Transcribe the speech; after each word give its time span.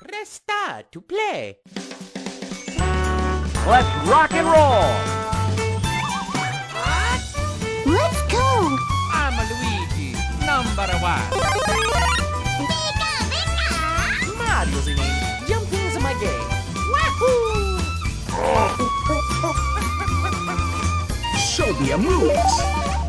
Press 0.00 0.30
start 0.30 0.90
to 0.92 1.00
play. 1.02 1.58
Let's 3.68 3.86
rock 4.08 4.32
and 4.32 4.46
roll! 4.46 4.80
Let's 7.84 8.22
go! 8.32 8.78
I'm 9.12 9.36
Luigi, 9.36 10.16
number 10.46 10.88
one. 11.04 11.20
Mario's 14.38 14.86
the 14.86 14.94
name. 14.96 15.46
Jumping's 15.46 15.96
my 16.00 16.14
game. 16.16 16.48
Wahoo! 16.92 17.76
Show 21.38 21.70
me 21.78 21.90
a 21.90 21.98
move! 21.98 22.32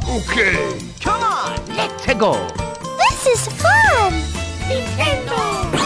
Okay! 0.10 0.78
Come 1.00 1.24
on, 1.24 1.58
let's 1.78 2.14
go! 2.16 2.34
This 2.98 3.28
is 3.28 3.48
fun! 3.48 4.12
Nintendo! 4.68 5.81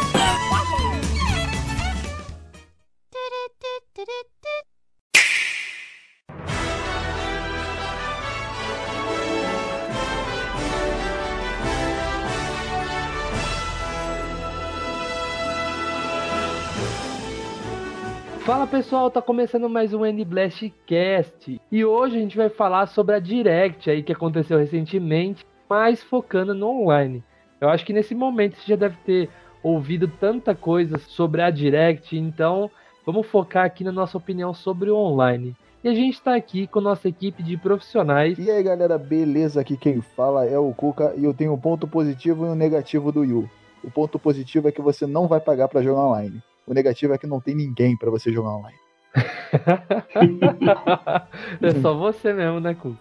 Fala 18.55 18.67
pessoal, 18.67 19.11
tá 19.11 19.21
começando 19.21 19.69
mais 19.69 19.93
um 19.93 20.05
N 20.05 20.23
Blast 20.23 20.73
Cast 20.85 21.59
e 21.69 21.83
hoje 21.83 22.15
a 22.15 22.21
gente 22.21 22.37
vai 22.37 22.47
falar 22.47 22.87
sobre 22.87 23.13
a 23.13 23.19
Direct 23.19 23.89
aí 23.89 24.01
que 24.01 24.13
aconteceu 24.13 24.57
recentemente, 24.57 25.45
mas 25.69 26.01
focando 26.01 26.53
no 26.55 26.69
online. 26.69 27.21
Eu 27.59 27.67
acho 27.67 27.85
que 27.85 27.91
nesse 27.91 28.15
momento 28.15 28.55
você 28.55 28.67
já 28.67 28.77
deve 28.77 28.95
ter 29.05 29.29
ouvido 29.61 30.07
tanta 30.07 30.55
coisa 30.55 30.97
sobre 30.97 31.41
a 31.41 31.49
Direct, 31.49 32.17
então 32.17 32.71
vamos 33.05 33.27
focar 33.27 33.65
aqui 33.65 33.83
na 33.83 33.91
nossa 33.91 34.17
opinião 34.17 34.53
sobre 34.53 34.89
o 34.89 34.95
online. 34.95 35.53
E 35.83 35.89
a 35.89 35.93
gente 35.93 36.13
está 36.13 36.33
aqui 36.33 36.65
com 36.65 36.79
nossa 36.79 37.09
equipe 37.09 37.43
de 37.43 37.57
profissionais. 37.57 38.39
E 38.39 38.49
aí 38.49 38.63
galera, 38.63 38.97
beleza? 38.97 39.59
Aqui 39.59 39.75
quem 39.75 39.99
fala 39.99 40.45
é 40.45 40.57
o 40.57 40.71
Cuca 40.71 41.13
e 41.17 41.25
eu 41.25 41.33
tenho 41.33 41.51
um 41.51 41.59
ponto 41.59 41.85
positivo 41.85 42.45
e 42.45 42.49
um 42.49 42.55
negativo 42.55 43.11
do 43.11 43.25
Yu. 43.25 43.49
O 43.83 43.91
ponto 43.91 44.17
positivo 44.17 44.69
é 44.69 44.71
que 44.71 44.81
você 44.81 45.05
não 45.05 45.27
vai 45.27 45.41
pagar 45.41 45.67
pra 45.67 45.81
jogar 45.81 46.05
online. 46.05 46.41
O 46.67 46.73
negativo 46.73 47.13
é 47.13 47.17
que 47.17 47.27
não 47.27 47.39
tem 47.39 47.55
ninguém 47.55 47.95
pra 47.95 48.09
você 48.09 48.31
jogar 48.31 48.49
online. 48.49 48.77
é 51.61 51.81
só 51.81 51.93
você 51.93 52.33
mesmo, 52.33 52.59
né, 52.59 52.73
Cuca? 52.73 52.99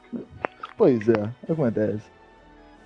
Pois 0.76 1.08
é, 1.08 1.30
acontece. 1.50 2.02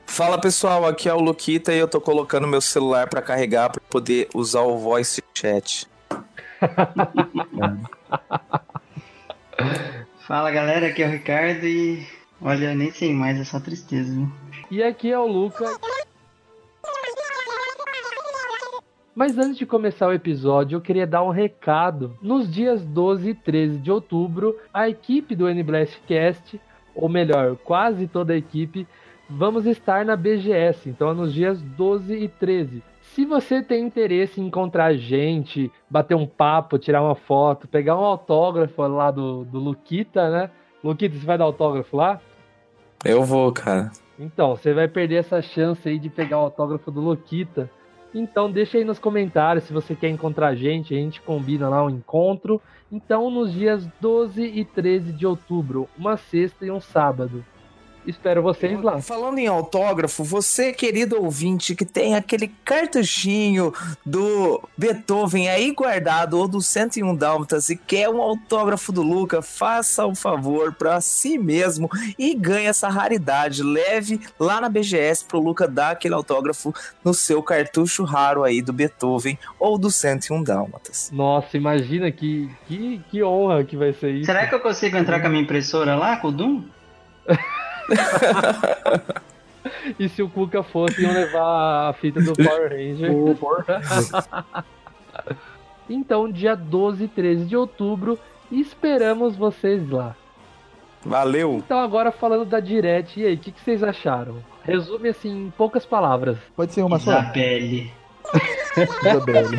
Fala 0.07 0.41
pessoal, 0.41 0.87
aqui 0.87 1.09
é 1.09 1.15
o 1.15 1.21
Luquita 1.21 1.73
e 1.73 1.79
eu 1.79 1.89
tô 1.89 2.01
colocando 2.01 2.47
meu 2.47 2.61
celular 2.61 3.09
pra 3.09 3.21
carregar 3.21 3.71
pra 3.71 3.83
poder 3.91 4.29
usar 4.35 4.63
o 4.63 4.79
voice 4.79 5.23
chat. 5.35 5.89
Fala 10.27 10.51
galera, 10.51 10.89
aqui 10.89 11.03
é 11.03 11.07
o 11.07 11.11
Ricardo 11.11 11.67
e 11.67 12.07
olha, 12.41 12.75
nem 12.75 12.91
sei 12.91 13.13
mais, 13.13 13.39
é 13.39 13.45
só 13.45 13.61
tristeza, 13.61 14.11
viu? 14.13 14.31
E 14.71 14.83
aqui 14.83 15.11
é 15.11 15.19
o 15.19 15.27
Luca. 15.27 15.65
Mas 19.19 19.37
antes 19.37 19.59
de 19.59 19.67
começar 19.67 20.07
o 20.07 20.13
episódio, 20.13 20.77
eu 20.77 20.81
queria 20.81 21.05
dar 21.05 21.25
um 21.25 21.31
recado. 21.31 22.17
Nos 22.23 22.49
dias 22.49 22.85
12 22.85 23.31
e 23.31 23.35
13 23.35 23.81
de 23.81 23.91
outubro, 23.91 24.57
a 24.73 24.89
equipe 24.89 25.35
do 25.35 25.49
NBlast 25.49 26.01
Cast, 26.07 26.61
ou 26.95 27.09
melhor, 27.09 27.57
quase 27.57 28.07
toda 28.07 28.33
a 28.33 28.37
equipe, 28.37 28.87
vamos 29.29 29.67
estar 29.67 30.05
na 30.05 30.15
BGS. 30.15 30.89
Então, 30.89 31.11
é 31.11 31.15
nos 31.15 31.35
dias 31.35 31.61
12 31.61 32.15
e 32.15 32.29
13. 32.29 32.81
Se 33.03 33.25
você 33.25 33.61
tem 33.61 33.85
interesse 33.85 34.41
em 34.41 34.47
encontrar 34.47 34.95
gente, 34.95 35.69
bater 35.91 36.15
um 36.15 36.25
papo, 36.25 36.79
tirar 36.79 37.03
uma 37.03 37.17
foto, 37.17 37.67
pegar 37.67 37.99
um 37.99 38.05
autógrafo 38.05 38.81
lá 38.83 39.11
do, 39.11 39.45
do 39.47 39.59
Luquita, 39.59 40.31
né? 40.31 40.51
Luquita, 40.85 41.17
você 41.17 41.27
vai 41.27 41.37
dar 41.37 41.43
autógrafo 41.43 41.97
lá? 41.97 42.21
Eu 43.05 43.25
vou, 43.25 43.51
cara. 43.51 43.91
Então, 44.17 44.55
você 44.55 44.73
vai 44.73 44.87
perder 44.87 45.17
essa 45.17 45.43
chance 45.43 45.89
aí 45.89 45.99
de 45.99 46.09
pegar 46.09 46.39
o 46.39 46.43
autógrafo 46.43 46.89
do 46.93 47.01
Luquita. 47.01 47.69
Então 48.15 48.51
deixa 48.51 48.79
aí 48.79 48.85
nos 48.85 48.99
comentários 48.99 49.65
se 49.65 49.73
você 49.73 49.95
quer 49.95 50.09
encontrar 50.09 50.49
a 50.49 50.55
gente, 50.55 50.95
a 50.95 50.97
gente 50.97 51.21
combina 51.21 51.69
lá 51.69 51.85
um 51.85 51.91
encontro. 51.91 52.61
Então 52.91 53.31
nos 53.31 53.53
dias 53.53 53.87
12 54.01 54.43
e 54.43 54.65
13 54.65 55.13
de 55.13 55.27
outubro, 55.27 55.89
uma 55.97 56.17
sexta 56.17 56.65
e 56.65 56.71
um 56.71 56.81
sábado. 56.81 57.45
Espero 58.07 58.43
vocês 58.43 58.81
lá. 58.81 59.01
Falando 59.03 59.39
em 59.39 59.47
autógrafo, 59.47 60.25
você, 60.25 60.73
querido 60.73 61.23
ouvinte, 61.23 61.75
que 61.75 61.85
tem 61.85 62.15
aquele 62.15 62.49
cartuchinho 62.65 63.73
do 64.05 64.63
Beethoven 64.77 65.49
aí 65.49 65.73
guardado 65.73 66.39
ou 66.39 66.49
do 66.49 66.61
101 66.61 67.15
Dálmatas 67.15 67.69
e 67.69 67.77
quer 67.77 68.09
um 68.09 68.23
autógrafo 68.23 68.93
do 68.93 69.03
Luca, 69.03 69.43
faça 69.43 70.07
um 70.07 70.15
favor 70.15 70.73
para 70.73 71.01
si 71.01 71.39
mesmo 71.39 71.91
e 72.19 72.35
ganhe 72.35 72.67
essa 72.67 72.89
raridade. 72.89 73.63
Leve 73.63 74.21
lá 74.39 74.61
na 74.61 74.69
BGS 74.69 75.25
pro 75.25 75.41
Luca 75.41 75.69
dar 75.69 75.91
aquele 75.91 76.15
autógrafo 76.15 76.75
no 77.05 77.13
seu 77.13 77.43
cartucho 77.43 78.05
raro 78.05 78.43
aí 78.43 78.63
do 78.63 78.73
Beethoven 78.73 79.39
ou 79.59 79.77
do 79.79 79.91
101 79.91 80.43
Dálmatas. 80.43 81.11
Nossa, 81.13 81.57
imagina 81.57 82.11
que, 82.11 82.51
que, 82.67 83.03
que 83.11 83.23
honra 83.23 83.65
que 83.65 83.77
vai 83.77 83.93
ser 83.93 84.13
isso. 84.13 84.27
Será 84.27 84.47
que 84.47 84.55
eu 84.55 84.61
consigo 84.61 84.97
entrar 84.97 85.21
com 85.21 85.27
a 85.27 85.31
minha 85.31 85.43
impressora 85.43 85.95
lá, 85.95 86.17
com 86.17 86.29
o 86.29 86.33
Doom? 86.33 86.63
e 89.99 90.09
se 90.09 90.23
o 90.23 90.29
Cuca 90.29 90.63
fosse, 90.63 91.03
iam 91.03 91.13
levar 91.13 91.89
a 91.89 91.93
fita 91.93 92.21
do 92.21 92.33
Power 92.35 92.71
Ranger. 92.71 93.11
então, 95.89 96.31
dia 96.31 96.55
12 96.55 97.05
e 97.05 97.09
13 97.09 97.45
de 97.47 97.57
outubro, 97.57 98.19
esperamos 98.51 99.37
vocês 99.37 99.89
lá. 99.91 100.15
Valeu! 101.05 101.57
Então, 101.57 101.79
agora 101.79 102.11
falando 102.11 102.45
da 102.45 102.61
Direct, 102.61 103.21
e 103.21 103.27
aí, 103.27 103.35
o 103.35 103.39
que, 103.39 103.53
que, 103.53 103.61
vocês 103.61 103.83
acharam? 103.83 104.43
Resume 104.65 105.09
assim 105.09 105.47
em 105.47 105.51
poucas 105.51 105.87
palavras. 105.87 106.37
Pode 106.55 106.73
ser 106.73 106.83
uma 106.83 106.99
só? 106.99 107.13
Isabelle. 107.13 107.93
Isabelle. 108.77 109.59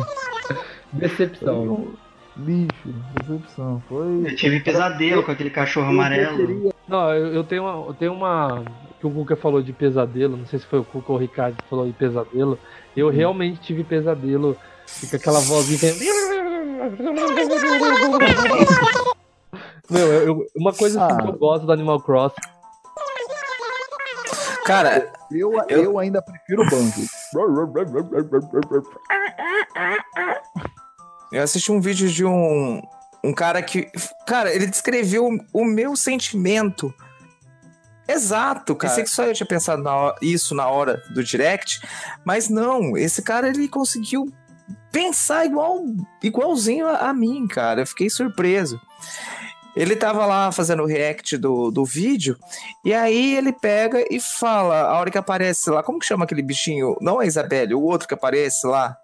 Decepção. 0.92 1.88
Lixo, 2.36 2.94
decepção. 3.14 3.82
Foi. 3.88 4.26
Eu 4.26 4.36
tive 4.36 4.60
pesadelo 4.60 5.22
com 5.22 5.32
aquele 5.32 5.50
cachorro 5.50 5.88
amarelo. 5.88 6.69
Não, 6.90 7.14
eu, 7.14 7.34
eu, 7.34 7.44
tenho 7.44 7.62
uma. 7.62 7.86
Eu 7.86 7.94
tenho 7.94 8.12
uma. 8.12 8.64
Que 8.98 9.06
o 9.06 9.10
Cuca 9.12 9.36
falou 9.36 9.62
de 9.62 9.72
pesadelo, 9.72 10.36
não 10.36 10.44
sei 10.44 10.58
se 10.58 10.66
foi 10.66 10.80
o 10.80 10.84
Cuca 10.84 11.12
ou 11.12 11.16
o 11.16 11.20
Ricardo 11.20 11.56
que 11.56 11.68
falou 11.70 11.86
de 11.86 11.92
pesadelo. 11.92 12.58
Eu 12.96 13.06
hum. 13.06 13.10
realmente 13.10 13.60
tive 13.60 13.84
pesadelo. 13.84 14.56
Fica 14.86 15.16
aquela 15.16 15.38
vozinha. 15.38 15.94
Meu, 19.88 20.06
eu, 20.06 20.26
eu, 20.26 20.46
uma 20.56 20.72
coisa 20.72 21.06
ah. 21.06 21.16
que 21.16 21.28
eu 21.28 21.38
gosto 21.38 21.64
do 21.64 21.72
Animal 21.72 22.00
Crossing. 22.00 22.40
Cara, 24.66 25.12
eu, 25.30 25.52
eu... 25.68 25.84
eu 25.84 25.98
ainda 25.98 26.20
prefiro 26.20 26.62
o 26.62 26.70
banjo. 26.70 27.06
Eu 31.32 31.42
assisti 31.42 31.70
um 31.70 31.80
vídeo 31.80 32.08
de 32.08 32.24
um, 32.24 32.82
um 33.22 33.32
cara 33.32 33.62
que. 33.62 33.90
Cara, 34.26 34.52
ele 34.52 34.66
descreveu 34.66 35.28
o 35.52 35.64
meu 35.64 35.96
sentimento. 35.96 36.92
Exato, 38.08 38.74
cara. 38.74 38.90
Pensei 38.90 39.04
que 39.04 39.10
só 39.10 39.24
eu 39.24 39.34
tinha 39.34 39.46
pensado 39.46 39.82
na 39.82 39.94
hora, 39.94 40.16
isso 40.20 40.54
na 40.54 40.66
hora 40.66 41.02
do 41.10 41.22
direct, 41.22 41.80
mas 42.24 42.48
não, 42.48 42.96
esse 42.96 43.22
cara 43.22 43.48
ele 43.48 43.68
conseguiu 43.68 44.32
pensar 44.90 45.46
igual, 45.46 45.84
igualzinho 46.22 46.88
a, 46.88 47.10
a 47.10 47.14
mim, 47.14 47.46
cara. 47.46 47.82
Eu 47.82 47.86
fiquei 47.86 48.10
surpreso. 48.10 48.80
Ele 49.76 49.94
tava 49.94 50.26
lá 50.26 50.50
fazendo 50.50 50.82
o 50.82 50.86
react 50.86 51.36
do, 51.36 51.70
do 51.70 51.84
vídeo, 51.84 52.36
e 52.84 52.92
aí 52.92 53.36
ele 53.36 53.52
pega 53.52 54.04
e 54.10 54.18
fala, 54.18 54.80
a 54.80 54.98
hora 54.98 55.12
que 55.12 55.18
aparece 55.18 55.70
lá, 55.70 55.80
como 55.80 56.00
que 56.00 56.06
chama 56.06 56.24
aquele 56.24 56.42
bichinho? 56.42 56.96
Não 57.00 57.22
é 57.22 57.26
Isabelle, 57.26 57.74
o 57.74 57.82
outro 57.82 58.08
que 58.08 58.14
aparece 58.14 58.66
lá 58.66 58.96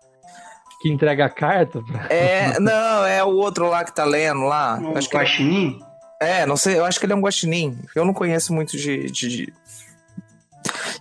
que 0.81 0.91
entrega 0.91 1.26
a 1.26 1.31
carta? 1.31 1.83
É, 2.09 2.59
não, 2.60 3.04
é 3.06 3.22
o 3.24 3.30
outro 3.30 3.68
lá 3.68 3.84
que 3.84 3.95
tá 3.95 4.04
lendo 4.04 4.42
lá. 4.42 4.78
Um 4.78 4.97
acho 4.97 5.09
que 5.09 5.16
guaxinim? 5.16 5.80
É, 6.21 6.47
não 6.47 6.56
sei, 6.56 6.78
eu 6.78 6.84
acho 6.84 6.98
que 6.98 7.06
ele 7.06 7.12
é 7.12 7.16
um 7.16 7.21
guaxinim. 7.21 7.78
Eu 7.95 8.04
não 8.04 8.15
conheço 8.15 8.53
muito 8.53 8.77
de, 8.77 9.10
de, 9.10 9.53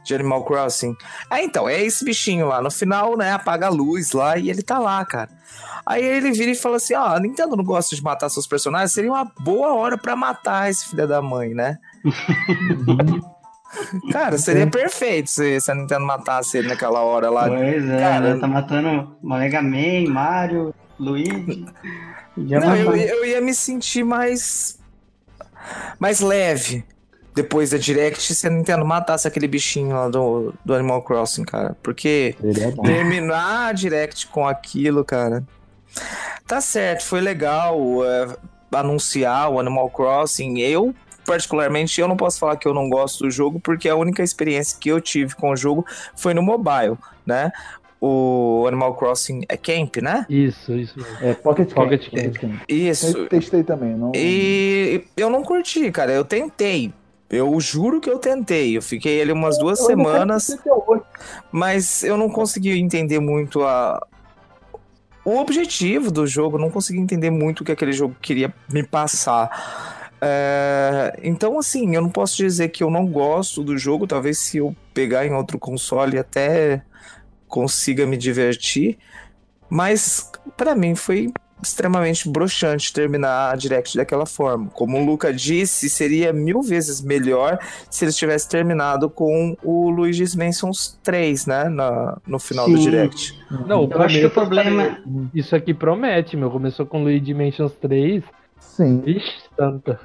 de 0.03 0.15
Animal 0.15 0.43
Crossing. 0.43 0.95
É, 1.31 1.43
então, 1.43 1.69
é 1.69 1.81
esse 1.81 2.03
bichinho 2.03 2.47
lá. 2.47 2.61
No 2.61 2.69
final, 2.69 3.17
né, 3.17 3.31
apaga 3.31 3.67
a 3.67 3.69
luz 3.69 4.11
lá 4.11 4.37
e 4.37 4.49
ele 4.49 4.61
tá 4.61 4.77
lá, 4.77 5.03
cara. 5.05 5.29
Aí 5.85 6.03
ele 6.03 6.31
vira 6.31 6.51
e 6.51 6.55
fala 6.55 6.77
assim: 6.77 6.95
Ó, 6.95 7.01
oh, 7.01 7.15
a 7.15 7.19
Nintendo 7.19 7.55
não 7.55 7.63
gosta 7.63 7.95
de 7.95 8.01
matar 8.01 8.27
seus 8.29 8.47
personagens, 8.47 8.91
seria 8.91 9.11
uma 9.11 9.31
boa 9.39 9.73
hora 9.73 9.97
para 9.97 10.15
matar 10.15 10.69
esse 10.69 10.89
filho 10.89 11.07
da 11.07 11.21
mãe, 11.21 11.53
né? 11.53 11.77
Cara, 14.11 14.37
seria 14.37 14.67
perfeito 14.67 15.29
se, 15.29 15.59
se 15.59 15.71
a 15.71 15.75
Nintendo 15.75 16.05
matasse 16.05 16.57
ele 16.57 16.67
naquela 16.67 17.01
hora 17.01 17.29
lá. 17.29 17.47
Pois 17.47 17.89
é, 17.89 17.97
Cara, 17.99 18.33
né? 18.33 18.39
tá 18.39 18.47
matando 18.47 19.15
Mega 19.21 19.61
Man, 19.61 20.09
Mario, 20.09 20.73
Luigi. 20.99 21.65
Não, 22.37 22.75
eu, 22.75 22.95
eu 22.95 23.25
ia 23.25 23.41
me 23.41 23.53
sentir 23.53 24.03
mais. 24.03 24.79
mais 25.99 26.19
leve. 26.19 26.83
depois 27.35 27.71
da 27.71 27.77
Direct 27.77 28.33
se 28.33 28.47
a 28.47 28.49
Nintendo 28.49 28.85
matasse 28.85 29.27
aquele 29.27 29.47
bichinho 29.47 29.95
lá 29.95 30.07
do, 30.07 30.53
do 30.63 30.73
Animal 30.73 31.01
Crossing, 31.03 31.43
cara. 31.43 31.75
Porque 31.83 32.35
bom. 32.75 32.83
terminar 32.83 33.67
a 33.67 33.73
Direct 33.73 34.27
com 34.27 34.47
aquilo, 34.47 35.03
cara. 35.03 35.43
Tá 36.47 36.61
certo, 36.61 37.03
foi 37.03 37.21
legal 37.21 37.77
é, 38.05 38.35
anunciar 38.73 39.49
o 39.49 39.59
Animal 39.59 39.89
Crossing. 39.89 40.59
Eu, 40.59 40.93
particularmente, 41.25 41.99
eu 41.99 42.07
não 42.07 42.15
posso 42.15 42.39
falar 42.39 42.57
que 42.57 42.67
eu 42.67 42.73
não 42.73 42.89
gosto 42.89 43.23
do 43.23 43.31
jogo, 43.31 43.59
porque 43.59 43.89
a 43.89 43.95
única 43.95 44.23
experiência 44.23 44.77
que 44.79 44.89
eu 44.89 45.01
tive 45.01 45.35
com 45.35 45.51
o 45.51 45.55
jogo 45.55 45.85
foi 46.15 46.33
no 46.33 46.41
mobile, 46.41 46.97
né? 47.25 47.51
O 47.99 48.65
Animal 48.67 48.93
Crossing 48.95 49.41
é 49.49 49.57
Camp, 49.57 49.97
né? 49.97 50.25
Isso, 50.29 50.73
isso. 50.73 50.95
É, 51.21 51.33
Pocket 51.33 51.69
Camp. 51.69 51.75
Pocket 51.75 52.09
Camp. 52.11 52.37
Camp. 52.37 52.61
Isso. 52.69 53.17
Eu 53.17 53.27
testei 53.27 53.63
também. 53.63 53.95
Não... 53.95 54.11
E 54.13 55.05
eu 55.17 55.29
não 55.29 55.43
curti, 55.43 55.91
cara. 55.91 56.11
Eu 56.11 56.23
tentei. 56.23 56.93
Eu 57.29 57.59
juro 57.59 57.99
que 57.99 58.09
eu 58.09 58.19
tentei. 58.19 58.77
Eu 58.77 58.81
fiquei 58.81 59.21
ali 59.21 59.31
umas 59.31 59.57
duas 59.57 59.79
Eu 59.79 59.89
ainda 59.89 60.03
quero 60.03 60.13
semanas, 60.13 60.57
mas 61.51 62.03
eu 62.03 62.15
não 62.17 62.29
consegui 62.29 62.77
entender 62.77 63.19
muito 63.19 63.63
a 63.63 63.99
o 65.23 65.39
objetivo 65.39 66.11
do 66.11 66.27
jogo. 66.27 66.59
Não 66.59 66.69
consegui 66.69 66.99
entender 66.99 67.31
muito 67.31 67.61
o 67.61 67.65
que 67.65 67.71
aquele 67.71 67.91
jogo 67.91 68.15
queria 68.21 68.53
me 68.71 68.83
passar. 68.83 70.04
É, 70.25 71.19
Então, 71.23 71.59
assim, 71.59 71.95
eu 71.95 72.01
não 72.01 72.09
posso 72.09 72.37
dizer 72.37 72.69
que 72.69 72.83
eu 72.83 72.89
não 72.89 73.05
gosto 73.05 73.63
do 73.63 73.77
jogo. 73.77 74.07
Talvez 74.07 74.39
se 74.39 74.57
eu 74.57 74.75
pegar 74.93 75.25
em 75.25 75.33
outro 75.33 75.59
console 75.59 76.17
até 76.17 76.81
consiga 77.47 78.05
me 78.05 78.17
divertir. 78.17 78.97
Mas 79.69 80.31
pra 80.57 80.75
mim 80.75 80.95
foi 80.95 81.31
extremamente 81.61 82.29
broxante 82.29 82.93
terminar 82.93 83.51
a 83.51 83.55
Direct 83.55 83.97
daquela 83.97 84.25
forma. 84.25 84.69
Como 84.73 84.97
o 84.97 85.05
Luca 85.05 85.33
disse, 85.33 85.89
seria 85.89 86.31
mil 86.31 86.61
vezes 86.61 87.01
melhor 87.01 87.57
se 87.89 88.05
eles 88.05 88.15
tivessem 88.15 88.49
terminado 88.49 89.09
com 89.09 89.55
o 89.63 89.89
Luigi's 89.89 90.35
Mansion 90.35 90.71
3, 91.03 91.45
né? 91.45 91.69
Na, 91.69 92.17
no 92.27 92.39
final 92.39 92.69
do 92.69 92.77
Sim. 92.77 92.83
Direct. 92.83 93.39
Não, 93.67 93.85
o 93.85 93.91
Eu 93.91 94.01
acho 94.01 94.19
que 94.19 94.25
o 94.25 94.31
problema. 94.31 94.99
Isso 95.33 95.55
aqui 95.55 95.73
promete, 95.73 96.37
meu. 96.37 96.51
Começou 96.51 96.85
com 96.85 97.03
Luigi 97.03 97.21
Dimensions 97.21 97.73
3. 97.81 98.23
Sim. 98.59 99.01
Vixe, 99.01 99.31
tanta. 99.55 99.99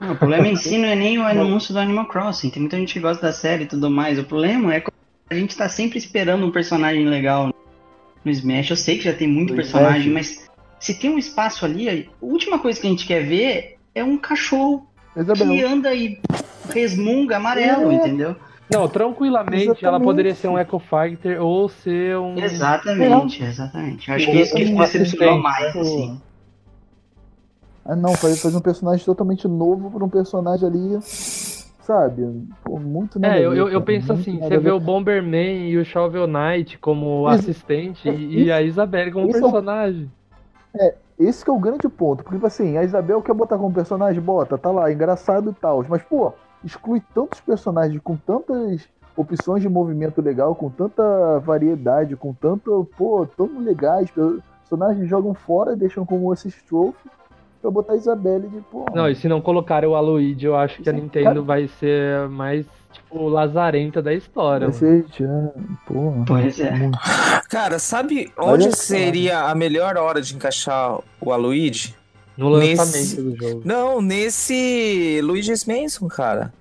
Não, 0.00 0.12
o 0.12 0.16
problema 0.16 0.46
em 0.46 0.56
si 0.56 0.76
não 0.78 0.88
é 0.88 0.94
nem 0.94 1.18
o 1.18 1.22
anúncio 1.26 1.72
do 1.72 1.78
Animal 1.80 2.06
Crossing. 2.06 2.50
Tem 2.50 2.60
muita 2.60 2.76
gente 2.76 2.92
que 2.92 3.00
gosta 3.00 3.26
da 3.26 3.32
série 3.32 3.64
e 3.64 3.66
tudo 3.66 3.90
mais. 3.90 4.18
O 4.18 4.24
problema 4.24 4.74
é 4.74 4.80
que 4.80 4.90
a 5.30 5.34
gente 5.34 5.56
tá 5.56 5.68
sempre 5.68 5.98
esperando 5.98 6.44
um 6.46 6.50
personagem 6.50 7.04
legal 7.06 7.52
no 8.24 8.30
Smash. 8.30 8.70
Eu 8.70 8.76
sei 8.76 8.98
que 8.98 9.04
já 9.04 9.12
tem 9.12 9.26
muito 9.28 9.50
No 9.50 9.56
personagem, 9.56 10.08
Smash. 10.08 10.36
mas 10.38 10.50
se 10.78 10.94
tem 10.98 11.10
um 11.10 11.18
espaço 11.18 11.64
ali, 11.64 11.88
a 11.88 12.04
última 12.24 12.58
coisa 12.58 12.80
que 12.80 12.86
a 12.86 12.90
gente 12.90 13.06
quer 13.06 13.24
ver 13.24 13.76
é 13.94 14.04
um 14.04 14.16
cachorro 14.18 14.86
que 15.14 15.20
Isabel. 15.20 15.66
anda 15.68 15.94
e 15.94 16.20
resmunga 16.72 17.36
amarelo, 17.36 17.90
É. 17.90 17.94
entendeu? 17.94 18.36
Não, 18.70 18.88
tranquilamente, 18.88 19.62
ela 19.64 19.72
Exatamente. 19.78 20.02
poderia 20.04 20.34
ser 20.34 20.48
um 20.48 20.58
Echo 20.58 20.80
Fighter 20.80 21.40
ou 21.40 21.68
ser 21.68 22.18
um. 22.18 22.36
Exatamente, 22.36 23.42
exatamente. 23.44 24.08
Eu 24.08 24.16
acho 24.16 24.26
que 24.26 24.32
é 24.32 24.40
isso 24.42 24.54
que 24.56 24.64
Um 24.64 24.76
decepcionou 24.78 25.40
mais, 25.40 25.66
tipo, 25.68 25.80
assim. 25.80 26.20
Ah, 27.88 27.94
não, 27.94 28.14
fazer, 28.14 28.36
fazer 28.36 28.56
um 28.56 28.60
personagem 28.60 29.04
totalmente 29.04 29.46
novo 29.46 29.90
pra 29.90 30.04
um 30.04 30.08
personagem 30.08 30.66
ali, 30.66 30.98
sabe? 31.02 32.46
Pô, 32.64 32.80
muito 32.80 33.18
nada 33.20 33.36
É, 33.36 33.46
eu, 33.46 33.54
eu, 33.54 33.68
eu 33.68 33.80
penso 33.80 34.12
assim, 34.12 34.40
você 34.40 34.58
vê 34.58 34.72
o 34.72 34.80
Bomberman 34.80 35.68
e 35.68 35.78
o 35.78 35.84
Shovel 35.84 36.26
Knight 36.26 36.78
como 36.78 37.28
Isso- 37.30 37.40
assistente 37.50 38.08
é, 38.08 38.14
e 38.14 38.50
a 38.50 38.60
Isabelle 38.60 39.12
como 39.12 39.28
isso 39.28 39.38
é 39.38 39.40
personagem. 39.40 40.10
Esse 41.18 41.44
que 41.44 41.50
é 41.50 41.52
o 41.52 41.58
grande 41.58 41.88
ponto. 41.88 42.22
Porque, 42.22 42.36
tipo 42.36 42.46
assim, 42.46 42.76
a 42.76 42.82
Isabel 42.82 43.22
quer 43.22 43.32
botar 43.32 43.56
como 43.56 43.72
personagem, 43.72 44.20
bota, 44.20 44.58
tá 44.58 44.70
lá, 44.70 44.92
engraçado 44.92 45.50
e 45.50 45.54
tal. 45.54 45.84
Mas, 45.88 46.02
pô, 46.02 46.32
exclui 46.64 47.00
tantos 47.14 47.40
personagens 47.40 47.98
com 48.02 48.16
tantas 48.16 48.86
opções 49.16 49.62
de 49.62 49.68
movimento 49.68 50.20
legal, 50.20 50.54
com 50.54 50.68
tanta 50.68 51.38
variedade, 51.38 52.16
com 52.16 52.34
tanto, 52.34 52.86
pô, 52.98 53.26
tão 53.34 53.60
legais. 53.60 54.10
Personagens 54.10 55.08
jogam 55.08 55.32
fora, 55.32 55.74
deixam 55.74 56.04
como 56.04 56.30
assist 56.32 56.62
trophy 56.66 57.08
pra 57.66 57.70
botar 57.72 57.92
a 57.94 57.96
Isabelle 57.96 58.46
de, 58.48 58.60
pô. 58.70 58.86
Não, 58.94 59.08
e 59.08 59.14
se 59.16 59.26
não 59.28 59.40
colocarem 59.40 59.88
o 59.88 59.94
Aloyd, 59.96 60.44
eu 60.44 60.54
acho 60.56 60.80
que 60.82 60.88
a 60.88 60.92
Nintendo 60.92 61.24
cara. 61.24 61.42
vai 61.42 61.68
ser 61.80 62.28
mais, 62.28 62.64
tipo, 62.92 63.28
lazarenta 63.28 64.00
da 64.00 64.14
história. 64.14 64.68
vai 64.68 64.74
ser, 64.76 65.04
pô. 65.86 66.12
Pois 66.26 66.60
é. 66.60 66.70
muito. 66.70 66.98
Cara, 67.50 67.78
sabe 67.78 68.30
Olha 68.36 68.52
onde 68.66 68.76
só. 68.76 68.82
seria 68.82 69.40
a 69.50 69.54
melhor 69.54 69.96
hora 69.96 70.20
de 70.22 70.34
encaixar 70.34 70.98
o 71.20 71.32
Aluigi? 71.32 71.94
No 72.36 72.50
lançamento 72.50 72.92
Nesse- 72.96 73.22
do 73.22 73.36
jogo. 73.36 73.62
Não, 73.64 74.00
nesse 74.02 75.20
Luigi's 75.24 75.64
Mansion, 75.64 76.06
cara. 76.06 76.52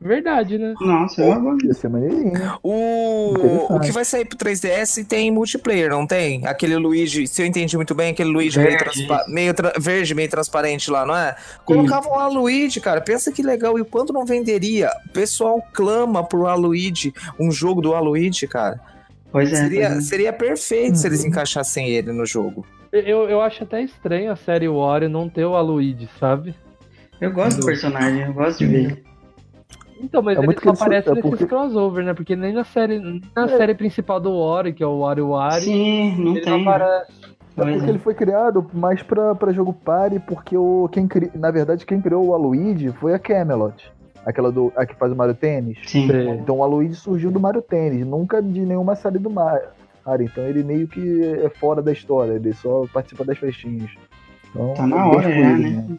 Verdade, 0.00 0.58
né? 0.58 0.74
Nossa, 0.80 1.20
é 1.22 1.26
uma. 1.34 1.56
Ia 1.64 1.74
ser 1.74 1.88
maneirinho. 1.88 2.32
O, 2.62 3.74
o 3.74 3.80
que 3.80 3.90
vai 3.90 4.04
sair 4.04 4.24
pro 4.24 4.38
3DS 4.38 5.04
tem 5.04 5.28
multiplayer, 5.30 5.90
não 5.90 6.06
tem? 6.06 6.46
Aquele 6.46 6.76
Luigi, 6.76 7.26
se 7.26 7.42
eu 7.42 7.46
entendi 7.46 7.74
muito 7.76 7.96
bem, 7.96 8.12
aquele 8.12 8.30
Luigi 8.30 8.58
meio, 8.58 8.70
Verde, 8.70 8.84
transpa- 8.84 9.24
meio 9.28 9.52
tra- 9.54 9.72
verde, 9.76 10.14
meio 10.14 10.28
transparente 10.28 10.88
lá, 10.88 11.04
não 11.04 11.16
é? 11.16 11.34
Colocavam 11.64 12.12
lá 12.16 12.28
Luigi, 12.28 12.80
cara. 12.80 13.00
Pensa 13.00 13.32
que 13.32 13.42
legal. 13.42 13.76
E 13.76 13.80
o 13.80 13.84
quanto 13.84 14.12
não 14.12 14.24
venderia? 14.24 14.88
O 15.08 15.12
pessoal 15.12 15.60
clama 15.72 16.22
pro 16.24 16.46
Aluigi, 16.46 17.12
um 17.38 17.50
jogo 17.50 17.80
do 17.80 17.92
Aluigi, 17.92 18.46
cara. 18.46 18.78
Pois 19.32 19.52
é. 19.52 19.56
Seria, 19.56 19.88
pois 19.88 19.98
é. 19.98 20.00
seria 20.02 20.32
perfeito 20.32 20.96
se 20.96 21.06
eles 21.08 21.22
Uhum. 21.22 21.28
encaixassem 21.28 21.88
ele 21.88 22.12
no 22.12 22.24
jogo. 22.24 22.64
Eu, 22.92 23.28
eu 23.28 23.40
acho 23.42 23.64
até 23.64 23.82
estranho 23.82 24.30
a 24.30 24.36
série 24.36 24.68
Wario 24.68 25.08
não 25.08 25.28
ter 25.28 25.44
o 25.44 25.56
Aloyd, 25.56 26.08
sabe? 26.20 26.54
Eu 27.20 27.32
gosto 27.32 27.58
do 27.60 27.66
personagem, 27.66 28.22
eu 28.22 28.32
gosto 28.32 28.60
de 28.60 28.66
ver. 28.66 29.02
Então, 30.00 30.22
mas 30.22 30.36
É 30.38 30.42
ele 30.42 30.46
só 30.46 30.52
ele 30.52 30.76
só- 30.76 30.84
aparece 30.84 31.08
é 31.08 31.14
nesses 31.14 31.30
porque- 31.30 31.46
crossover, 31.46 32.04
né? 32.04 32.14
Porque 32.14 32.36
nem 32.36 32.52
na 32.52 32.64
série, 32.64 32.98
nem 32.98 33.20
na 33.34 33.44
É. 33.44 33.48
série 33.48 33.74
principal 33.74 34.20
do 34.20 34.30
Wario, 34.38 34.72
que 34.74 34.82
é 34.82 34.86
o 34.86 35.00
Wario 35.00 35.28
Wario, 35.30 35.62
Sim, 35.64 36.16
não 36.22 36.32
ele 36.36 36.40
tem. 36.42 36.52
não 36.52 36.60
aparece. 36.72 37.12
É 37.56 37.60
porque 37.64 37.84
é. 37.86 37.88
ele 37.88 37.98
foi 37.98 38.14
criado 38.14 38.64
mais 38.72 39.02
pra, 39.02 39.34
pra 39.34 39.52
jogo 39.52 39.72
party, 39.72 40.20
porque 40.20 40.56
o, 40.56 40.88
quem 40.92 41.08
cri... 41.08 41.28
na 41.34 41.50
verdade 41.50 41.84
quem 41.84 42.00
criou 42.00 42.26
o 42.26 42.34
Aluigi 42.34 42.92
foi 42.92 43.12
a 43.14 43.18
Camelot. 43.18 43.90
Aquela 44.24 44.52
do, 44.52 44.72
a 44.76 44.84
que 44.86 44.94
faz 44.94 45.10
o 45.12 45.16
Mario 45.16 45.34
Tênis. 45.34 45.78
Sim. 45.86 46.08
Então 46.40 46.58
o 46.58 46.62
Aluigi 46.62 46.94
surgiu 46.94 47.30
do 47.30 47.40
Mario 47.40 47.62
Tênis, 47.62 48.06
nunca 48.06 48.40
de 48.42 48.60
nenhuma 48.60 48.94
série 48.94 49.18
do 49.18 49.30
Mario. 49.30 49.68
Então 50.20 50.44
ele 50.44 50.62
meio 50.62 50.86
que 50.88 51.22
é 51.44 51.48
fora 51.50 51.82
da 51.82 51.92
história, 51.92 52.32
ele 52.32 52.52
só 52.54 52.84
participa 52.92 53.24
das 53.24 53.36
festinhas. 53.38 53.90
Então, 54.50 54.72
Tá 54.74 54.86
na 54.86 55.06
hora 55.08 55.22
já, 55.22 55.28
excluído, 55.30 55.92
né? 55.92 55.98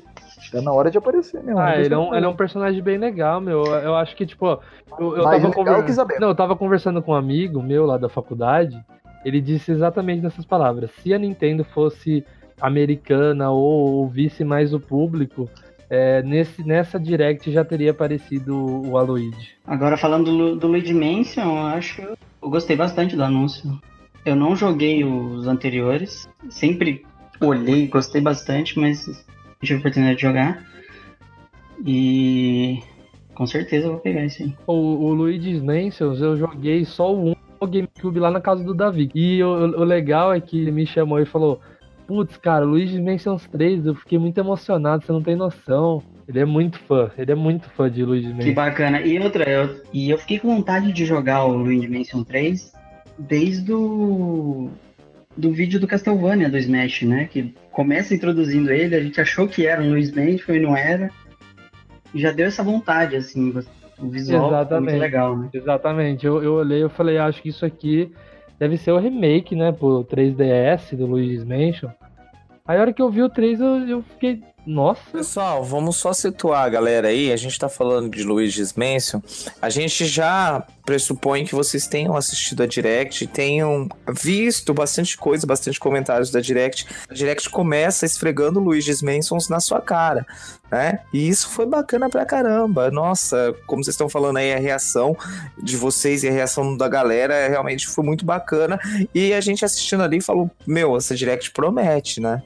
Tá 0.51 0.61
na 0.61 0.71
hora 0.71 0.89
de 0.89 0.97
aparecer 0.97 1.43
mesmo. 1.43 1.59
Ah, 1.59 1.71
não 1.75 1.81
ele 1.81 1.93
é, 1.93 1.97
um, 1.97 2.15
ele 2.15 2.25
é 2.25 2.29
um 2.29 2.35
personagem 2.35 2.81
bem 2.81 2.97
legal, 2.97 3.39
meu. 3.41 3.63
Eu 3.65 3.95
acho 3.95 4.15
que, 4.15 4.25
tipo, 4.25 4.59
eu, 4.99 5.17
eu 5.17 5.23
Mais 5.23 5.41
tava 5.41 5.49
legal 5.49 5.53
conver- 5.53 5.85
que 5.85 5.91
Isabel. 5.91 6.19
Não, 6.19 6.29
eu 6.29 6.35
tava 6.35 6.55
conversando 6.55 7.01
com 7.01 7.11
um 7.11 7.15
amigo 7.15 7.61
meu 7.61 7.85
lá 7.85 7.97
da 7.97 8.09
faculdade. 8.09 8.79
Ele 9.25 9.41
disse 9.41 9.71
exatamente 9.71 10.21
nessas 10.23 10.45
palavras. 10.45 10.91
Se 11.01 11.13
a 11.13 11.19
Nintendo 11.19 11.63
fosse 11.63 12.23
americana 12.61 13.51
ou 13.51 13.97
ouvisse 13.97 14.43
mais 14.43 14.73
o 14.73 14.79
público, 14.79 15.49
é, 15.89 16.21
nesse, 16.21 16.65
nessa 16.65 16.99
direct 16.99 17.51
já 17.51 17.65
teria 17.65 17.91
aparecido 17.91 18.87
o 18.87 18.97
Aloyd. 18.97 19.35
Agora 19.65 19.97
falando 19.97 20.25
do, 20.25 20.55
do 20.55 20.67
Luigi 20.67 20.93
Mansion, 20.93 21.57
eu 21.57 21.67
acho 21.67 21.95
que 21.95 22.01
eu, 22.41 22.49
gostei 22.49 22.75
bastante 22.75 23.15
do 23.15 23.23
anúncio. 23.23 23.79
Eu 24.25 24.35
não 24.35 24.55
joguei 24.55 25.03
os 25.03 25.47
anteriores, 25.47 26.29
sempre 26.49 27.05
olhei, 27.41 27.87
gostei 27.87 28.21
bastante, 28.21 28.77
mas 28.77 29.25
tive 29.61 29.75
a 29.75 29.79
oportunidade 29.79 30.15
de 30.17 30.21
jogar. 30.21 30.65
E 31.85 32.79
com 33.33 33.45
certeza 33.45 33.87
eu 33.87 33.91
vou 33.93 34.01
pegar 34.01 34.25
isso 34.25 34.43
aí. 34.43 34.53
O, 34.67 34.73
o 34.73 35.13
Luigi's 35.13 35.61
eu 35.99 36.37
joguei 36.37 36.83
só 36.85 37.13
o 37.13 37.31
1 37.31 37.35
no 37.61 37.67
GameCube 37.67 38.19
lá 38.19 38.31
na 38.31 38.41
casa 38.41 38.63
do 38.63 38.73
Davi. 38.73 39.09
E 39.15 39.43
o, 39.43 39.49
o 39.49 39.83
legal 39.83 40.33
é 40.33 40.41
que 40.41 40.59
ele 40.59 40.71
me 40.71 40.85
chamou 40.85 41.19
e 41.19 41.25
falou: 41.25 41.61
Putz, 42.07 42.37
cara, 42.37 42.65
Luigi's 42.65 42.99
Mansions 42.99 43.47
3, 43.47 43.85
eu 43.85 43.95
fiquei 43.95 44.17
muito 44.17 44.37
emocionado, 44.37 45.05
você 45.05 45.11
não 45.11 45.21
tem 45.21 45.35
noção. 45.35 46.01
Ele 46.27 46.39
é 46.39 46.45
muito 46.45 46.77
fã, 46.79 47.09
ele 47.17 47.31
é 47.31 47.35
muito 47.35 47.69
fã 47.71 47.89
de 47.89 48.03
Luigi's 48.03 48.29
Que 48.29 48.35
Mansions. 48.35 48.55
bacana. 48.55 49.01
E 49.01 49.19
outra, 49.19 49.49
eu, 49.49 49.81
e 49.91 50.09
eu 50.09 50.17
fiquei 50.17 50.37
com 50.37 50.55
vontade 50.55 50.91
de 50.91 51.05
jogar 51.05 51.45
o 51.45 51.57
Luigi 51.57 51.87
Mansion 51.87 52.23
3 52.23 52.71
desde 53.17 53.73
o 53.73 54.69
do 55.39 55.51
vídeo 55.51 55.79
do 55.79 55.87
Castlevania 55.87 56.49
do 56.49 56.57
Smash, 56.57 57.03
né? 57.03 57.27
Que 57.31 57.53
começa 57.71 58.13
introduzindo 58.13 58.71
ele, 58.71 58.95
a 58.95 59.01
gente 59.01 59.21
achou 59.21 59.47
que 59.47 59.65
era 59.65 59.81
um 59.81 59.89
Luigi 59.89 60.13
Mansion 60.13 60.55
e 60.55 60.59
não 60.59 60.75
era. 60.75 61.09
E 62.13 62.19
já 62.19 62.31
deu 62.31 62.47
essa 62.47 62.61
vontade, 62.61 63.15
assim, 63.15 63.53
o 63.97 64.09
visual 64.09 64.47
Exatamente. 64.47 64.91
muito 64.91 65.01
legal, 65.01 65.37
né? 65.37 65.49
Exatamente, 65.53 66.25
eu, 66.25 66.43
eu 66.43 66.53
olhei 66.55 66.83
e 66.83 66.89
falei, 66.89 67.17
acho 67.17 67.41
que 67.41 67.49
isso 67.49 67.65
aqui 67.65 68.11
deve 68.59 68.77
ser 68.77 68.91
o 68.91 68.99
remake, 68.99 69.55
né, 69.55 69.71
pro 69.71 70.03
3DS 70.03 70.95
do 70.95 71.05
Luigi's 71.05 71.45
Mansion. 71.45 71.89
Aí 72.67 72.77
a 72.77 72.81
hora 72.81 72.93
que 72.93 73.01
eu 73.01 73.09
vi 73.09 73.23
o 73.23 73.29
3, 73.29 73.61
eu, 73.61 73.87
eu 73.87 74.01
fiquei 74.01 74.41
Nossa. 74.65 75.01
Pessoal, 75.11 75.63
vamos 75.63 75.97
só 75.97 76.13
situar 76.13 76.63
a 76.63 76.69
galera 76.69 77.07
aí. 77.07 77.31
A 77.31 77.37
gente 77.37 77.57
tá 77.57 77.67
falando 77.67 78.09
de 78.09 78.23
Luigi's 78.23 78.73
Mansion. 78.73 79.21
A 79.61 79.69
gente 79.69 80.05
já 80.05 80.65
pressupõe 80.85 81.45
que 81.45 81.55
vocês 81.55 81.87
tenham 81.87 82.15
assistido 82.15 82.63
a 82.63 82.65
Direct, 82.65 83.27
tenham 83.27 83.87
visto 84.11 84.73
bastante 84.73 85.17
coisa, 85.17 85.45
bastante 85.45 85.79
comentários 85.79 86.31
da 86.31 86.39
Direct. 86.39 86.87
A 87.09 87.13
Direct 87.13 87.49
começa 87.49 88.05
esfregando 88.05 88.59
Luigi's 88.59 89.01
Mansion 89.01 89.37
na 89.49 89.59
sua 89.59 89.81
cara, 89.81 90.25
né? 90.71 90.99
E 91.13 91.29
isso 91.29 91.49
foi 91.49 91.65
bacana 91.65 92.09
pra 92.09 92.25
caramba. 92.25 92.89
Nossa, 92.89 93.55
como 93.67 93.83
vocês 93.83 93.93
estão 93.93 94.09
falando 94.09 94.37
aí, 94.37 94.53
a 94.53 94.59
reação 94.59 95.15
de 95.61 95.77
vocês 95.77 96.23
e 96.23 96.27
a 96.27 96.31
reação 96.31 96.75
da 96.75 96.87
galera 96.87 97.47
realmente 97.47 97.87
foi 97.87 98.03
muito 98.03 98.25
bacana. 98.25 98.79
E 99.13 99.33
a 99.33 99.41
gente 99.41 99.63
assistindo 99.63 100.01
ali 100.01 100.21
falou: 100.21 100.49
Meu, 100.65 100.97
essa 100.97 101.15
Direct 101.15 101.51
promete, 101.51 102.19
né? 102.19 102.41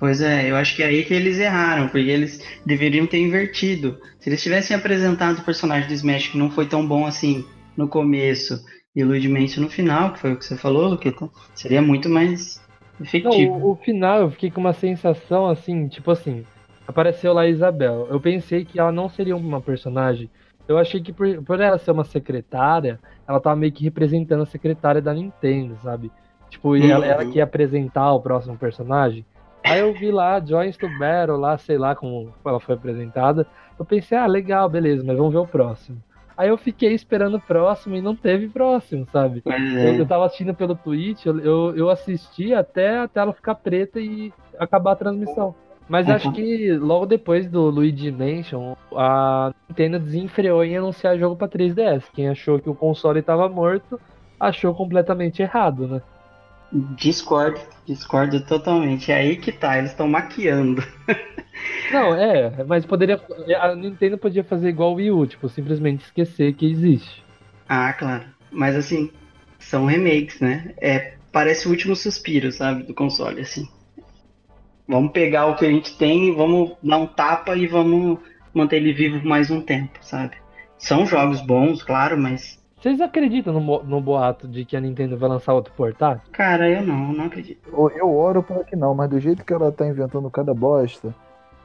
Pois 0.00 0.22
é, 0.22 0.50
eu 0.50 0.56
acho 0.56 0.74
que 0.74 0.82
é 0.82 0.86
aí 0.86 1.04
que 1.04 1.12
eles 1.12 1.38
erraram, 1.38 1.88
porque 1.88 2.08
eles 2.08 2.42
deveriam 2.64 3.06
ter 3.06 3.18
invertido. 3.18 4.00
Se 4.18 4.30
eles 4.30 4.42
tivessem 4.42 4.74
apresentado 4.74 5.38
o 5.38 5.44
personagem 5.44 5.86
do 5.86 5.92
Smash 5.92 6.28
que 6.28 6.38
não 6.38 6.50
foi 6.50 6.66
tão 6.66 6.86
bom 6.86 7.04
assim 7.04 7.44
no 7.76 7.86
começo 7.86 8.64
e 8.96 9.04
Mansion 9.04 9.62
no 9.62 9.68
final, 9.68 10.14
que 10.14 10.20
foi 10.20 10.32
o 10.32 10.36
que 10.36 10.44
você 10.44 10.56
falou, 10.56 10.88
Luqueta, 10.88 11.28
seria 11.54 11.82
muito 11.82 12.08
mais 12.08 12.60
efetivo. 12.98 13.58
Não, 13.58 13.66
o, 13.66 13.72
o, 13.72 13.76
final 13.76 14.20
eu 14.20 14.30
fiquei 14.30 14.50
com 14.50 14.60
uma 14.62 14.72
sensação 14.72 15.46
assim, 15.46 15.86
tipo 15.86 16.10
assim, 16.10 16.44
apareceu 16.88 17.34
lá 17.34 17.42
a 17.42 17.48
Isabel. 17.48 18.08
Eu 18.10 18.18
pensei 18.18 18.64
que 18.64 18.80
ela 18.80 18.90
não 18.90 19.08
seria 19.08 19.36
uma 19.36 19.60
personagem. 19.60 20.30
Eu 20.66 20.78
achei 20.78 21.00
que 21.02 21.12
por, 21.12 21.42
por 21.42 21.60
ela 21.60 21.78
ser 21.78 21.90
uma 21.90 22.04
secretária, 22.04 22.98
ela 23.28 23.38
tava 23.38 23.56
meio 23.56 23.72
que 23.72 23.84
representando 23.84 24.42
a 24.42 24.46
secretária 24.46 25.02
da 25.02 25.12
Nintendo, 25.12 25.76
sabe? 25.82 26.10
Tipo, 26.48 26.70
uhum. 26.70 26.90
ela, 26.90 27.06
ela 27.06 27.26
que 27.26 27.38
ia 27.38 27.44
apresentar 27.44 28.12
o 28.12 28.20
próximo 28.20 28.56
personagem. 28.56 29.24
Aí 29.64 29.80
eu 29.80 29.92
vi 29.92 30.10
lá, 30.10 30.40
Joins 30.40 30.76
to 30.76 30.88
Battle, 30.98 31.36
lá, 31.36 31.58
sei 31.58 31.78
lá 31.78 31.94
como 31.94 32.32
ela 32.44 32.60
foi 32.60 32.74
apresentada. 32.74 33.46
Eu 33.78 33.84
pensei, 33.84 34.16
ah, 34.16 34.26
legal, 34.26 34.68
beleza, 34.68 35.02
mas 35.04 35.16
vamos 35.16 35.32
ver 35.32 35.38
o 35.38 35.46
próximo. 35.46 36.02
Aí 36.36 36.48
eu 36.48 36.56
fiquei 36.56 36.94
esperando 36.94 37.36
o 37.36 37.40
próximo 37.40 37.96
e 37.96 38.00
não 38.00 38.16
teve 38.16 38.48
próximo, 38.48 39.06
sabe? 39.12 39.42
É. 39.46 39.90
Eu, 39.90 39.94
eu 39.96 40.06
tava 40.06 40.24
assistindo 40.24 40.54
pelo 40.54 40.74
Twitch, 40.74 41.26
eu, 41.26 41.76
eu 41.76 41.90
assisti 41.90 42.54
até 42.54 42.98
a 42.98 43.08
tela 43.08 43.32
ficar 43.32 43.56
preta 43.56 44.00
e 44.00 44.32
acabar 44.58 44.92
a 44.92 44.96
transmissão. 44.96 45.54
Mas 45.86 46.06
uhum. 46.06 46.14
acho 46.14 46.32
que 46.32 46.72
logo 46.72 47.04
depois 47.04 47.46
do 47.46 47.68
Luigi 47.68 48.12
Mansion, 48.12 48.74
a 48.96 49.52
Nintendo 49.68 49.98
desenfreou 49.98 50.64
em 50.64 50.76
anunciar 50.76 51.18
jogo 51.18 51.36
pra 51.36 51.48
3DS. 51.48 52.04
Quem 52.14 52.28
achou 52.28 52.58
que 52.60 52.70
o 52.70 52.74
console 52.74 53.20
tava 53.20 53.48
morto, 53.48 54.00
achou 54.38 54.74
completamente 54.74 55.42
errado, 55.42 55.88
né? 55.88 56.02
Discordo, 56.72 57.60
discordo 57.86 58.40
totalmente. 58.40 59.10
É 59.10 59.16
aí 59.16 59.36
que 59.36 59.50
tá, 59.50 59.78
eles 59.78 59.90
estão 59.90 60.08
maquiando. 60.08 60.82
Não, 61.92 62.14
é, 62.14 62.64
mas 62.64 62.86
poderia. 62.86 63.20
A 63.60 63.74
Nintendo 63.74 64.16
podia 64.16 64.44
fazer 64.44 64.68
igual 64.68 64.92
o 64.92 64.94
Wii 64.94 65.10
U, 65.10 65.26
tipo, 65.26 65.48
simplesmente 65.48 66.04
esquecer 66.04 66.54
que 66.54 66.70
existe. 66.70 67.24
Ah, 67.68 67.92
claro. 67.92 68.24
Mas 68.52 68.76
assim, 68.76 69.10
são 69.58 69.86
remakes, 69.86 70.40
né? 70.40 70.72
É, 70.78 71.14
parece 71.32 71.66
o 71.66 71.70
último 71.70 71.96
suspiro, 71.96 72.52
sabe, 72.52 72.84
do 72.84 72.94
console, 72.94 73.40
assim. 73.40 73.68
Vamos 74.86 75.12
pegar 75.12 75.46
o 75.46 75.56
que 75.56 75.66
a 75.66 75.70
gente 75.70 75.96
tem 75.96 76.28
e 76.28 76.32
vamos 76.32 76.76
dar 76.82 76.98
um 76.98 77.06
tapa 77.06 77.56
e 77.56 77.66
vamos 77.66 78.18
manter 78.54 78.76
ele 78.76 78.92
vivo 78.92 79.26
mais 79.26 79.50
um 79.50 79.60
tempo, 79.60 79.98
sabe? 80.02 80.36
São 80.78 81.06
jogos 81.06 81.40
bons, 81.40 81.82
claro, 81.82 82.18
mas 82.18 82.59
vocês 82.80 83.00
acreditam 83.00 83.52
no, 83.52 83.82
no 83.82 84.00
boato 84.00 84.48
de 84.48 84.64
que 84.64 84.76
a 84.76 84.80
Nintendo 84.80 85.16
vai 85.18 85.28
lançar 85.28 85.52
outro 85.52 85.72
portátil? 85.74 86.22
Cara, 86.32 86.68
eu 86.68 86.82
não, 86.82 87.12
não 87.12 87.26
acredito. 87.26 87.68
Eu, 87.70 87.90
eu 87.90 88.16
oro 88.16 88.42
para 88.42 88.64
que 88.64 88.74
não, 88.74 88.94
mas 88.94 89.10
do 89.10 89.20
jeito 89.20 89.44
que 89.44 89.52
ela 89.52 89.70
tá 89.70 89.86
inventando 89.86 90.30
cada 90.30 90.54
bosta, 90.54 91.14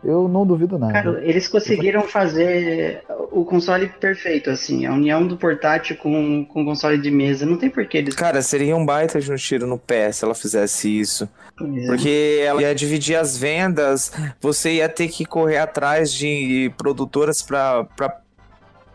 eu 0.04 0.28
não 0.28 0.46
duvido 0.46 0.78
nada. 0.78 0.94
Cara, 0.94 1.22
eles 1.24 1.48
conseguiram 1.48 2.04
fazer 2.04 3.04
o 3.32 3.44
console 3.46 3.88
perfeito, 3.88 4.50
assim, 4.50 4.86
a 4.86 4.94
união 4.94 5.26
do 5.26 5.38
portátil 5.38 5.96
com, 5.96 6.46
com 6.46 6.62
o 6.62 6.66
console 6.66 6.98
de 6.98 7.10
mesa. 7.10 7.46
Não 7.46 7.58
tem 7.58 7.70
porquê 7.70 8.00
eles. 8.00 8.14
Cara, 8.14 8.42
seria 8.42 8.76
um 8.76 8.86
baita 8.86 9.20
de 9.20 9.32
um 9.32 9.36
tiro 9.36 9.66
no 9.66 9.80
pé 9.80 10.12
se 10.12 10.24
ela 10.24 10.36
fizesse 10.36 11.00
isso. 11.00 11.30
É. 11.60 11.86
Porque 11.88 12.44
ela 12.46 12.62
ia 12.62 12.76
dividir 12.76 13.16
as 13.16 13.38
vendas, 13.38 14.12
você 14.42 14.74
ia 14.74 14.90
ter 14.90 15.08
que 15.08 15.26
correr 15.26 15.58
atrás 15.58 16.14
de 16.14 16.72
produtoras 16.78 17.42
para 17.42 17.88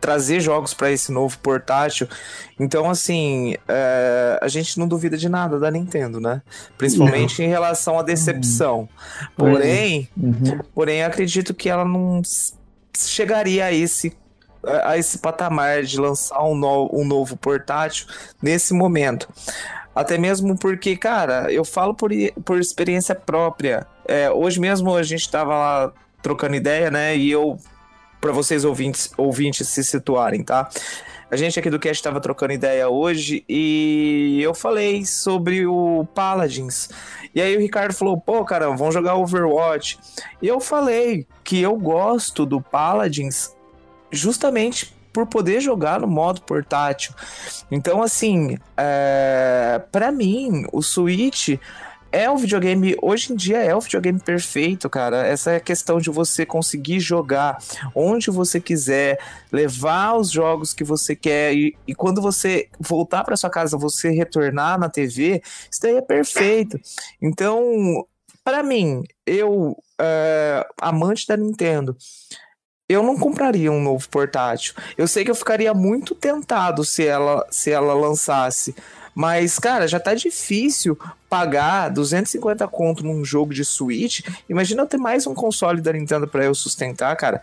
trazer 0.00 0.40
jogos 0.40 0.72
para 0.72 0.90
esse 0.90 1.12
novo 1.12 1.38
portátil. 1.38 2.08
Então, 2.58 2.88
assim, 2.88 3.54
é, 3.68 4.38
a 4.40 4.48
gente 4.48 4.78
não 4.78 4.88
duvida 4.88 5.16
de 5.16 5.28
nada 5.28 5.58
da 5.58 5.70
Nintendo, 5.70 6.20
né? 6.20 6.42
Principalmente 6.78 7.40
não. 7.40 7.46
em 7.46 7.50
relação 7.50 7.98
à 7.98 8.02
decepção. 8.02 8.80
Uhum. 8.80 8.88
Porém, 9.36 10.08
uhum. 10.16 10.60
porém, 10.74 11.04
acredito 11.04 11.52
que 11.52 11.68
ela 11.68 11.84
não 11.84 12.22
chegaria 12.96 13.66
a 13.66 13.72
esse 13.72 14.16
a 14.84 14.98
esse 14.98 15.18
patamar 15.18 15.82
de 15.84 15.98
lançar 15.98 16.42
um, 16.44 16.54
no, 16.54 16.90
um 16.92 17.02
novo 17.02 17.34
portátil 17.34 18.06
nesse 18.42 18.74
momento. 18.74 19.26
Até 19.94 20.18
mesmo 20.18 20.56
porque, 20.56 20.96
cara, 20.96 21.50
eu 21.50 21.64
falo 21.64 21.94
por, 21.94 22.10
por 22.44 22.60
experiência 22.60 23.14
própria. 23.14 23.86
É, 24.06 24.30
hoje 24.30 24.60
mesmo 24.60 24.94
a 24.94 25.02
gente 25.02 25.30
tava 25.30 25.54
lá 25.54 25.92
trocando 26.22 26.56
ideia, 26.56 26.90
né? 26.90 27.16
E 27.16 27.30
eu 27.30 27.58
para 28.20 28.32
vocês 28.32 28.64
ouvintes, 28.64 29.12
ouvintes 29.16 29.68
se 29.68 29.82
situarem, 29.82 30.42
tá? 30.42 30.68
A 31.30 31.36
gente 31.36 31.58
aqui 31.58 31.70
do 31.70 31.78
cast 31.78 32.00
estava 32.00 32.20
trocando 32.20 32.52
ideia 32.52 32.88
hoje 32.88 33.44
e 33.48 34.40
eu 34.42 34.52
falei 34.52 35.04
sobre 35.06 35.64
o 35.64 36.04
Paladins. 36.12 36.88
E 37.32 37.40
aí 37.40 37.56
o 37.56 37.60
Ricardo 37.60 37.94
falou: 37.94 38.20
pô, 38.20 38.44
caramba, 38.44 38.76
vamos 38.76 38.94
jogar 38.94 39.14
Overwatch. 39.14 39.98
E 40.42 40.48
eu 40.48 40.58
falei 40.60 41.24
que 41.44 41.62
eu 41.62 41.76
gosto 41.76 42.44
do 42.44 42.60
Paladins 42.60 43.54
justamente 44.10 44.92
por 45.12 45.26
poder 45.26 45.60
jogar 45.60 46.00
no 46.00 46.08
modo 46.08 46.42
portátil. 46.42 47.14
Então, 47.70 48.02
assim, 48.02 48.58
é... 48.76 49.80
para 49.92 50.10
mim, 50.10 50.66
o 50.72 50.82
Switch 50.82 51.58
é 52.12 52.30
o 52.30 52.36
videogame, 52.36 52.96
hoje 53.00 53.32
em 53.32 53.36
dia 53.36 53.58
é 53.58 53.74
o 53.74 53.80
videogame 53.80 54.18
perfeito, 54.18 54.88
cara. 54.90 55.26
Essa 55.26 55.52
é 55.52 55.60
questão 55.60 55.98
de 55.98 56.10
você 56.10 56.44
conseguir 56.44 57.00
jogar 57.00 57.58
onde 57.94 58.30
você 58.30 58.60
quiser, 58.60 59.18
levar 59.52 60.16
os 60.16 60.30
jogos 60.30 60.72
que 60.72 60.84
você 60.84 61.14
quer 61.14 61.54
e, 61.54 61.76
e 61.86 61.94
quando 61.94 62.20
você 62.20 62.68
voltar 62.78 63.24
para 63.24 63.36
sua 63.36 63.50
casa, 63.50 63.76
você 63.76 64.10
retornar 64.10 64.78
na 64.78 64.88
TV, 64.88 65.42
isso 65.70 65.80
daí 65.82 65.96
é 65.96 66.02
perfeito. 66.02 66.80
Então, 67.20 68.06
para 68.42 68.62
mim, 68.62 69.04
eu, 69.24 69.76
é, 70.00 70.66
amante 70.80 71.26
da 71.26 71.36
Nintendo, 71.36 71.96
eu 72.88 73.04
não 73.04 73.16
compraria 73.16 73.70
um 73.70 73.80
novo 73.80 74.08
portátil. 74.08 74.74
Eu 74.98 75.06
sei 75.06 75.24
que 75.24 75.30
eu 75.30 75.34
ficaria 75.36 75.72
muito 75.72 76.12
tentado 76.12 76.84
se 76.84 77.06
ela, 77.06 77.46
se 77.48 77.70
ela 77.70 77.94
lançasse 77.94 78.74
mas, 79.14 79.58
cara, 79.58 79.86
já 79.88 79.98
tá 79.98 80.14
difícil 80.14 80.98
pagar 81.28 81.90
250 81.90 82.66
conto 82.68 83.04
num 83.04 83.24
jogo 83.24 83.52
de 83.52 83.64
Switch. 83.64 84.20
Imagina 84.48 84.82
eu 84.82 84.86
ter 84.86 84.98
mais 84.98 85.26
um 85.26 85.34
console 85.34 85.80
da 85.80 85.92
Nintendo 85.92 86.26
para 86.26 86.44
eu 86.44 86.54
sustentar, 86.54 87.14
cara. 87.16 87.42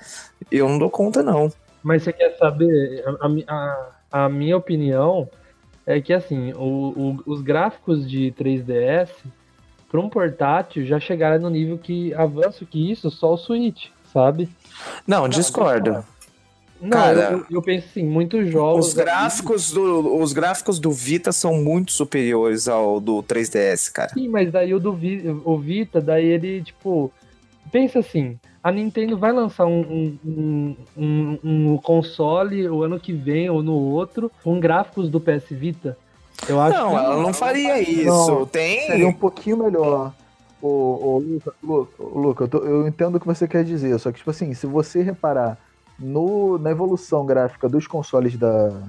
Eu 0.52 0.68
não 0.68 0.78
dou 0.78 0.90
conta, 0.90 1.22
não. 1.22 1.52
Mas 1.84 2.04
você 2.04 2.14
quer 2.14 2.36
saber? 2.38 3.04
A, 3.20 3.54
a, 3.54 4.24
a 4.26 4.30
minha 4.30 4.58
opinião 4.58 5.30
é 5.86 6.02
que, 6.02 6.14
assim, 6.14 6.54
o, 6.54 6.94
o, 6.96 7.24
os 7.26 7.42
gráficos 7.42 8.10
de 8.10 8.34
3DS 8.38 9.10
para 9.90 10.00
um 10.02 10.10
portátil 10.10 10.86
já 10.86 11.00
chegaram 11.00 11.42
no 11.42 11.50
nível 11.50 11.78
que 11.78 12.14
avanço 12.14 12.66
que 12.66 12.92
isso 12.92 13.10
só 13.10 13.34
o 13.34 13.38
Switch, 13.38 13.88
sabe? 14.12 14.50
Não, 15.06 15.30
discordo. 15.30 16.04
Não, 16.80 16.92
Cara, 16.92 17.32
eu, 17.32 17.46
eu, 17.50 17.62
penso 17.62 17.88
assim, 17.90 18.06
muitos 18.06 18.50
jogos. 18.50 18.90
Os 18.90 18.94
gráficos, 18.94 19.72
do, 19.72 20.20
os 20.22 20.32
gráficos 20.32 20.80
do 20.80 20.92
Vita 20.92 21.32
são 21.32 21.56
muito 21.56 21.92
superiores 21.92 22.68
ao 22.68 23.00
do 23.00 23.24
3DS, 23.24 23.92
cara. 23.92 24.14
Sim, 24.14 24.28
mas 24.28 24.52
daí 24.52 24.74
o 24.74 24.80
do 24.80 24.92
o 25.44 25.58
Vita, 25.58 26.00
daí 26.00 26.26
ele, 26.26 26.62
tipo. 26.62 27.12
Pensa 27.70 28.00
assim, 28.00 28.40
a 28.64 28.72
Nintendo 28.72 29.18
vai 29.18 29.34
lançar 29.34 29.66
um, 29.66 30.18
um, 30.26 30.76
um, 30.98 31.40
um, 31.44 31.78
console 31.78 32.68
o 32.70 32.82
ano 32.82 33.00
que 33.00 33.12
vem 33.12 33.50
ou 33.50 33.62
no 33.62 33.74
outro 33.74 34.32
com 34.44 34.60
gráficos 34.60 35.10
do 35.10 35.20
PS 35.20 35.48
Vita. 35.52 35.98
Eu 36.48 36.62
acho 36.62 36.78
não, 36.78 36.90
que 36.90 36.96
ela 36.96 37.22
não 37.22 37.34
faria 37.34 37.82
isso. 37.82 38.06
Não, 38.06 38.46
Tem. 38.46 38.88
Seria 38.88 39.08
um 39.08 39.14
pouquinho 39.14 39.58
melhor. 39.58 40.14
O, 40.62 40.68
o 40.68 41.20
Luca, 41.20 41.54
Luca, 41.64 42.04
Luca 42.04 42.44
eu, 42.44 42.48
tô, 42.48 42.58
eu 42.60 42.88
entendo 42.88 43.16
o 43.16 43.20
que 43.20 43.28
você 43.28 43.48
quer 43.48 43.64
dizer, 43.64 43.98
só 44.00 44.12
que, 44.12 44.18
tipo 44.18 44.32
assim, 44.32 44.54
se 44.54 44.66
você 44.66 45.04
reparar 45.04 45.58
no, 46.00 46.58
na 46.58 46.72
evolução 46.72 47.25
gráfica 47.25 47.68
dos 47.68 47.88
consoles 47.88 48.38
da, 48.38 48.82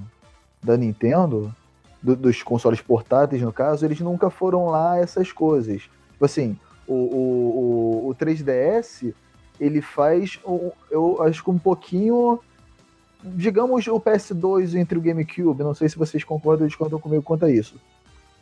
da 0.63 0.77
Nintendo, 0.77 1.55
do, 2.03 2.15
dos 2.15 2.43
consoles 2.43 2.81
portáteis, 2.81 3.43
no 3.43 3.53
caso, 3.53 3.85
eles 3.85 4.01
nunca 4.01 4.31
foram 4.31 4.67
lá 4.67 4.99
essas 4.99 5.33
coisas. 5.33 5.83
Tipo 6.13 6.25
assim, 6.25 6.59
o, 6.87 6.95
o, 6.95 8.05
o, 8.07 8.09
o 8.11 8.15
3DS, 8.15 9.15
ele 9.61 9.81
faz, 9.81 10.39
eu 10.91 11.23
acho 11.23 11.43
que 11.43 11.51
um 11.51 11.59
pouquinho, 11.59 12.39
digamos, 13.23 13.87
o 13.87 14.01
PS2 14.01 14.75
entre 14.75 14.99
o 14.99 15.01
GameCube, 15.01 15.63
não 15.63 15.75
sei 15.75 15.89
se 15.89 15.99
vocês 15.99 16.23
concordam 16.25 16.65
ou 16.65 16.69
discordam 16.69 17.01
comigo 17.01 17.23
quanto 17.23 17.45
a 17.45 17.51
isso. 17.51 17.77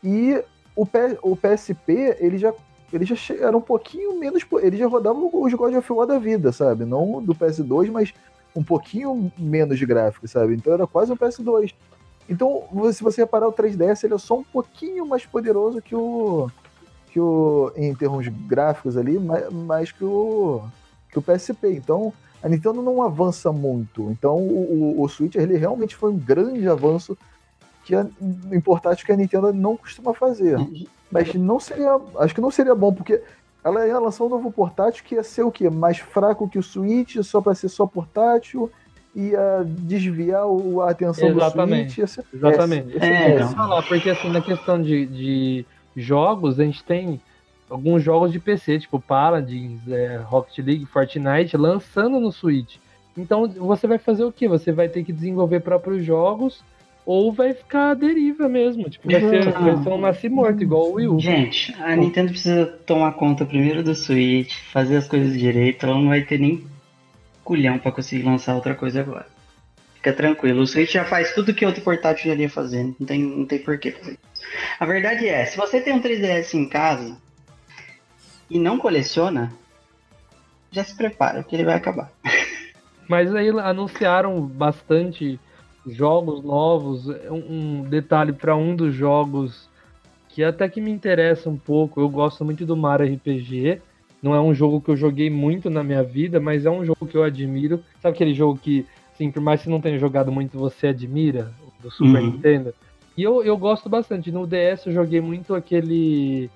E 0.03 0.43
o, 0.75 0.85
P, 0.85 1.19
o 1.23 1.37
PSP, 1.37 2.17
ele 2.21 2.39
já 2.39 2.53
ele 2.93 3.05
já 3.05 3.17
era 3.35 3.57
um 3.57 3.61
pouquinho 3.61 4.19
menos. 4.19 4.45
Ele 4.63 4.77
já 4.77 4.87
rodava 4.87 5.19
os 5.19 5.55
God 5.55 5.75
of 5.75 5.93
War 5.93 6.07
da 6.07 6.19
vida, 6.19 6.53
sabe? 6.53 6.85
Não 6.85 7.21
do 7.21 7.35
PS2, 7.35 7.91
mas 7.91 8.15
um 8.57 8.65
pouquinho 8.65 9.31
menos 9.39 9.79
de 9.79 9.85
gráfico, 9.85 10.27
sabe? 10.27 10.55
Então 10.55 10.73
era 10.73 10.87
quase 10.87 11.13
um 11.13 11.17
PS2. 11.17 11.75
Então, 12.29 12.65
se 12.93 13.05
você 13.05 13.21
reparar, 13.21 13.47
o 13.47 13.53
3DS 13.53 14.03
ele 14.03 14.15
é 14.15 14.19
só 14.19 14.39
um 14.39 14.43
pouquinho 14.43 15.07
mais 15.07 15.25
poderoso 15.25 15.81
que 15.81 15.95
o. 15.95 16.51
que 17.13 17.21
o. 17.21 17.71
em 17.77 17.95
termos 17.95 18.27
gráficos 18.27 18.97
ali, 18.97 19.19
mais, 19.19 19.53
mais 19.53 19.93
que 19.93 20.05
o. 20.05 20.63
que 21.11 21.19
o 21.19 21.23
PSP. 21.23 21.75
Então, 21.75 22.13
a 22.43 22.49
Nintendo 22.49 22.83
não 22.83 23.03
avança 23.03 23.53
muito. 23.53 24.11
Então, 24.11 24.39
o, 24.39 25.01
o, 25.01 25.09
Switch 25.09 25.37
ele 25.37 25.57
realmente 25.57 25.95
foi 25.95 26.11
um 26.11 26.19
grande 26.19 26.67
avanço 26.69 27.17
que 27.85 27.95
em 27.95 28.61
portátil 28.61 29.07
que 29.07 29.13
a 29.13 29.17
Nintendo 29.17 29.53
não 29.53 29.77
costuma 29.77 30.13
fazer. 30.13 30.59
Mas 31.11 31.33
não 31.35 31.61
seria. 31.61 32.01
Acho 32.19 32.35
que 32.35 32.41
não 32.41 32.51
seria 32.51 32.75
bom, 32.75 32.93
porque 32.93 33.23
ela 33.67 33.87
ia 33.87 33.99
lançar 33.99 34.25
um 34.25 34.29
novo 34.29 34.51
portátil 34.53 35.03
que 35.05 35.15
ia 35.17 35.23
ser 35.23 35.43
o 35.43 35.51
quê? 35.51 35.69
Mais 35.69 35.99
fraco 35.99 36.49
que 36.49 36.59
o 36.59 36.63
Switch, 36.63 37.17
só 37.23 37.41
para 37.41 37.55
ser 37.55 37.69
só 37.69 37.87
portátil, 37.87 38.71
ia 39.15 39.65
desviar 39.67 40.47
o- 40.47 40.81
a 40.83 40.91
atenção 40.91 41.29
Exatamente. 41.29 41.87
do 41.87 41.91
Switch. 41.91 41.99
Ia 41.99 42.07
ser 42.07 42.25
Exatamente. 42.33 42.97
É. 42.97 43.29
Deixa 43.31 43.43
eu 43.45 43.49
falar, 43.49 43.83
porque 43.83 44.11
assim, 44.11 44.31
na 44.31 44.41
questão 44.41 44.81
de, 44.81 45.07
de 45.07 45.67
jogos, 45.97 46.61
a 46.61 46.65
gente 46.65 46.85
tem 46.85 47.21
alguns 47.69 48.03
jogos 48.03 48.31
de 48.31 48.39
PC, 48.39 48.79
tipo 48.79 49.01
Paladins, 49.01 49.81
é, 49.89 50.19
Rocket 50.25 50.59
League, 50.65 50.87
Fortnite, 50.87 51.57
lançando 51.57 52.21
no 52.21 52.31
Switch. 52.31 52.77
Então 53.19 53.49
você 53.49 53.87
vai 53.87 53.99
fazer 53.99 54.25
o 54.25 54.31
quê? 54.31 54.47
Você 54.47 54.71
vai 54.71 54.89
ter 54.89 55.03
que 55.03 55.13
desenvolver 55.13 55.61
próprios 55.61 56.05
jogos 56.05 56.63
ou 57.07 57.33
vai 57.33 57.55
ficar 57.55 57.91
à 57.91 57.95
deriva 57.95 58.49
mesmo. 58.49 58.91
Tipo, 58.91 59.09
vai 59.09 59.21
ser, 59.21 59.45
Não. 59.45 59.53
vai 59.53 59.83
ser 59.83 59.89
um 59.89 59.99
nasce 59.99 60.29
morto, 60.29 60.61
igual 60.61 60.91
o 60.91 60.95
Wii 60.95 61.07
U. 61.07 61.21
Gente, 61.21 61.73
a 61.81 61.95
Nintendo 61.95 62.33
precisa 62.33 62.67
tomar 62.85 63.13
conta 63.13 63.47
primeiro 63.47 63.81
do 63.85 63.95
Switch, 63.95 64.53
fazer 64.73 64.97
as 64.97 65.07
coisas 65.07 65.39
direito, 65.39 65.87
ela 65.87 65.95
não 65.95 66.09
vai 66.09 66.23
ter 66.23 66.41
nem 66.41 66.67
culhão 67.45 67.79
pra 67.79 67.93
conseguir 67.93 68.25
lançar 68.25 68.57
outra 68.57 68.75
coisa 68.75 69.01
agora. 69.01 69.27
Fica 69.95 70.13
tranquilo, 70.13 70.63
o 70.63 70.67
Switch 70.67 70.91
já 70.93 71.05
faz 71.05 71.33
tudo 71.33 71.55
que 71.55 71.65
outro 71.65 71.81
portátil 71.83 72.27
já 72.27 72.33
iria 72.33 72.51
fazer, 72.51 72.83
não 72.99 73.07
tem, 73.07 73.23
não 73.23 73.47
tem 73.47 73.61
porquê 73.61 73.93
fazer 73.93 74.13
isso. 74.13 74.47
A 74.81 74.85
verdade 74.85 75.29
é, 75.29 75.45
se 75.45 75.57
você 75.57 75.81
tem 75.81 75.95
um 75.95 76.03
3DS 76.03 76.55
em 76.55 76.69
casa 76.69 77.17
e 78.51 78.59
não 78.59 78.79
coleciona, 78.79 79.53
já 80.73 80.83
se 80.83 80.97
prepara, 80.97 81.45
que 81.45 81.55
ele 81.55 81.65
vai 81.65 81.77
acabar. 81.77 82.11
Mas 83.09 83.33
aí 83.33 83.49
anunciaram 83.49 84.41
bastante 84.41 85.39
jogos 85.87 86.43
novos. 86.43 87.09
Um, 87.31 87.81
um 87.81 87.83
detalhe 87.83 88.33
para 88.33 88.57
um 88.57 88.75
dos 88.75 88.95
jogos 88.95 89.69
que 90.29 90.45
até 90.45 90.69
que 90.69 90.81
me 90.81 90.91
interessa 90.91 91.49
um 91.49 91.57
pouco. 91.57 92.01
Eu 92.01 92.09
gosto 92.09 92.45
muito 92.45 92.67
do 92.67 92.77
Mario 92.77 93.15
RPG. 93.15 93.81
Não 94.23 94.35
é 94.35 94.41
um 94.41 94.55
jogo 94.55 94.81
que 94.81 94.91
eu 94.91 94.97
joguei 94.97 95.31
muito 95.31 95.71
na 95.71 95.85
minha 95.85 96.03
vida, 96.03 96.41
mas 96.41 96.67
é 96.67 96.71
um 96.71 96.85
jogo 96.85 97.07
que 97.07 97.17
eu 97.17 97.23
admiro. 97.23 97.83
Sabe 98.03 98.15
aquele 98.15 98.35
jogo 98.35 98.59
que, 98.59 98.85
assim, 99.15 99.31
por 99.31 99.41
mais 99.43 99.61
que 99.61 99.65
você 99.65 99.71
não 99.71 99.81
tenha 99.81 99.99
jogado 99.99 100.33
muito, 100.33 100.59
você 100.59 100.89
admira? 100.89 101.53
Do 101.81 101.91
Super 101.91 102.23
Uhum. 102.23 102.31
Nintendo. 102.33 102.75
E 103.17 103.23
eu, 103.23 103.43
eu 103.45 103.57
gosto 103.57 103.89
bastante. 103.89 104.33
No 104.33 104.47
DS 104.47 104.87
eu 104.87 104.93
joguei 104.93 105.21
muito 105.21 105.55
aquele 105.55 106.51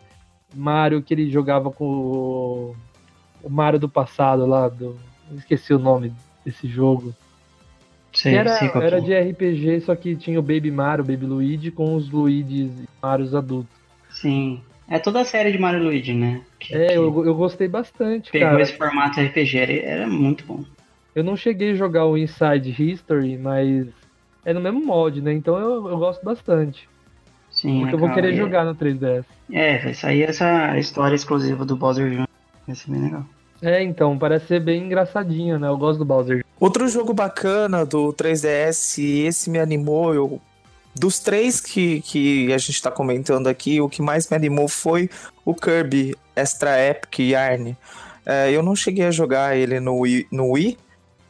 Mario 0.54 1.02
que 1.02 1.14
ele 1.14 1.30
jogava 1.30 1.70
com 1.70 1.84
o, 1.86 2.76
o 3.42 3.48
Mario 3.50 3.78
do 3.78 3.88
passado 3.88 4.44
lá. 4.46 4.68
Do, 4.68 4.96
esqueci 5.36 5.72
o 5.72 5.78
nome 5.78 6.12
desse 6.44 6.66
jogo. 6.66 7.14
Sei, 8.20 8.34
era, 8.34 8.50
sei 8.58 8.68
era 8.74 8.98
é. 8.98 9.00
de 9.00 9.14
RPG, 9.14 9.80
só 9.80 9.94
que 9.96 10.14
tinha 10.14 10.38
o 10.38 10.42
Baby 10.42 10.70
Mario, 10.70 11.02
o 11.04 11.06
Baby 11.06 11.24
Luigi 11.26 11.70
com 11.70 11.94
os 11.94 12.10
Luigis 12.10 12.70
e 12.80 12.84
Marios 13.02 13.34
adultos. 13.34 13.74
Sim. 14.10 14.60
É 14.88 14.98
toda 14.98 15.20
a 15.20 15.24
série 15.24 15.52
de 15.52 15.58
Mario 15.58 15.80
e 15.80 15.84
Luigi, 15.84 16.12
né? 16.12 16.42
Que, 16.58 16.74
É, 16.74 16.88
que 16.88 16.94
eu, 16.94 17.24
eu 17.24 17.34
gostei 17.34 17.66
bastante, 17.68 18.30
pegou 18.30 18.48
cara. 18.50 18.62
esse 18.62 18.76
formato 18.76 19.20
RPG, 19.20 19.56
era, 19.58 19.72
era 19.72 20.06
muito 20.08 20.44
bom. 20.44 20.64
Eu 21.14 21.24
não 21.24 21.36
cheguei 21.36 21.70
a 21.70 21.74
jogar 21.74 22.06
o 22.06 22.16
Inside 22.18 22.70
History, 22.78 23.38
mas 23.38 23.86
é 24.44 24.52
no 24.52 24.60
mesmo 24.60 24.84
molde, 24.84 25.22
né? 25.22 25.32
Então 25.32 25.56
eu, 25.58 25.88
eu 25.88 25.96
gosto 25.98 26.22
bastante. 26.24 26.88
Sim, 27.50 27.80
Porque 27.80 27.94
eu 27.94 27.98
vou 27.98 28.12
querer 28.12 28.32
E- 28.32 28.36
jogar 28.36 28.64
no 28.64 28.74
3DS. 28.74 29.24
É, 29.50 29.78
vai 29.78 29.94
sair 29.94 30.22
essa 30.22 30.78
história 30.78 31.14
exclusiva 31.14 31.64
do 31.64 31.74
Bowser 31.76 32.08
Jr. 32.10 32.24
Vai 32.66 32.76
ser 32.76 32.90
bem 32.90 33.02
legal. 33.02 33.24
É, 33.62 33.82
então, 33.82 34.18
parece 34.18 34.46
ser 34.46 34.60
bem 34.60 34.84
engraçadinho, 34.84 35.58
né? 35.58 35.68
Eu 35.68 35.76
gosto 35.76 35.98
do 35.98 36.04
Bowser. 36.04 36.44
Outro 36.58 36.88
jogo 36.88 37.12
bacana 37.12 37.84
do 37.84 38.12
3DS, 38.12 38.98
e 38.98 39.26
esse 39.26 39.50
me 39.50 39.58
animou, 39.58 40.14
eu 40.14 40.40
dos 40.94 41.18
três 41.20 41.60
que, 41.60 42.00
que 42.00 42.52
a 42.52 42.58
gente 42.58 42.82
tá 42.82 42.90
comentando 42.90 43.46
aqui, 43.46 43.80
o 43.80 43.88
que 43.88 44.02
mais 44.02 44.28
me 44.28 44.36
animou 44.36 44.68
foi 44.68 45.08
o 45.44 45.54
Kirby 45.54 46.16
Extra 46.34 46.78
Epic 46.84 47.20
Yarn. 47.20 47.76
É, 48.26 48.50
eu 48.50 48.62
não 48.62 48.74
cheguei 48.74 49.06
a 49.06 49.10
jogar 49.10 49.56
ele 49.56 49.78
no 49.80 50.00
Wii, 50.00 50.26
no 50.30 50.52
Wii, 50.52 50.76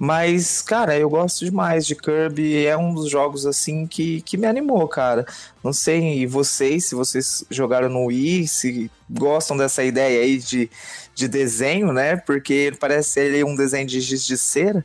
mas, 0.02 0.62
cara, 0.62 0.98
eu 0.98 1.10
gosto 1.10 1.44
demais 1.44 1.86
de 1.86 1.94
Kirby. 1.94 2.64
É 2.64 2.74
um 2.74 2.94
dos 2.94 3.10
jogos, 3.10 3.44
assim, 3.44 3.86
que, 3.86 4.22
que 4.22 4.38
me 4.38 4.46
animou, 4.46 4.88
cara. 4.88 5.26
Não 5.62 5.74
sei 5.74 6.26
vocês, 6.26 6.86
se 6.86 6.94
vocês 6.94 7.44
jogaram 7.50 7.90
no 7.90 8.06
Wii, 8.06 8.48
se 8.48 8.90
gostam 9.10 9.58
dessa 9.58 9.84
ideia 9.84 10.22
aí 10.22 10.38
de, 10.38 10.70
de 11.14 11.28
desenho, 11.28 11.92
né? 11.92 12.16
Porque 12.16 12.54
ele 12.54 12.76
parece 12.76 13.10
ser 13.10 13.44
um 13.44 13.54
desenho 13.54 13.86
de 13.86 14.00
giz 14.00 14.24
de 14.24 14.38
cera. 14.38 14.82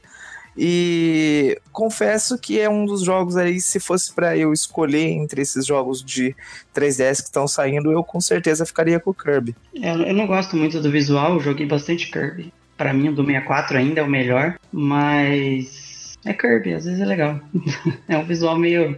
E 0.57 1.61
confesso 1.71 2.37
que 2.37 2.59
é 2.59 2.69
um 2.69 2.85
dos 2.85 3.01
jogos 3.01 3.37
aí, 3.37 3.61
se 3.61 3.79
fosse 3.79 4.11
para 4.11 4.35
eu 4.35 4.51
escolher 4.51 5.11
entre 5.11 5.41
esses 5.41 5.65
jogos 5.65 6.03
de 6.03 6.35
3DS 6.75 7.19
que 7.19 7.27
estão 7.27 7.47
saindo, 7.47 7.89
eu 7.89 8.03
com 8.03 8.19
certeza 8.19 8.65
ficaria 8.65 8.99
com 8.99 9.11
o 9.11 9.13
Kirby. 9.13 9.55
Eu, 9.73 10.01
eu 10.01 10.13
não 10.13 10.27
gosto 10.27 10.57
muito 10.57 10.81
do 10.81 10.91
visual, 10.91 11.39
joguei 11.39 11.65
bastante 11.65 12.11
Kirby. 12.11 12.51
Pra 12.77 12.93
mim, 12.93 13.09
o 13.09 13.13
do 13.13 13.25
64 13.25 13.77
ainda 13.77 14.01
é 14.01 14.03
o 14.03 14.09
melhor, 14.09 14.55
mas 14.71 16.17
é 16.25 16.33
Kirby, 16.33 16.73
às 16.73 16.85
vezes 16.85 16.99
é 16.99 17.05
legal. 17.05 17.39
é 18.07 18.17
um 18.17 18.25
visual 18.25 18.57
meio 18.57 18.97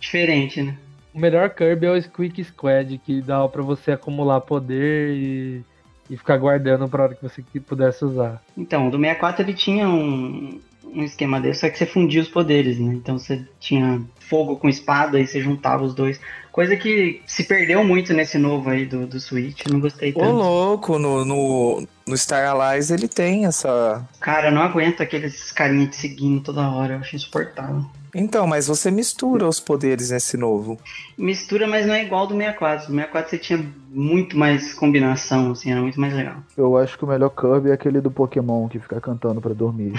diferente, 0.00 0.62
né? 0.62 0.76
O 1.14 1.20
melhor 1.20 1.50
Kirby 1.50 1.86
é 1.86 1.90
o 1.90 2.02
Squeak 2.02 2.42
Squad, 2.42 2.98
que 2.98 3.20
dá 3.20 3.46
pra 3.46 3.62
você 3.62 3.92
acumular 3.92 4.40
poder 4.40 5.14
e, 5.14 5.64
e 6.08 6.16
ficar 6.16 6.38
guardando 6.38 6.88
pra 6.88 7.04
hora 7.04 7.14
que 7.14 7.22
você 7.22 7.42
pudesse 7.60 8.04
usar. 8.04 8.42
Então, 8.56 8.88
o 8.88 8.90
do 8.90 8.98
64 8.98 9.42
ele 9.42 9.52
tinha 9.52 9.88
um, 9.88 10.58
um 10.84 11.02
esquema 11.02 11.38
desse, 11.38 11.60
só 11.60 11.70
que 11.70 11.76
você 11.76 11.86
fundia 11.86 12.22
os 12.22 12.28
poderes, 12.28 12.78
né? 12.78 12.94
Então 12.94 13.18
você 13.18 13.46
tinha 13.60 14.00
fogo 14.20 14.56
com 14.56 14.68
espada 14.68 15.20
e 15.20 15.26
você 15.26 15.40
juntava 15.40 15.84
os 15.84 15.94
dois. 15.94 16.18
Coisa 16.52 16.76
que 16.76 17.22
se 17.26 17.44
perdeu 17.44 17.82
muito 17.82 18.12
nesse 18.12 18.36
novo 18.36 18.68
aí 18.68 18.84
do, 18.84 19.06
do 19.06 19.18
Switch, 19.18 19.62
não 19.70 19.80
gostei 19.80 20.10
Ô, 20.10 20.18
tanto. 20.20 20.32
louco, 20.32 20.98
no, 20.98 21.24
no, 21.24 21.88
no 22.06 22.16
Star 22.16 22.46
Allies 22.46 22.90
ele 22.90 23.08
tem 23.08 23.46
essa. 23.46 24.06
Cara, 24.20 24.48
eu 24.48 24.52
não 24.52 24.60
aguento 24.60 25.02
aqueles 25.02 25.50
carinha 25.50 25.86
te 25.86 25.96
seguindo 25.96 26.42
toda 26.42 26.68
hora, 26.68 26.94
eu 26.94 26.98
acho 26.98 27.16
insuportável. 27.16 27.86
Então, 28.14 28.46
mas 28.46 28.66
você 28.66 28.90
mistura 28.90 29.48
os 29.48 29.58
poderes 29.58 30.10
nesse 30.10 30.36
novo. 30.36 30.78
Mistura, 31.16 31.66
mas 31.66 31.86
não 31.86 31.94
é 31.94 32.04
igual 32.04 32.22
ao 32.22 32.26
do 32.26 32.36
64. 32.36 32.88
Do 32.88 32.92
64 32.92 33.30
você 33.30 33.38
tinha 33.38 33.66
muito 33.88 34.36
mais 34.36 34.74
combinação, 34.74 35.52
assim, 35.52 35.72
era 35.72 35.80
muito 35.80 35.98
mais 35.98 36.12
legal. 36.12 36.36
Eu 36.54 36.76
acho 36.76 36.98
que 36.98 37.04
o 37.04 37.08
melhor 37.08 37.30
Kirby 37.30 37.70
é 37.70 37.72
aquele 37.72 38.02
do 38.02 38.10
Pokémon 38.10 38.68
que 38.68 38.78
fica 38.78 39.00
cantando 39.00 39.40
pra 39.40 39.54
dormir. 39.54 39.94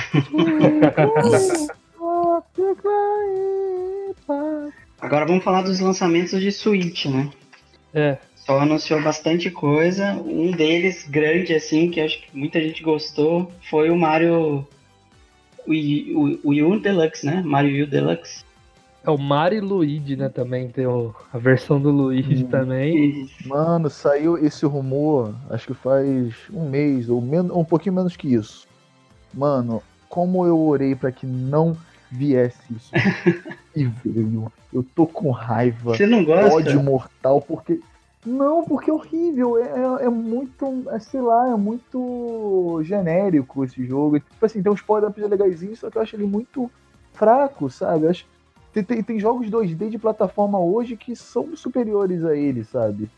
Agora 5.03 5.25
vamos 5.25 5.43
falar 5.43 5.63
dos 5.63 5.81
lançamentos 5.81 6.39
de 6.39 6.49
Switch, 6.49 7.07
né? 7.07 7.29
É, 7.93 8.17
Só 8.37 8.57
anunciou 8.59 9.01
bastante 9.03 9.51
coisa. 9.51 10.13
Um 10.13 10.49
deles, 10.51 11.05
grande 11.09 11.53
assim, 11.53 11.89
que 11.91 11.99
acho 11.99 12.21
que 12.21 12.27
muita 12.37 12.61
gente 12.61 12.81
gostou, 12.81 13.51
foi 13.69 13.89
o 13.89 13.97
Mario 13.97 14.65
Wii, 15.67 16.13
o, 16.15 16.49
Wii 16.49 16.63
U 16.63 16.79
Deluxe, 16.79 17.25
né? 17.25 17.41
Mario 17.45 17.71
Wii 17.71 17.83
U 17.83 17.87
Deluxe. 17.87 18.45
é 19.03 19.09
o 19.09 19.17
Mario 19.17 19.65
Luigi, 19.65 20.15
né? 20.15 20.29
Também 20.29 20.69
tem 20.69 20.87
o- 20.87 21.13
a 21.33 21.37
versão 21.37 21.81
do 21.81 21.91
Luigi 21.91 22.45
também. 22.45 22.95
E- 22.95 23.27
Mano, 23.45 23.89
saiu 23.89 24.37
esse 24.37 24.65
rumor, 24.65 25.35
acho 25.49 25.67
que 25.67 25.73
faz 25.73 26.33
um 26.53 26.69
mês, 26.69 27.09
ou 27.09 27.19
men 27.21 27.51
um 27.51 27.65
pouquinho 27.65 27.95
menos 27.95 28.15
que 28.15 28.33
isso. 28.33 28.65
Mano, 29.33 29.83
como 30.07 30.45
eu 30.45 30.57
orei 30.57 30.95
pra 30.95 31.11
que 31.11 31.25
não 31.25 31.75
viesse 32.09 32.61
isso. 32.73 32.89
e 33.75 33.85
veio. 33.85 34.51
Eu 34.71 34.83
tô 34.95 35.05
com 35.05 35.31
raiva. 35.31 35.95
Você 35.95 36.05
não 36.05 36.23
gosta? 36.23 36.55
ódio 36.55 36.81
mortal, 36.83 37.41
porque. 37.41 37.79
Não, 38.25 38.63
porque 38.63 38.89
é 38.89 38.93
horrível. 38.93 39.57
É, 39.57 40.03
é- 40.03 40.05
é 40.05 40.09
muito. 40.09 40.83
é, 40.91 40.99
sei 40.99 41.21
lá, 41.21 41.49
é 41.49 41.55
muito 41.55 42.81
genérico 42.83 43.63
esse 43.63 43.85
jogo. 43.85 44.19
Tipo 44.19 44.45
assim, 44.45 44.61
tem 44.63 44.71
uns 44.71 44.81
power-ups 44.81 45.29
legaisinhos, 45.29 45.79
só 45.79 45.89
que 45.89 45.97
eu 45.97 46.01
acho 46.01 46.15
ele 46.15 46.25
muito 46.25 46.69
fraco, 47.13 47.69
sabe? 47.69 48.05
Eu 48.05 48.09
acho, 48.11 48.25
tem, 48.73 48.83
tem, 48.83 49.03
tem 49.03 49.19
jogos 49.19 49.49
2D 49.49 49.89
de 49.89 49.97
plataforma 49.97 50.59
hoje 50.59 50.95
que 50.97 51.15
são 51.15 51.55
superiores 51.55 52.23
a 52.23 52.35
ele, 52.35 52.63
sabe? 52.63 53.09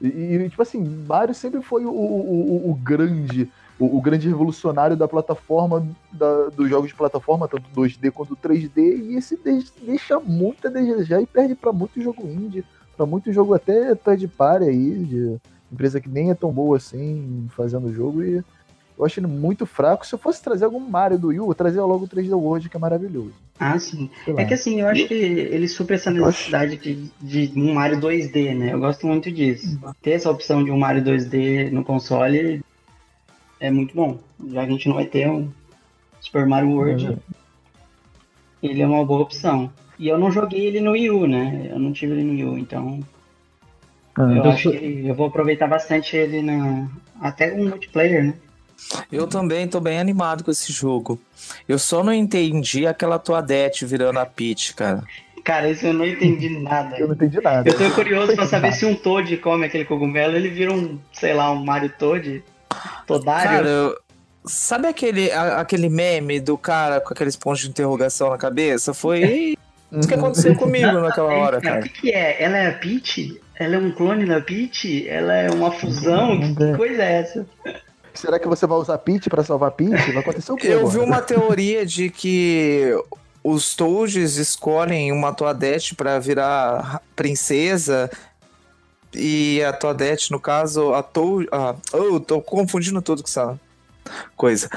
E, 0.00 0.06
e, 0.08 0.48
tipo 0.50 0.60
assim, 0.62 0.82
Mario 1.06 1.34
sempre 1.34 1.62
foi 1.62 1.84
o, 1.84 1.90
o, 1.90 2.66
o- 2.66 2.70
o 2.70 2.74
grande. 2.74 3.50
O, 3.78 3.98
o 3.98 4.00
grande 4.00 4.28
revolucionário 4.28 4.96
da 4.96 5.08
plataforma, 5.08 5.86
da, 6.12 6.48
dos 6.50 6.68
jogos 6.68 6.88
de 6.88 6.94
plataforma, 6.94 7.48
tanto 7.48 7.64
2D 7.74 8.10
quanto 8.12 8.36
3D, 8.36 8.78
e 8.78 9.16
esse 9.16 9.36
de- 9.36 9.72
deixa 9.84 10.20
muito 10.20 10.68
a 10.68 10.70
desejar 10.70 11.20
e 11.20 11.26
perde 11.26 11.54
pra 11.56 11.72
muito 11.72 12.00
jogo 12.00 12.26
indie, 12.28 12.64
pra 12.96 13.04
muito 13.04 13.32
jogo 13.32 13.52
até 13.52 13.94
third 13.96 14.28
party 14.28 14.64
aí, 14.68 15.04
de 15.04 15.36
Empresa 15.72 16.00
que 16.00 16.08
nem 16.08 16.30
é 16.30 16.34
tão 16.34 16.52
boa 16.52 16.76
assim 16.76 17.48
fazendo 17.56 17.88
o 17.88 17.92
jogo 17.92 18.22
e 18.22 18.44
eu 18.96 19.04
acho 19.04 19.18
ele 19.18 19.26
muito 19.26 19.66
fraco. 19.66 20.06
Se 20.06 20.14
eu 20.14 20.18
fosse 20.20 20.40
trazer 20.40 20.66
algum 20.66 20.78
Mario 20.78 21.18
do 21.18 21.28
Wii 21.28 21.38
eu 21.38 21.52
trazia 21.54 21.84
logo 21.84 22.04
o 22.04 22.08
3D 22.08 22.32
World, 22.32 22.68
que 22.68 22.76
é 22.76 22.78
maravilhoso. 22.80 23.34
Ah, 23.58 23.76
sim. 23.76 24.08
É 24.36 24.44
que 24.44 24.54
assim, 24.54 24.82
eu 24.82 24.86
acho 24.86 25.08
que 25.08 25.14
ele 25.14 25.66
supra 25.66 25.96
essa 25.96 26.12
necessidade 26.12 26.76
de, 26.76 27.48
de 27.48 27.58
um 27.60 27.74
Mario 27.74 27.98
2D, 27.98 28.54
né? 28.54 28.72
Eu 28.72 28.78
gosto 28.78 29.04
muito 29.04 29.32
disso. 29.32 29.80
Ter 30.00 30.12
essa 30.12 30.30
opção 30.30 30.62
de 30.62 30.70
um 30.70 30.78
Mario 30.78 31.02
2D 31.02 31.70
no 31.72 31.82
console 31.82 32.60
é 33.66 33.70
muito 33.70 33.94
bom. 33.94 34.18
Já 34.50 34.62
que 34.64 34.68
a 34.68 34.72
gente 34.72 34.88
não 34.88 34.96
vai 34.96 35.06
ter 35.06 35.28
um 35.28 35.48
Super 36.20 36.46
Mario 36.46 36.70
World, 36.70 37.06
Uhum. 37.08 37.18
ele 38.62 38.82
é 38.82 38.86
uma 38.86 39.04
boa 39.04 39.22
opção. 39.22 39.70
E 39.98 40.08
eu 40.08 40.18
não 40.18 40.30
joguei 40.30 40.66
ele 40.66 40.80
no 40.80 40.92
Wii 40.92 41.10
U, 41.10 41.26
né? 41.26 41.68
Eu 41.70 41.78
não 41.78 41.92
tive 41.92 42.12
ele 42.14 42.24
no 42.24 42.32
Wii 42.32 42.44
U, 42.44 42.58
então 42.58 43.00
Ah, 44.16 44.22
eu 44.22 44.36
eu 44.36 44.50
acho 44.50 44.70
que 44.70 45.06
eu 45.06 45.14
vou 45.14 45.26
aproveitar 45.26 45.66
bastante 45.66 46.16
ele 46.16 46.42
na. 46.42 46.88
Até 47.20 47.52
um 47.52 47.68
multiplayer, 47.68 48.24
né? 48.24 48.34
Eu 49.10 49.26
também 49.26 49.68
tô 49.68 49.80
bem 49.80 49.98
animado 49.98 50.42
com 50.44 50.50
esse 50.50 50.72
jogo. 50.72 51.18
Eu 51.68 51.78
só 51.78 52.02
não 52.02 52.12
entendi 52.12 52.86
aquela 52.86 53.18
Toadette 53.18 53.86
virando 53.86 54.18
a 54.18 54.26
Peach, 54.26 54.74
cara. 54.74 55.02
Cara, 55.44 55.70
isso 55.70 55.86
eu 55.86 55.92
não 55.92 56.06
entendi 56.06 56.48
nada. 56.48 56.96
eu 56.98 57.06
não 57.06 57.14
entendi 57.14 57.40
nada. 57.40 57.68
Eu 57.70 57.76
tô 57.76 57.90
curioso 57.94 58.34
pra 58.34 58.46
saber 58.46 58.72
se 58.72 58.84
um 58.84 58.94
Toad 58.94 59.36
come 59.38 59.66
aquele 59.66 59.84
cogumelo, 59.84 60.34
ele 60.36 60.48
vira 60.48 60.72
um, 60.72 60.98
sei 61.12 61.34
lá, 61.34 61.50
um 61.52 61.64
Mario 61.64 61.90
Toad. 61.98 62.42
Todário. 63.06 63.50
Cara, 63.50 63.68
eu- 63.68 63.98
sabe 64.46 64.86
aquele, 64.88 65.30
a- 65.32 65.60
aquele 65.60 65.88
meme 65.88 66.40
do 66.40 66.56
cara 66.58 67.00
com 67.00 67.12
aquele 67.14 67.30
pontos 67.38 67.60
de 67.62 67.68
interrogação 67.68 68.30
na 68.30 68.38
cabeça? 68.38 68.92
Foi 68.94 69.54
isso 69.92 70.08
que 70.08 70.14
aconteceu 70.14 70.54
comigo 70.56 70.92
naquela 71.00 71.32
hora, 71.34 71.58
O 71.58 71.62
cara. 71.62 71.82
que, 71.82 71.88
que 71.88 72.10
é? 72.12 72.42
Ela 72.42 72.56
é 72.58 72.68
a 72.68 72.72
Peach? 72.74 73.40
Ela 73.58 73.76
é 73.76 73.78
um 73.78 73.92
clone 73.92 74.26
da 74.26 74.40
Peach? 74.40 75.08
Ela 75.08 75.34
é 75.34 75.50
uma 75.50 75.70
fusão? 75.70 76.40
Que, 76.40 76.54
que 76.56 76.76
coisa 76.76 77.02
é 77.02 77.12
essa? 77.20 77.46
Será 78.12 78.38
que 78.38 78.46
você 78.48 78.66
vai 78.66 78.78
usar 78.78 78.98
Peach 78.98 79.28
pra 79.30 79.42
salvar 79.44 79.70
Peach? 79.72 80.10
Vai 80.12 80.22
acontecer 80.22 80.52
o 80.52 80.56
quê? 80.56 80.68
Eu 80.68 80.80
agora? 80.80 80.92
vi 80.92 80.98
uma 80.98 81.20
teoria 81.22 81.84
de 81.86 82.10
que 82.10 82.92
os 83.42 83.74
Toads 83.76 84.36
escolhem 84.36 85.12
uma 85.12 85.32
Toadette 85.32 85.94
pra 85.94 86.18
virar 86.18 87.00
princesa 87.14 88.10
e 89.14 89.62
a 89.62 89.72
Toadette, 89.72 90.30
no 90.30 90.40
caso, 90.40 90.92
a 90.94 91.02
Toad... 91.02 91.48
Ah, 91.52 91.74
oh, 91.92 92.18
tô 92.20 92.40
confundindo 92.40 93.00
tudo 93.02 93.22
com 93.22 93.28
essa 93.28 93.58
coisa. 94.36 94.68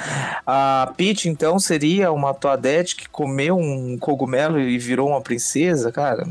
A 0.45 0.93
Peach, 0.95 1.27
então, 1.29 1.59
seria 1.59 2.11
uma 2.11 2.33
Toadette 2.33 2.95
que 2.95 3.09
comeu 3.09 3.57
um 3.57 3.97
cogumelo 3.99 4.59
e 4.59 4.77
virou 4.77 5.09
uma 5.09 5.21
princesa, 5.21 5.91
cara? 5.91 6.27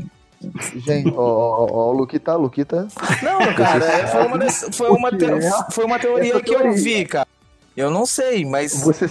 Gente, 0.75 1.11
ó, 1.15 1.21
ó, 1.21 1.67
ó, 1.71 1.91
Luquita, 1.91 2.35
Luquita. 2.35 2.87
Não, 3.23 3.53
cara, 3.55 3.85
é- 3.85 4.07
foi 4.07 4.21
uma, 4.25 4.49
foi 4.71 4.89
uma, 4.89 5.11
te- 5.11 5.71
foi 5.71 5.85
uma 5.85 5.99
teoria 5.99 6.39
que 6.41 6.53
eu 6.53 6.71
vi, 6.73 7.05
cara. 7.05 7.27
Eu 7.75 7.89
não 7.91 8.05
sei, 8.05 8.45
mas... 8.45 8.83
Você, 8.83 9.09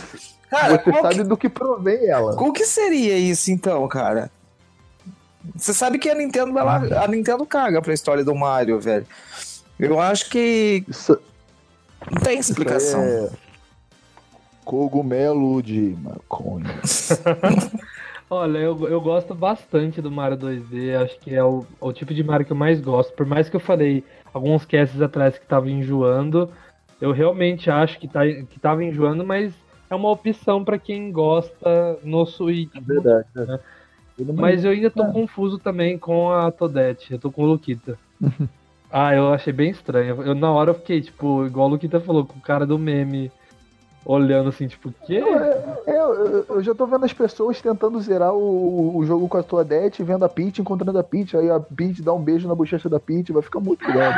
Cara, 0.51 0.79
você 0.79 0.93
sabe 1.03 1.15
que- 1.17 1.23
do 1.25 1.37
que 1.37 1.49
provém 1.49 2.07
ela. 2.09 2.41
O 2.41 2.53
que 2.53 2.65
seria 2.65 3.17
isso 3.19 3.51
então, 3.51 3.87
cara? 3.89 4.31
Você 5.55 5.73
sabe 5.75 5.99
que 5.99 6.09
a 6.09 6.15
Nintendo, 6.15 6.59
ela, 6.59 7.03
a 7.05 7.07
Nintendo 7.09 7.45
caga 7.47 7.81
pra 7.81 7.93
história 7.95 8.25
do 8.25 8.35
Mario, 8.35 8.81
velho. 8.81 9.07
Eu 9.79 10.01
acho 10.01 10.31
que 10.31 10.83
Isso, 10.89 11.19
não 12.11 12.21
tem 12.23 12.39
isso 12.39 12.53
explicação. 12.53 13.03
é 13.03 13.29
cogumelo 14.65 15.63
de 15.63 15.97
maconha. 16.03 16.81
Olha, 18.29 18.59
eu, 18.59 18.89
eu 18.89 19.01
gosto 19.01 19.35
bastante 19.35 20.03
do 20.03 20.11
Mario 20.11 20.37
2D, 20.37 20.97
acho 21.01 21.17
que 21.21 21.33
é 21.33 21.45
o, 21.45 21.65
o 21.81 21.93
tipo 21.93 22.13
de 22.13 22.25
Mario 22.25 22.45
que 22.45 22.53
eu 22.53 22.57
mais 22.57 22.81
gosto. 22.81 23.13
Por 23.13 23.25
mais 23.25 23.49
que 23.49 23.55
eu 23.55 23.61
falei 23.61 24.03
alguns 24.35 24.65
casts 24.65 25.01
atrás 25.01 25.39
que 25.39 25.47
tava 25.47 25.71
enjoando, 25.71 26.51
eu 27.01 27.13
realmente 27.13 27.71
acho 27.71 28.01
que, 28.01 28.09
tá, 28.09 28.27
que 28.27 28.59
tava 28.61 28.83
enjoando, 28.83 29.25
mas 29.25 29.53
é 29.89 29.95
uma 29.95 30.11
opção 30.11 30.65
pra 30.65 30.77
quem 30.77 31.13
gosta 31.13 31.99
no 32.03 32.27
Switch. 32.27 32.73
Verdade. 32.83 33.27
né? 33.37 33.45
Mundo- 33.47 33.61
Mas 34.35 34.65
eu 34.65 34.71
ainda 34.71 34.91
tô 34.91 35.03
É. 35.05 35.13
confuso 35.13 35.59
também 35.59 35.99
com 35.99 36.31
a 36.33 36.51
Toadette, 36.51 37.13
eu 37.13 37.19
tô 37.19 37.31
com 37.31 37.43
o 37.43 37.47
Luquita. 37.47 37.99
ah, 38.91 39.15
eu 39.15 39.33
achei 39.33 39.53
bem 39.53 39.71
estranho. 39.71 40.23
Eu, 40.23 40.35
na 40.35 40.51
hora 40.51 40.71
eu 40.71 40.75
fiquei, 40.75 41.01
tipo, 41.03 41.45
igual 41.47 41.67
o 41.69 41.71
Luquita 41.73 42.01
falou, 42.01 42.25
com 42.25 42.39
o 42.39 42.43
cara 42.43 42.65
do 42.67 42.79
meme 42.79 43.31
olhando 44.05 44.49
assim, 44.51 44.69
tipo, 44.69 44.95
quê? 45.05 45.17
É, 45.87 45.91
eu, 45.99 46.45
eu 46.49 46.63
já 46.63 46.73
tô 46.75 46.87
vendo 46.87 47.05
as 47.05 47.13
pessoas 47.13 47.61
tentando 47.61 48.01
zerar 48.01 48.33
o, 48.33 48.97
o 48.97 49.05
jogo 49.05 49.29
com 49.29 49.37
a 49.37 49.43
Toadette, 49.43 50.03
vendo 50.05 50.25
a 50.25 50.29
Peach, 50.29 50.61
encontrando 50.61 50.97
a 50.99 51.03
Peach, 51.03 51.37
aí 51.37 51.51
a 51.51 51.59
Peach 51.59 52.01
dá 52.03 52.13
um 52.15 52.23
beijo 52.23 52.47
na 52.47 52.55
bochecha 52.55 52.89
da 52.89 53.01
Peach, 53.01 53.33
vai 53.33 53.43
ficar 53.43 53.59
muito 53.61 53.85
legal. 53.87 54.13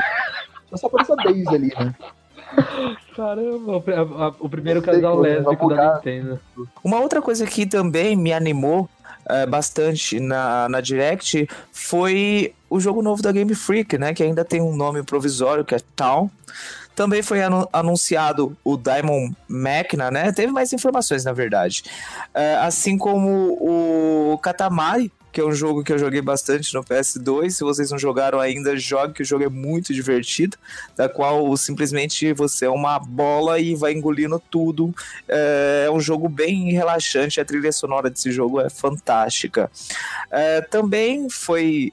Só 0.75 0.87
aparece 0.89 1.11
a 1.13 1.15
Daisy 1.17 1.49
ali, 1.49 1.73
né? 1.79 1.95
Caramba, 3.17 3.73
o, 3.79 3.85
a- 4.23 4.27
a- 4.27 4.35
o 4.39 4.49
primeiro 4.49 4.81
Eu 4.81 4.85
casal 4.85 5.21
vai 5.21 5.31
lésbico 5.37 5.69
da. 5.69 5.95
Nintendo. 5.97 6.39
Uma 6.85 7.01
outra 7.01 7.21
coisa 7.23 7.47
que 7.47 7.67
também 7.67 8.15
me 8.17 8.33
animou 8.33 8.89
eh, 9.29 9.47
bastante 9.47 10.19
na, 10.21 10.69
na 10.69 10.81
Direct 10.81 11.49
foi 11.73 12.53
o 12.71 12.79
jogo 12.81 13.03
novo 13.03 13.23
da 13.23 13.33
Game 13.33 13.55
Freak, 13.55 13.97
né? 13.99 14.13
Que 14.15 14.23
ainda 14.23 14.45
tem 14.45 14.61
um 14.61 14.75
nome 14.75 15.03
provisório, 15.03 15.65
que 15.65 15.75
é 15.75 15.81
Town. 15.97 16.31
Também 16.95 17.23
foi 17.23 17.43
anu- 17.43 17.69
anunciado 17.73 18.57
o 18.65 18.77
Diamond 18.77 19.35
Machina, 19.49 20.11
né? 20.11 20.33
Teve 20.33 20.53
mais 20.53 20.73
informações, 20.73 21.25
na 21.25 21.33
verdade. 21.33 21.85
Eh, 22.35 22.57
assim 22.61 22.99
como 22.99 23.57
o 24.33 24.39
Katamari, 24.39 25.13
que 25.39 25.43
é 25.43 25.47
um 25.47 25.55
jogo 25.55 25.85
que 25.85 25.93
eu 25.93 25.99
joguei 25.99 26.21
bastante 26.21 26.75
no 26.75 26.83
PS2. 26.83 27.51
Se 27.51 27.63
vocês 27.63 27.93
não 27.93 27.99
jogaram 27.99 28.41
ainda, 28.41 28.77
jogue, 28.77 29.15
que 29.15 29.23
o 29.23 29.25
jogo 29.25 29.45
é 29.45 29.49
muito 29.49 29.95
divertido. 29.95 30.57
Da 30.97 31.09
qual 31.09 31.57
simplesmente 31.57 32.33
você 32.33 32.65
é 32.65 32.71
uma 32.71 32.99
bola 32.99 33.61
e 33.61 33.77
vai 33.77 33.93
engolindo 33.93 34.43
tudo. 34.51 34.95
É 35.29 35.79
é 35.89 35.91
um 35.91 36.01
jogo 36.01 36.29
bem 36.29 36.73
relaxante. 36.73 37.41
A 37.41 37.45
trilha 37.45 37.73
sonora 37.73 38.11
desse 38.11 38.31
jogo 38.31 38.61
é 38.61 38.69
fantástica. 38.69 39.71
É, 40.31 40.61
também 40.61 41.29
foi. 41.29 41.93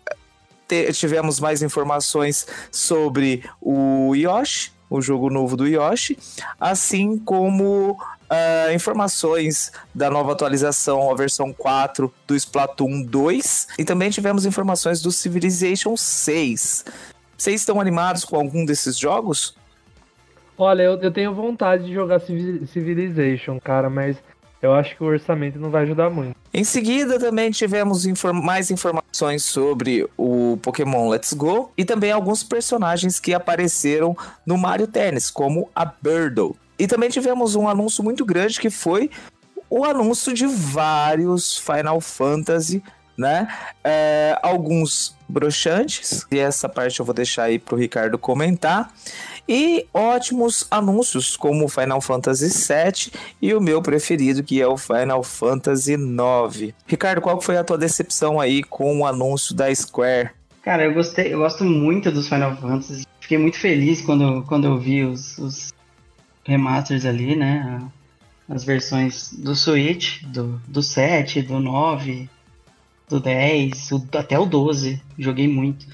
tivemos 0.93 1.39
mais 1.39 1.61
informações 1.61 2.45
sobre 2.71 3.43
o 3.61 4.13
Yoshi, 4.15 4.71
o 4.89 5.01
jogo 5.01 5.29
novo 5.29 5.55
do 5.55 5.67
Yoshi, 5.67 6.17
assim 6.59 7.17
como 7.17 7.97
ah, 8.29 8.73
informações 8.73 9.71
da 9.93 10.09
nova 10.09 10.31
atualização, 10.31 11.11
a 11.11 11.15
versão 11.15 11.53
4 11.53 12.13
do 12.27 12.35
Splatoon 12.35 13.03
2, 13.03 13.67
e 13.79 13.83
também 13.85 14.09
tivemos 14.09 14.45
informações 14.45 15.01
do 15.01 15.11
Civilization 15.11 15.95
6. 15.97 16.85
Vocês 17.37 17.61
estão 17.61 17.79
animados 17.81 18.23
com 18.25 18.35
algum 18.37 18.65
desses 18.65 18.97
jogos? 18.97 19.55
Olha, 20.57 20.83
eu, 20.83 21.01
eu 21.01 21.11
tenho 21.11 21.33
vontade 21.33 21.85
de 21.85 21.93
jogar 21.93 22.19
Civi- 22.21 22.65
Civilization, 22.67 23.59
cara, 23.59 23.89
mas 23.89 24.15
eu 24.61 24.73
acho 24.73 24.95
que 24.95 25.03
o 25.03 25.07
orçamento 25.07 25.59
não 25.59 25.69
vai 25.69 25.83
ajudar 25.83 26.09
muito. 26.09 26.33
Em 26.53 26.63
seguida, 26.63 27.19
também 27.19 27.51
tivemos 27.51 28.05
infor- 28.05 28.33
mais 28.33 28.71
informações 28.71 29.43
sobre 29.43 30.07
o 30.17 30.57
Pokémon 30.61 31.09
Let's 31.09 31.33
Go 31.33 31.71
e 31.77 31.83
também 31.83 32.11
alguns 32.11 32.41
personagens 32.41 33.19
que 33.19 33.33
apareceram 33.33 34.15
no 34.45 34.57
Mario 34.57 34.87
Tennis, 34.87 35.29
como 35.29 35.69
a 35.75 35.83
Birdo. 35.83 36.55
E 36.77 36.87
também 36.87 37.09
tivemos 37.09 37.55
um 37.55 37.67
anúncio 37.67 38.03
muito 38.03 38.25
grande 38.25 38.59
que 38.59 38.69
foi 38.69 39.09
o 39.69 39.83
anúncio 39.83 40.33
de 40.33 40.45
vários 40.45 41.57
Final 41.57 41.99
Fantasy, 41.99 42.83
né? 43.17 43.47
É, 43.83 44.37
alguns 44.41 45.15
broxantes, 45.27 46.25
e 46.31 46.37
essa 46.37 46.69
parte 46.69 46.99
eu 46.99 47.05
vou 47.05 47.15
deixar 47.15 47.43
aí 47.43 47.57
pro 47.57 47.75
Ricardo 47.75 48.17
comentar. 48.17 48.93
E 49.47 49.85
ótimos 49.93 50.65
anúncios, 50.71 51.37
como 51.37 51.65
o 51.65 51.69
Final 51.69 52.01
Fantasy 52.01 52.47
VII 52.47 53.11
e 53.41 53.53
o 53.53 53.61
meu 53.61 53.81
preferido, 53.81 54.43
que 54.43 54.59
é 54.59 54.67
o 54.67 54.77
Final 54.77 55.23
Fantasy 55.23 55.93
IX. 55.93 56.73
Ricardo, 56.87 57.21
qual 57.21 57.39
foi 57.39 57.57
a 57.57 57.63
tua 57.63 57.77
decepção 57.77 58.39
aí 58.39 58.63
com 58.63 58.99
o 58.99 59.05
anúncio 59.05 59.53
da 59.53 59.73
Square? 59.73 60.31
Cara, 60.63 60.83
eu 60.83 60.93
gostei, 60.93 61.31
eu 61.31 61.39
gosto 61.39 61.63
muito 61.63 62.11
dos 62.11 62.27
Final 62.27 62.57
Fantasy. 62.57 63.05
Fiquei 63.19 63.37
muito 63.37 63.59
feliz 63.59 64.01
quando, 64.01 64.43
quando 64.47 64.65
eu 64.65 64.79
vi 64.79 65.03
os, 65.03 65.37
os 65.37 65.74
remasters 66.45 67.05
ali, 67.05 67.35
né? 67.35 67.81
As 68.47 68.63
versões 68.63 69.33
do 69.33 69.55
Switch, 69.55 70.21
do, 70.23 70.61
do 70.67 70.81
7, 70.83 71.41
do 71.41 71.59
9, 71.59 72.29
do 73.09 73.19
10, 73.19 73.91
o- 73.91 74.07
até 74.15 74.37
o 74.37 74.45
12. 74.45 75.01
Joguei 75.17 75.47
muito. 75.47 75.85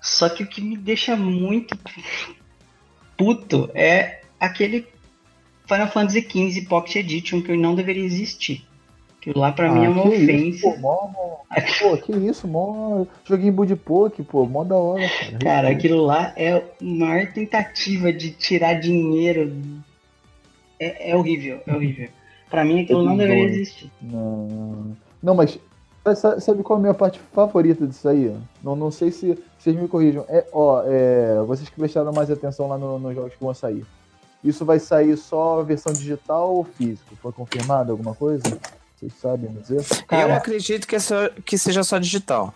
Só 0.00 0.28
que 0.28 0.42
o 0.42 0.46
que 0.46 0.60
me 0.60 0.76
deixa 0.76 1.16
muito 1.16 1.76
puto 3.16 3.70
é 3.74 4.22
aquele 4.38 4.86
Final 5.66 5.88
Fantasy 5.90 6.22
XV 6.22 6.62
Pocket 6.68 6.96
Edition 6.96 7.42
que 7.42 7.56
não 7.56 7.74
deveria 7.74 8.04
existir. 8.04 8.64
Que 9.20 9.32
lá 9.38 9.52
pra 9.52 9.70
mim 9.70 9.84
é 9.84 9.88
uma 9.88 10.00
Ah, 10.00 10.08
que 10.08 10.14
Isso, 10.16 10.24
ofensa. 10.24 10.60
pô, 10.62 10.76
mó, 10.78 10.96
pô, 11.78 11.96
que 11.98 12.12
isso, 12.12 12.48
mó. 12.48 13.04
Joguinho 13.24 13.52
Bud 13.52 13.76
Poke, 13.76 14.22
pô, 14.22 14.46
mó 14.46 14.64
da 14.64 14.76
hora, 14.76 15.02
cara. 15.08 15.38
Cara, 15.38 15.68
aquilo 15.70 16.04
lá 16.06 16.32
é 16.36 16.54
a 16.54 16.62
maior 16.80 17.26
tentativa 17.32 18.12
de 18.12 18.30
tirar 18.30 18.74
dinheiro. 18.80 19.52
É, 20.78 21.10
é 21.10 21.16
horrível, 21.16 21.60
é 21.66 21.74
horrível. 21.74 22.08
Pra 22.48 22.64
mim 22.64 22.80
aquilo 22.82 23.04
não 23.04 23.16
deveria 23.16 23.44
existir. 23.44 23.90
Não, 24.00 24.96
não, 25.22 25.34
mas 25.34 25.58
Sabe, 26.38 26.62
qual 26.62 26.78
é 26.78 26.80
a 26.80 26.82
minha 26.82 26.94
parte 26.94 27.20
favorita 27.32 27.86
disso 27.86 28.08
aí? 28.08 28.34
Não, 28.64 28.74
não 28.74 28.90
sei 28.90 29.10
se 29.12 29.38
vocês 29.58 29.76
me 29.76 29.86
corrijam. 29.86 30.24
É, 30.30 30.46
ó, 30.50 30.82
é, 30.86 31.42
vocês 31.46 31.68
que 31.68 31.76
prestaram 31.76 32.10
mais 32.10 32.30
atenção 32.30 32.66
lá 32.68 32.78
no- 32.78 32.98
nos 32.98 33.14
jogos 33.14 33.34
que 33.34 33.44
vão 33.44 33.52
sair. 33.52 33.84
Isso 34.42 34.64
vai 34.64 34.78
sair 34.78 35.14
só 35.18 35.62
versão 35.62 35.92
digital 35.92 36.54
ou 36.54 36.64
físico? 36.64 37.14
Foi 37.16 37.30
confirmado 37.32 37.92
alguma 37.92 38.14
coisa? 38.14 38.58
Vocês 39.00 39.14
sabem 39.14 39.50
dizer? 39.54 39.78
Eu 39.80 40.04
Cara, 40.06 40.36
acredito 40.36 40.86
que, 40.86 40.94
é 40.94 40.98
só- 40.98 41.30
que 41.44 41.56
seja 41.56 41.82
só 41.82 41.98
digital. 41.98 42.52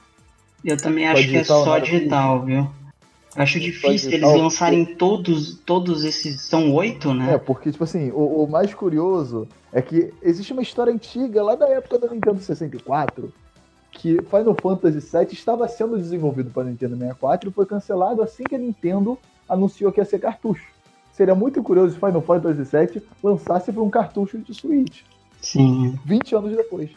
eu 0.63 0.77
também 0.77 1.07
acho 1.09 1.27
que 1.27 1.37
é 1.37 1.45
só 1.45 1.65
nada 1.65 1.81
digital, 1.81 2.43
viu? 2.45 2.69
Acho 3.37 3.59
difícil 3.59 4.13
eles 4.13 4.23
lançarem 4.29 4.85
todos, 4.95 5.59
todos 5.67 6.05
esses. 6.05 6.41
São 6.43 6.73
oito, 6.75 7.11
É, 7.11 7.15
né? 7.15 7.39
porque, 7.39 7.73
tipo 7.73 7.83
assim, 7.83 8.11
o, 8.13 8.45
o 8.45 8.49
mais 8.49 8.73
curioso 8.75 9.49
é 9.73 9.83
que 9.83 10.13
existe 10.23 10.53
uma 10.53 10.63
história 10.63 10.93
antiga 10.93 11.43
lá 11.43 11.57
da 11.57 11.67
época 11.69 11.99
da 11.99 12.09
Nintendo 12.09 12.41
64 12.41 13.33
que 13.91 14.19
Final 14.23 14.57
Fantasy 14.61 14.99
VII 15.01 15.29
estava 15.33 15.67
sendo 15.69 15.97
desenvolvido 15.97 16.51
para 16.51 16.65
Nintendo 16.65 16.95
64 16.97 17.49
e 17.49 17.53
foi 17.53 17.65
cancelado 17.65 18.23
assim 18.23 18.43
que 18.45 18.55
a 18.55 18.59
Nintendo 18.59 19.17
anunciou 19.49 19.91
que 19.93 20.01
ia 20.01 20.05
ser 20.05 20.19
cartucho. 20.19 20.67
Seria 21.13 21.35
muito 21.35 21.63
curioso 21.63 21.95
se 21.95 22.01
Final 22.01 22.21
Fantasy 22.23 22.63
VII 22.65 23.03
lançasse 23.23 23.73
para 23.73 23.83
um 23.83 23.89
cartucho 23.91 24.39
de 24.39 24.53
Switch, 24.53 25.03
Sim. 25.45 25.99
20 26.05 26.35
anos 26.35 26.57
depois. 26.57 26.91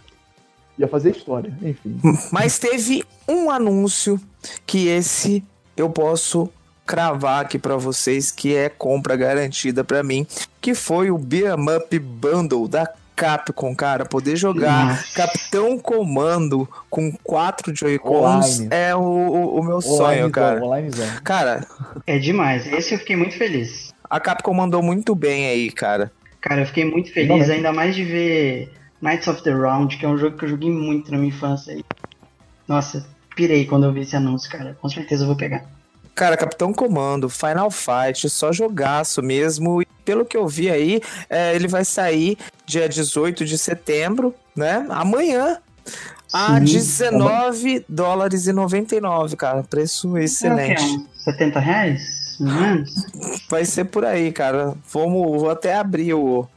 Ia 0.80 0.88
fazer 0.88 1.12
história, 1.12 1.52
enfim. 1.62 2.00
Mas 2.32 2.58
teve 2.60 3.04
um 3.28 3.50
anúncio 3.50 4.20
que 4.66 4.88
esse 4.88 5.44
eu 5.76 5.90
posso 5.90 6.50
cravar 6.86 7.42
aqui 7.42 7.60
pra 7.60 7.76
vocês 7.76 8.32
que 8.32 8.56
é 8.56 8.70
compra 8.70 9.16
garantida 9.16 9.84
pra 9.84 10.02
mim, 10.04 10.26
que 10.62 10.74
foi 10.74 11.12
o 11.12 11.18
Beat 11.18 11.58
'em 11.58 11.76
Up 11.78 12.00
Bundle 12.00 12.68
da 12.68 12.88
Capcom, 13.16 13.76
cara, 13.76 14.06
poder 14.06 14.36
jogar 14.36 14.90
Nossa. 14.90 15.14
Capitão 15.16 15.80
Comando 15.80 16.70
com 16.90 17.12
quatro 17.24 17.76
Joy-Cons 17.76 18.60
Online. 18.60 18.68
é 18.70 18.96
o, 18.96 19.00
o- 19.02 19.60
o 19.60 19.64
meu 19.64 19.82
sonho, 19.82 20.26
Onlinezão, 20.28 20.32
cara. 20.32 21.22
Cara, 21.24 21.68
É 22.06 22.20
demais. 22.20 22.68
Esse 22.68 22.94
eu 22.94 23.00
fiquei 23.00 23.16
muito 23.16 23.36
feliz. 23.36 23.92
a 24.08 24.20
Capcom 24.20 24.54
mandou 24.54 24.84
muito 24.84 25.16
bem 25.16 25.48
aí, 25.48 25.72
cara. 25.72 26.12
Cara, 26.42 26.62
eu 26.62 26.66
fiquei 26.66 26.86
muito 26.86 27.12
feliz, 27.12 27.50
ainda 27.50 27.74
mais 27.74 27.96
de 27.96 28.04
ver 28.04 28.72
Knights 29.02 29.28
of 29.28 29.44
the 29.44 29.52
Round, 29.52 29.98
que 29.98 30.06
é 30.06 30.10
um 30.10 30.18
jogo 30.18 30.38
que 30.38 30.46
eu 30.46 30.50
joguei 30.50 30.72
muito 30.72 31.12
na 31.12 31.18
minha 31.18 31.30
infância. 31.30 31.78
Nossa, 32.68 33.06
pirei 33.36 33.66
quando 33.66 33.86
eu 33.86 33.94
vi 33.94 34.02
esse 34.02 34.16
anúncio, 34.16 34.50
cara. 34.50 34.78
Com 34.82 34.90
certeza 34.90 35.24
eu 35.24 35.28
vou 35.28 35.36
pegar. 35.36 35.66
Cara, 36.14 36.36
Capitão 36.36 36.74
Comando, 36.74 37.30
Final 37.30 37.70
Fight, 37.70 38.28
só 38.30 38.52
jogaço 38.52 39.22
mesmo. 39.22 39.84
E 39.84 39.88
pelo 40.04 40.26
que 40.26 40.36
eu 40.36 40.48
vi 40.48 40.70
aí, 40.70 41.00
é, 41.30 41.56
ele 41.56 41.68
vai 41.68 41.86
sair 41.86 42.38
dia 42.66 42.90
18 42.90 43.46
de 43.46 43.58
setembro, 43.58 44.34
né? 44.56 44.86
Amanhã. 44.90 45.60
A 46.34 46.58
Sim. 46.58 46.66
19 46.66 47.86
dólares 47.88 48.48
e 48.48 48.52
99, 48.52 49.36
cara. 49.36 49.64
Preço 49.64 50.08
É 50.18 50.22
o 50.22 50.24
excelente. 50.24 50.84
Uns 50.84 51.24
70 51.24 51.60
reais? 51.60 52.27
Mais? 52.40 52.94
Vai 53.50 53.66
ser 53.66 53.86
por 53.86 54.06
aí, 54.06 54.32
cara. 54.32 54.74
Vamos, 54.92 55.42
vou 55.42 55.50
até 55.50 55.76
abrir 55.76 56.14
o, 56.14 56.48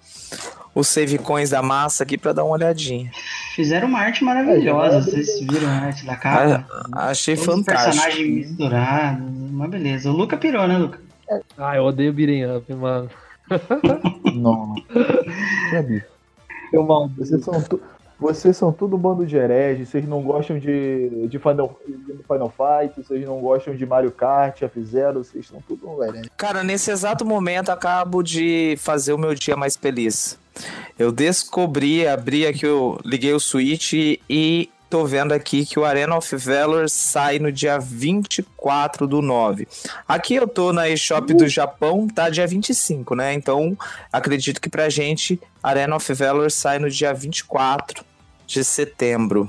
o 0.74 0.82
save 0.84 1.18
coins 1.18 1.50
da 1.50 1.62
massa 1.62 2.02
aqui 2.02 2.16
pra 2.18 2.32
dar 2.32 2.44
uma 2.44 2.54
olhadinha. 2.54 3.10
Fizeram 3.54 3.88
uma 3.88 3.98
arte 4.00 4.22
maravilhosa, 4.24 4.96
É, 4.98 5.00
vocês 5.00 5.40
viram 5.40 5.68
a 5.68 5.72
arte 5.72 6.06
da 6.06 6.16
capa? 6.16 6.66
Achei 6.92 7.34
Todos 7.36 7.48
os 7.48 7.54
fantástico. 7.64 7.94
personagens 8.04 8.48
misturados, 8.48 9.26
uma 9.50 9.68
beleza. 9.68 10.10
O 10.10 10.14
Luca 10.16 10.36
pirou, 10.36 10.66
né, 10.68 10.78
Luca? 10.78 11.00
Ah, 11.58 11.76
eu 11.76 11.84
odeio 11.84 12.12
beating 12.12 12.44
up, 12.56 12.72
mano. 12.74 13.08
Não. 14.34 14.74
Eu 16.72 16.84
mal. 16.84 17.08
Vocês 17.16 17.44
são, 17.44 17.60
tu- 17.62 17.80
vocês 18.20 18.56
são 18.56 18.70
tudo 18.70 18.96
um 18.96 18.98
bando 18.98 19.24
de 19.24 19.34
hereges, 19.34 19.88
vocês 19.88 20.06
não 20.06 20.22
gostam 20.22 20.58
de, 20.58 21.26
de, 21.26 21.38
Final, 21.38 21.80
de 21.86 22.22
Final 22.22 22.50
Fight, 22.50 23.02
vocês 23.02 23.24
não 23.24 23.40
gostam 23.40 23.74
de 23.74 23.86
Mario 23.86 24.12
Kart, 24.12 24.60
F-Zero, 24.60 25.24
vocês 25.24 25.46
são 25.48 25.62
tudo 25.66 25.88
um 25.88 26.04
herege. 26.04 26.30
Cara, 26.36 26.62
nesse 26.62 26.90
exato 26.90 27.24
momento 27.24 27.70
acabo 27.70 28.22
de 28.22 28.76
fazer 28.78 29.14
o 29.14 29.18
meu 29.18 29.34
dia 29.34 29.56
mais 29.56 29.74
feliz. 29.74 30.38
Eu 30.98 31.10
descobri, 31.10 32.06
abri 32.06 32.46
aqui, 32.46 32.66
eu 32.66 32.98
liguei 33.04 33.32
o 33.32 33.40
Switch 33.40 33.94
e 34.28 34.70
tô 34.90 35.06
vendo 35.06 35.32
aqui 35.32 35.64
que 35.64 35.78
o 35.78 35.84
Arena 35.84 36.16
of 36.16 36.36
Valor 36.36 36.90
sai 36.90 37.38
no 37.38 37.50
dia 37.50 37.78
24 37.78 39.06
do 39.06 39.22
9. 39.22 39.66
Aqui 40.06 40.34
eu 40.34 40.46
tô 40.46 40.74
na 40.74 40.90
eShop 40.90 41.32
do 41.32 41.48
Japão, 41.48 42.06
tá 42.06 42.28
dia 42.28 42.46
25, 42.46 43.14
né? 43.14 43.32
Então, 43.32 43.78
acredito 44.12 44.60
que 44.60 44.68
pra 44.68 44.90
gente 44.90 45.40
Arena 45.62 45.96
of 45.96 46.12
Valor 46.12 46.50
sai 46.50 46.78
no 46.78 46.90
dia 46.90 47.14
24 47.14 48.09
de 48.50 48.64
setembro. 48.64 49.48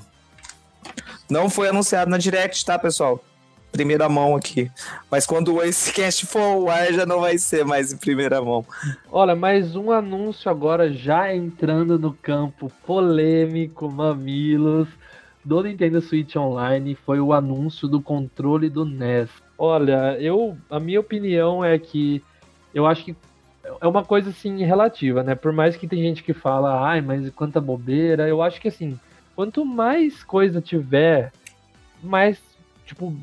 Não 1.30 1.50
foi 1.50 1.70
anunciado 1.70 2.10
na 2.10 2.18
Direct, 2.18 2.64
tá, 2.64 2.78
pessoal? 2.78 3.24
Primeira 3.72 4.08
mão 4.08 4.36
aqui. 4.36 4.70
Mas 5.10 5.26
quando 5.26 5.62
esse 5.64 5.92
cast 5.94 6.26
for 6.26 6.40
ao 6.42 6.70
ar, 6.70 6.94
já 6.94 7.06
não 7.06 7.22
vai 7.22 7.38
ser 7.38 7.66
mais 7.66 7.92
em 7.92 7.98
primeira 7.98 8.42
mão. 8.42 8.66
Olha, 9.12 9.36
mais 9.36 9.76
um 9.76 9.92
anúncio 9.92 10.52
agora 10.52 10.92
já 10.92 11.34
entrando 11.34 11.98
no 11.98 12.14
campo 12.14 12.72
polêmico, 12.86 13.90
mamilos, 13.90 14.88
do 15.44 15.64
Nintendo 15.64 16.00
Switch 16.02 16.36
Online 16.36 16.94
foi 16.94 17.20
o 17.20 17.34
anúncio 17.34 17.88
do 17.88 18.02
controle 18.02 18.70
do 18.70 18.86
NES. 18.86 19.30
Olha, 19.58 20.16
eu, 20.20 20.56
a 20.70 20.80
minha 20.80 21.00
opinião 21.00 21.66
é 21.66 21.80
que 21.80 22.22
eu 22.74 22.86
acho 22.86 23.04
que 23.06 23.16
é 23.80 23.88
uma 23.88 24.04
coisa 24.04 24.30
assim 24.30 24.64
relativa, 24.64 25.24
né? 25.24 25.36
Por 25.36 25.52
mais 25.52 25.76
que 25.76 25.88
tem 25.88 26.02
gente 26.02 26.24
que 26.24 26.34
fala, 26.34 26.88
ai, 26.88 27.02
mas 27.02 27.30
quanta 27.32 27.62
bobeira, 27.62 28.28
eu 28.28 28.42
acho 28.42 28.60
que 28.60 28.68
assim, 28.68 29.00
quanto 29.36 29.66
mais 29.66 30.24
coisa 30.24 30.62
tiver, 30.62 31.32
mais, 32.04 32.42
tipo, 32.86 33.16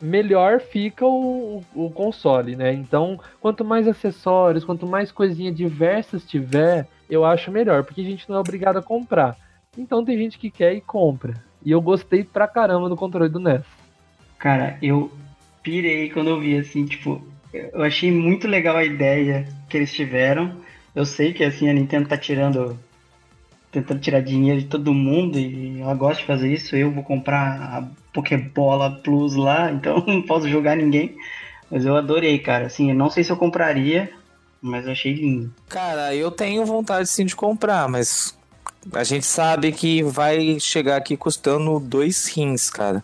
melhor 0.00 0.60
fica 0.60 1.06
o, 1.06 1.64
o, 1.74 1.90
console, 1.90 2.56
né? 2.56 2.72
Então, 2.72 3.18
quanto 3.40 3.64
mais 3.64 3.88
acessórios, 3.88 4.64
quanto 4.64 4.86
mais 4.86 5.10
coisinha 5.10 5.52
diversas 5.52 6.24
tiver, 6.24 6.86
eu 7.08 7.24
acho 7.24 7.50
melhor, 7.50 7.84
porque 7.84 8.00
a 8.00 8.04
gente 8.04 8.28
não 8.28 8.36
é 8.36 8.40
obrigado 8.40 8.78
a 8.78 8.82
comprar. 8.82 9.36
Então 9.76 10.04
tem 10.04 10.16
gente 10.18 10.38
que 10.38 10.50
quer 10.50 10.74
e 10.74 10.80
compra. 10.80 11.34
E 11.64 11.70
eu 11.70 11.80
gostei 11.80 12.22
pra 12.22 12.46
caramba 12.46 12.88
do 12.88 12.96
controle 12.96 13.28
do 13.28 13.40
NES. 13.40 13.64
Cara, 14.38 14.78
eu 14.82 15.10
pirei 15.62 16.10
quando 16.10 16.28
eu 16.28 16.38
vi, 16.38 16.58
assim, 16.58 16.84
tipo, 16.84 17.22
eu 17.72 17.82
achei 17.82 18.10
muito 18.10 18.48
legal 18.48 18.76
a 18.76 18.84
ideia 18.84 19.46
que 19.68 19.76
eles 19.76 19.92
tiveram. 19.92 20.56
Eu 20.94 21.06
sei 21.06 21.32
que, 21.32 21.44
assim, 21.44 21.68
a 21.68 21.72
Nintendo 21.72 22.08
tá 22.08 22.16
tirando, 22.16 22.78
tentando 23.70 24.00
tirar 24.00 24.20
dinheiro 24.20 24.60
de 24.60 24.66
todo 24.66 24.92
mundo 24.92 25.38
e 25.38 25.80
ela 25.80 25.94
gosta 25.94 26.20
de 26.20 26.26
fazer 26.26 26.52
isso. 26.52 26.76
Eu 26.76 26.90
vou 26.90 27.02
comprar 27.02 27.60
a 27.60 27.84
Pokébola 28.12 28.90
Plus 29.02 29.34
lá, 29.34 29.70
então 29.72 30.04
não 30.06 30.22
posso 30.22 30.48
jogar 30.48 30.76
ninguém. 30.76 31.16
Mas 31.70 31.84
eu 31.84 31.96
adorei, 31.96 32.38
cara. 32.38 32.66
Assim, 32.66 32.90
eu 32.90 32.94
não 32.96 33.08
sei 33.08 33.24
se 33.24 33.30
eu 33.32 33.36
compraria, 33.36 34.10
mas 34.60 34.86
eu 34.86 34.92
achei 34.92 35.12
lindo. 35.12 35.52
Cara, 35.68 36.14
eu 36.14 36.30
tenho 36.30 36.64
vontade 36.64 37.08
sim 37.08 37.24
de 37.24 37.34
comprar, 37.34 37.88
mas 37.88 38.36
a 38.92 39.04
gente 39.04 39.24
sabe 39.24 39.72
que 39.72 40.02
vai 40.02 40.58
chegar 40.60 40.96
aqui 40.96 41.16
custando 41.16 41.80
dois 41.80 42.26
rins, 42.26 42.68
cara. 42.68 43.02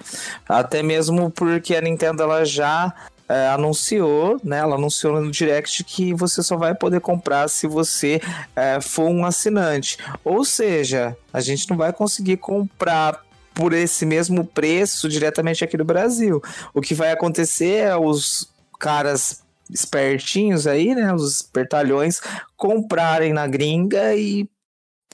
Até 0.49 0.83
mesmo 0.83 1.31
porque 1.31 1.75
a 1.75 1.81
Nintendo 1.81 2.23
ela 2.23 2.45
já 2.45 2.93
é, 3.31 3.47
anunciou, 3.47 4.40
né? 4.43 4.59
Ela 4.59 4.75
anunciou 4.75 5.21
no 5.21 5.31
Direct 5.31 5.85
que 5.85 6.12
você 6.12 6.43
só 6.43 6.57
vai 6.57 6.75
poder 6.75 7.01
comprar 7.01 7.47
se 7.49 7.69
você 7.69 8.21
é, 8.57 8.81
for 8.81 9.09
um 9.09 9.25
assinante. 9.25 9.97
Ou 10.25 10.45
seja, 10.45 11.16
a 11.33 11.40
gente 11.40 11.71
não 11.71 11.77
vai 11.77 11.93
conseguir 11.93 12.38
comprar 12.38 13.25
por 13.55 13.73
esse 13.73 14.05
mesmo 14.05 14.45
preço 14.45 15.09
diretamente 15.09 15.62
aqui 15.62 15.77
no 15.77 15.85
Brasil. 15.85 16.43
O 16.75 16.81
que 16.81 16.93
vai 16.93 17.12
acontecer 17.12 17.85
é 17.85 17.97
os 17.97 18.51
caras 18.81 19.43
espertinhos 19.71 20.66
aí, 20.66 20.93
né? 20.93 21.14
Os 21.14 21.37
espertalhões 21.37 22.21
comprarem 22.57 23.33
na 23.33 23.47
gringa 23.47 24.12
e 24.16 24.49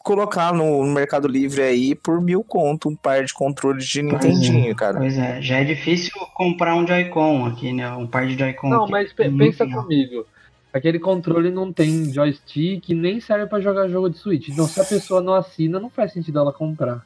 colocar 0.06 0.52
no 0.54 0.84
Mercado 0.84 1.26
Livre 1.26 1.62
aí 1.62 1.92
por 1.96 2.20
mil 2.20 2.44
conto 2.44 2.88
um 2.88 2.94
par 2.94 3.24
de 3.24 3.34
controles 3.34 3.84
de 3.84 4.02
Nintendinho, 4.02 4.72
cara. 4.76 4.98
Pois 4.98 5.18
é, 5.18 5.42
já 5.42 5.56
é 5.56 5.64
difícil 5.64 6.12
comprar 6.32 6.76
um 6.76 6.86
Joy-Con 6.86 7.44
aqui, 7.46 7.72
né? 7.72 7.90
Um 7.90 8.06
par 8.06 8.24
de 8.24 8.38
Joy-Con. 8.38 8.68
Não, 8.68 8.84
aqui. 8.84 8.92
mas 8.92 9.12
pensa 9.12 9.64
legal. 9.64 9.82
comigo. 9.82 10.24
Aquele 10.72 11.00
controle 11.00 11.50
não 11.50 11.72
tem 11.72 12.12
joystick, 12.12 12.88
nem 12.90 13.18
serve 13.20 13.46
pra 13.46 13.60
jogar 13.60 13.88
jogo 13.88 14.08
de 14.08 14.18
Switch. 14.18 14.48
Então, 14.48 14.68
se 14.68 14.80
a 14.80 14.84
pessoa 14.84 15.20
não 15.20 15.34
assina, 15.34 15.80
não 15.80 15.90
faz 15.90 16.12
sentido 16.12 16.38
ela 16.38 16.52
comprar. 16.52 17.02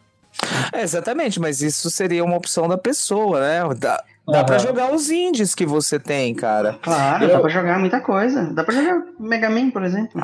É, 0.70 0.82
exatamente, 0.82 1.40
mas 1.40 1.62
isso 1.62 1.88
seria 1.88 2.22
uma 2.22 2.36
opção 2.36 2.68
da 2.68 2.76
pessoa, 2.76 3.40
né? 3.40 3.74
Dá, 3.78 4.04
dá 4.28 4.44
pra 4.44 4.58
jogar 4.58 4.92
os 4.92 5.08
indies 5.08 5.54
que 5.54 5.64
você 5.64 5.98
tem, 5.98 6.34
cara. 6.34 6.78
Claro, 6.82 7.24
Eu- 7.24 7.28
dá 7.30 7.40
pra 7.40 7.48
jogar 7.48 7.78
muita 7.78 8.00
coisa. 8.00 8.52
Dá 8.52 8.62
pra 8.62 8.74
jogar 8.74 9.04
Mega 9.18 9.48
Man, 9.48 9.70
por 9.70 9.84
exemplo. 9.84 10.20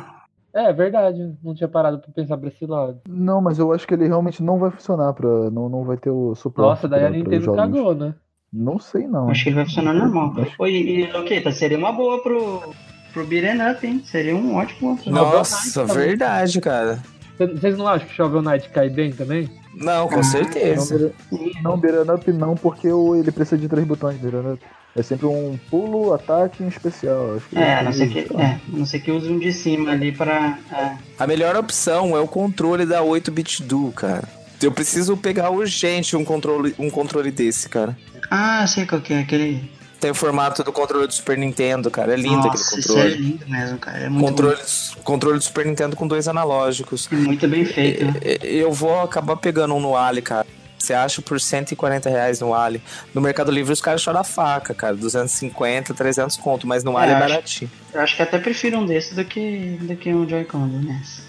É, 0.57 0.73
verdade. 0.73 1.35
Não 1.45 1.55
tinha 1.55 1.69
parado 1.69 1.99
pra 1.99 2.11
pensar 2.13 2.37
pra 2.39 2.49
esse 2.49 2.65
lado. 2.65 2.99
Não, 3.09 3.41
mas 3.43 3.59
eu 3.59 3.73
acho 3.73 3.87
que 3.87 3.93
ele 3.95 4.07
realmente 4.09 4.43
não 4.43 4.59
vai 4.59 4.71
funcionar 4.71 5.13
pra. 5.13 5.29
Não, 5.51 5.69
não 5.69 5.85
vai 5.85 5.97
ter 5.99 6.11
o 6.11 6.35
suporte. 6.35 6.69
Nossa, 6.69 6.89
daí 6.89 7.01
a 7.01 7.03
pra- 7.03 7.11
pra 7.11 7.19
Nintendo 7.19 7.45
jogos. 7.45 7.61
cagou, 7.61 7.95
né? 7.95 8.15
Não 8.53 8.79
sei 8.79 9.07
não. 9.07 9.29
Acho 9.29 9.43
que 9.43 9.49
ele 9.51 9.57
vai 9.57 9.65
funcionar 9.67 9.93
normal. 9.93 10.33
Oi, 10.59 10.71
e 10.73 11.13
Loqueta, 11.13 11.51
seria 11.53 11.77
uma 11.77 11.93
boa 11.93 12.23
pro, 12.23 12.63
pro 13.13 13.27
Beat'em 13.27 13.71
Up, 13.71 13.87
hein? 13.87 14.01
Seria 14.05 14.35
um 14.35 14.55
ótimo. 14.57 14.99
Nossa, 15.07 15.85
Knight 15.85 15.95
verdade, 15.95 16.61
cara. 16.61 16.99
Cê- 17.37 17.47
Vocês 17.49 17.77
não 17.77 17.87
acham 17.87 18.09
que 18.09 18.15
Shovel 18.15 18.41
Knight 18.41 18.71
cai 18.71 18.89
bem 18.89 19.13
também? 19.13 19.51
Não, 19.75 20.09
com 20.09 20.23
certeza. 20.23 21.13
Não, 21.63 21.77
beat'em 21.77 22.15
up 22.15 22.33
não, 22.33 22.55
porque 22.55 22.89
ele 22.89 23.31
precisa 23.31 23.59
de 23.59 23.69
três 23.69 23.87
botões, 23.87 24.17
beat'em 24.17 24.53
up. 24.55 24.63
É 24.97 25.03
sempre 25.03 25.27
um 25.27 25.59
pulo, 25.71 26.15
ataque 26.15 26.63
e 26.63 26.67
um 26.67 26.69
especial. 26.69 27.37
Acho 27.37 27.47
que 27.51 27.59
É, 27.59 27.75
a 27.75 27.81
é 27.81 27.83
não 27.85 27.93
ser 27.93 28.09
que, 28.09 28.19
é, 28.21 28.45
a 28.47 28.61
não 28.69 28.87
ser 28.87 29.01
que 29.01 29.11
use 29.13 29.29
um 29.29 29.39
de 29.39 29.53
cima 29.53 29.91
ali 29.93 30.11
pra. 30.11 30.59
é. 30.73 30.97
A 31.19 31.27
melhor 31.27 31.55
opção 31.57 32.17
é 32.17 32.21
o 32.21 32.27
controle 32.27 32.87
da 32.87 33.03
8-bit 33.03 33.63
do, 33.63 33.93
cara. 33.93 34.25
Eu 34.63 34.73
preciso 34.73 35.17
pegar 35.17 35.51
urgente 35.51 36.17
um 36.17 36.25
controle, 36.25 36.75
um 36.79 36.89
controle 36.89 37.31
desse, 37.31 37.69
cara. 37.69 37.97
Ah, 38.31 38.67
sei 38.67 38.87
qual 38.87 39.01
que 39.03 39.13
é, 39.13 39.21
aquele. 39.21 39.71
Tem 40.01 40.11
o 40.11 40.15
formato 40.15 40.63
do 40.65 40.73
controle 40.73 41.07
do 41.07 41.13
Super 41.13 41.37
Nintendo, 41.39 41.91
cara. 41.91 42.13
É 42.13 42.17
lindo 42.17 42.37
Nossa, 42.37 42.49
aquele 42.49 42.63
isso 42.81 42.93
é 42.93 43.03
controle. 43.03 43.15
lindo 43.17 43.49
mesmo, 43.49 43.79
cara. 43.79 43.99
É 43.99 44.09
muito, 44.09 44.27
Controle, 44.29 44.59
controle 45.05 45.39
do 45.39 45.45
Super 45.45 45.67
Nintendo 45.67 45.95
com 45.97 46.07
dois 46.07 46.27
analógicos. 46.27 47.09
muito 47.11 47.47
bem 47.49 47.65
feito. 47.65 48.05
É, 48.23 48.39
Eu 48.43 48.73
vou 48.73 49.01
acabar 49.01 49.37
pegando 49.37 49.75
um 49.75 49.81
no 49.81 49.97
Ali, 49.97 50.23
cara. 50.23 50.47
Você 50.87 50.95
acha 50.95 51.21
por 51.21 51.41
140 51.41 52.09
reais 52.09 52.39
no 52.39 52.55
Ali. 52.55 52.81
No 53.13 53.21
Mercado 53.21 53.51
Livre 53.51 53.73
os 53.73 53.81
caras 53.81 54.01
choram 54.01 54.21
a 54.21 54.25
faca, 54.25 54.73
cara. 54.73 54.95
250, 54.95 55.93
300 55.93 56.37
conto. 56.37 56.65
Mas 56.65 56.85
no 56.85 56.97
Ali 56.97 57.11
é, 57.11 57.15
acho- 57.17 57.29
baratinho. 57.29 57.71
Eu 57.93 58.01
acho 58.03 58.15
que 58.15 58.23
até 58.23 58.39
prefiro 58.39 58.79
um 58.79 58.87
desses 58.87 59.17
do 59.17 59.25
que, 59.25 59.79
do 59.81 59.97
que 59.97 60.15
um 60.15 60.29
Joy-Con 60.29 60.69
do 60.69 60.79
NES. 60.79 61.23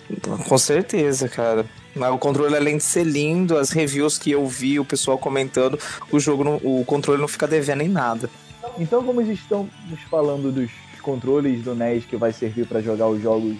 Com 0.47 0.57
certeza, 0.59 1.27
cara. 1.27 1.65
Mas 1.95 2.11
o 2.13 2.19
controle, 2.19 2.55
além 2.55 2.77
de 2.77 2.83
ser 2.83 3.03
lindo, 3.03 3.57
as 3.57 3.71
reviews 3.71 4.19
que 4.19 4.29
eu 4.29 4.45
vi, 4.45 4.79
o 4.79 4.85
pessoal 4.85 5.17
comentando, 5.17 5.79
o 6.11 6.19
jogo, 6.19 6.43
não- 6.43 6.61
o 6.63 6.85
controle 6.85 7.19
não 7.19 7.27
fica 7.27 7.47
devendo 7.47 7.81
em 7.81 7.89
nada. 7.89 8.29
Então, 8.77 9.03
como 9.03 9.21
estamos 9.21 9.71
falando 10.11 10.51
dos 10.51 10.69
controles 11.01 11.63
do 11.63 11.73
NES 11.73 12.05
que 12.05 12.15
vai 12.15 12.31
servir 12.31 12.67
para 12.67 12.79
jogar 12.79 13.07
os 13.07 13.19
jogos 13.23 13.55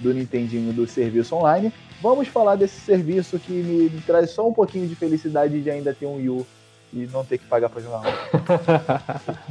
do 0.00 0.12
Nintendinho 0.12 0.70
do 0.74 0.86
serviço 0.86 1.34
online, 1.34 1.72
vamos 2.00 2.28
falar 2.28 2.56
desse 2.56 2.80
serviço 2.80 3.38
que 3.38 3.52
me, 3.52 3.90
me 3.90 4.00
traz 4.00 4.30
só 4.30 4.48
um 4.48 4.52
pouquinho 4.52 4.86
de 4.88 4.94
felicidade 4.94 5.60
de 5.60 5.70
ainda 5.70 5.94
ter 5.94 6.06
um 6.06 6.16
Wii 6.16 6.28
U 6.30 6.46
e 6.92 7.06
não 7.12 7.24
ter 7.24 7.38
que 7.38 7.46
pagar 7.46 7.68
para 7.68 7.80
jogar. 7.82 8.02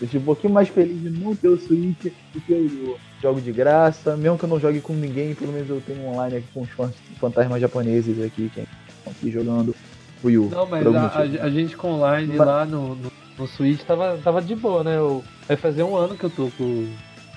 Eu 0.00 0.04
estou 0.06 0.20
um 0.20 0.24
pouquinho 0.24 0.52
mais 0.52 0.68
feliz 0.68 1.00
de 1.02 1.10
não 1.10 1.34
ter 1.34 1.48
o 1.48 1.58
Switch 1.58 2.04
do 2.32 2.40
que 2.40 2.52
o 2.52 2.58
Wii 2.60 2.82
U. 2.82 2.96
Jogo 3.20 3.40
de 3.40 3.50
graça, 3.50 4.16
mesmo 4.16 4.38
que 4.38 4.44
eu 4.44 4.48
não 4.48 4.60
jogue 4.60 4.80
com 4.80 4.92
ninguém, 4.92 5.34
pelo 5.34 5.52
menos 5.52 5.68
eu 5.68 5.80
tenho 5.80 5.98
um 6.02 6.10
online 6.14 6.36
aqui 6.36 6.46
com 6.54 6.60
os 6.60 6.70
fan- 6.70 6.92
fantasmas 7.18 7.60
japoneses 7.60 8.24
aqui, 8.24 8.48
que 8.48 8.60
estão 8.60 9.12
aqui 9.12 9.28
jogando 9.32 9.74
Wii 10.22 10.38
U. 10.38 10.48
Não, 10.50 10.66
mas 10.66 10.86
a, 10.86 11.06
a- 11.18 11.22
a 11.46 11.50
gente 11.50 11.76
com 11.76 11.94
online 11.94 12.28
Mas- 12.36 12.46
lá 12.46 12.64
no, 12.64 12.94
no, 12.94 13.12
no 13.36 13.46
Switch 13.48 13.82
tava, 13.82 14.16
tava 14.22 14.40
de 14.40 14.54
boa, 14.54 14.84
né? 14.84 14.96
Eu, 14.98 15.24
vai 15.48 15.56
fazer 15.56 15.82
um 15.82 15.96
ano 15.96 16.16
que 16.16 16.22
eu 16.22 16.30
tô 16.30 16.48
com, 16.56 16.88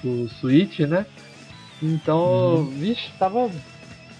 com 0.03 0.21
o 0.25 0.29
Switch, 0.29 0.81
né? 0.81 1.03
Então, 1.81 2.57
Uhum. 2.57 2.65
vixe, 2.65 3.09
tava, 3.17 3.49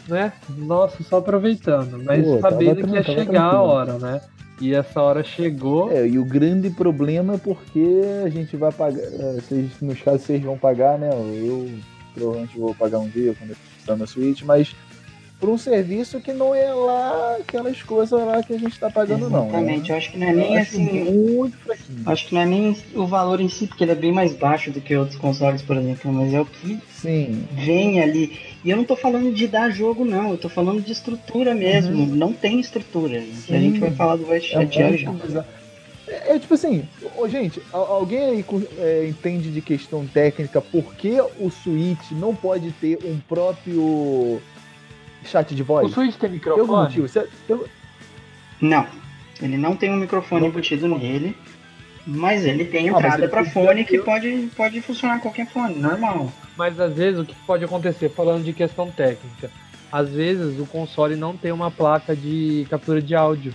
né? 0.07 0.33
Nossa, 0.49 1.03
só 1.03 1.17
aproveitando. 1.17 2.01
Mas 2.03 2.25
Pô, 2.25 2.39
sabendo 2.39 2.87
que 2.87 2.93
ia 2.93 3.03
chegar 3.03 3.43
a 3.43 3.61
hora, 3.61 3.93
né? 3.97 4.21
E 4.59 4.75
essa 4.75 5.01
hora 5.01 5.23
chegou. 5.23 5.91
É, 5.91 6.07
e 6.07 6.19
o 6.19 6.25
grande 6.25 6.69
problema 6.69 7.33
é 7.33 7.37
porque 7.37 8.01
a 8.23 8.29
gente 8.29 8.55
vai 8.55 8.71
pagar. 8.71 9.01
é, 9.01 9.33
Vocês, 9.33 9.71
nos 9.81 9.99
casos 10.01 10.21
vocês 10.21 10.41
vão 10.41 10.57
pagar, 10.57 10.99
né? 10.99 11.09
Eu 11.11 11.69
provavelmente 12.13 12.57
vou 12.57 12.75
pagar 12.75 12.99
um 12.99 13.09
dia 13.09 13.33
quando 13.37 13.51
eu 13.51 13.55
precisar 13.55 13.95
no 13.95 14.07
Switch, 14.07 14.43
mas 14.43 14.75
por 15.41 15.49
um 15.49 15.57
serviço 15.57 16.21
que 16.21 16.31
não 16.31 16.53
é 16.53 16.71
lá 16.71 17.37
aquelas 17.39 17.81
coisas 17.81 18.11
lá 18.23 18.43
que 18.43 18.53
a 18.53 18.59
gente 18.59 18.79
tá 18.79 18.91
pagando, 18.91 19.27
não. 19.27 19.47
Exatamente, 19.47 19.89
Né? 19.89 19.93
eu 19.95 19.97
acho 19.97 20.11
que 20.11 20.17
não 20.19 20.27
é 20.27 20.33
nem 20.33 20.55
Eu 20.55 20.61
assim. 20.61 21.03
muito 21.03 21.57
fraquinho. 21.57 22.03
Acho 22.05 22.27
que 22.27 22.35
não 22.35 22.41
é 22.41 22.45
nem 22.45 22.77
o 22.93 23.07
valor 23.07 23.41
em 23.41 23.49
si, 23.49 23.65
porque 23.65 23.83
ele 23.83 23.91
é 23.91 23.95
bem 23.95 24.11
mais 24.11 24.33
baixo 24.33 24.69
do 24.69 24.79
que 24.79 24.95
outros 24.95 25.17
consoles, 25.17 25.63
por 25.63 25.75
exemplo, 25.75 26.13
mas 26.13 26.31
é 26.31 26.39
o 26.39 26.45
que 26.45 26.77
Sim. 26.91 27.43
vem 27.53 27.99
ali. 27.99 28.37
E 28.63 28.69
eu 28.69 28.77
não 28.77 28.83
tô 28.83 28.95
falando 28.95 29.33
de 29.33 29.47
dar 29.47 29.71
jogo, 29.71 30.05
não, 30.05 30.29
eu 30.29 30.37
tô 30.37 30.47
falando 30.47 30.79
de 30.79 30.91
estrutura 30.91 31.55
mesmo. 31.55 32.05
Não 32.05 32.31
tem 32.33 32.59
estrutura. 32.59 33.17
A 33.17 33.53
gente 33.57 33.79
vai 33.79 33.89
falar 33.91 34.17
do 34.17 34.25
Voice 34.25 34.45
É 34.55 34.69
Chat 34.71 34.97
já. 34.97 35.43
É, 36.07 36.35
é 36.35 36.39
tipo 36.39 36.53
assim, 36.53 36.83
ô, 37.17 37.27
gente, 37.27 37.59
al- 37.73 37.91
alguém 37.93 38.19
aí 38.25 38.45
é, 38.77 39.07
entende 39.07 39.49
de 39.49 39.61
questão 39.61 40.05
técnica 40.05 40.61
por 40.61 40.93
que 40.93 41.19
o 41.39 41.49
Switch 41.49 42.11
não 42.11 42.35
pode 42.35 42.71
ter 42.73 42.99
um 43.03 43.17
próprio 43.27 44.39
chat 45.25 45.53
de 45.55 45.61
O 45.61 45.65
voz? 45.65 45.91
Switch 45.91 46.15
tem 46.15 46.29
Tem 46.29 46.39
algum 46.51 46.51
microfone? 46.63 46.83
motivo? 46.83 47.07
Você- 47.07 47.27
Não, 48.59 48.85
ele 49.41 49.57
não 49.57 49.75
tem 49.75 49.89
um 49.91 49.97
microfone 49.97 50.47
embutido 50.47 50.87
nele, 50.87 51.35
mas 52.05 52.45
ele 52.45 52.65
tem 52.65 52.89
Ah, 52.89 52.91
entrada 52.93 53.17
ele 53.23 53.27
pra 53.27 53.43
tem 53.43 53.51
fone 53.51 53.83
que- 53.83 53.97
que 53.97 54.03
pode, 54.03 54.49
pode 54.55 54.81
funcionar 54.81 55.15
com 55.15 55.23
qualquer 55.23 55.47
fone, 55.47 55.75
normal. 55.79 56.31
Mas 56.57 56.79
às 56.79 56.93
vezes 56.93 57.19
o 57.19 57.25
que 57.25 57.35
pode 57.47 57.63
acontecer, 57.65 58.09
falando 58.09 58.43
de 58.43 58.53
questão 58.53 58.91
técnica, 58.91 59.49
às 59.91 60.09
vezes 60.09 60.59
o 60.59 60.65
console 60.65 61.15
não 61.15 61.35
tem 61.35 61.51
uma 61.51 61.71
placa 61.71 62.15
de 62.15 62.65
captura 62.69 63.01
de 63.01 63.15
áudio. 63.15 63.53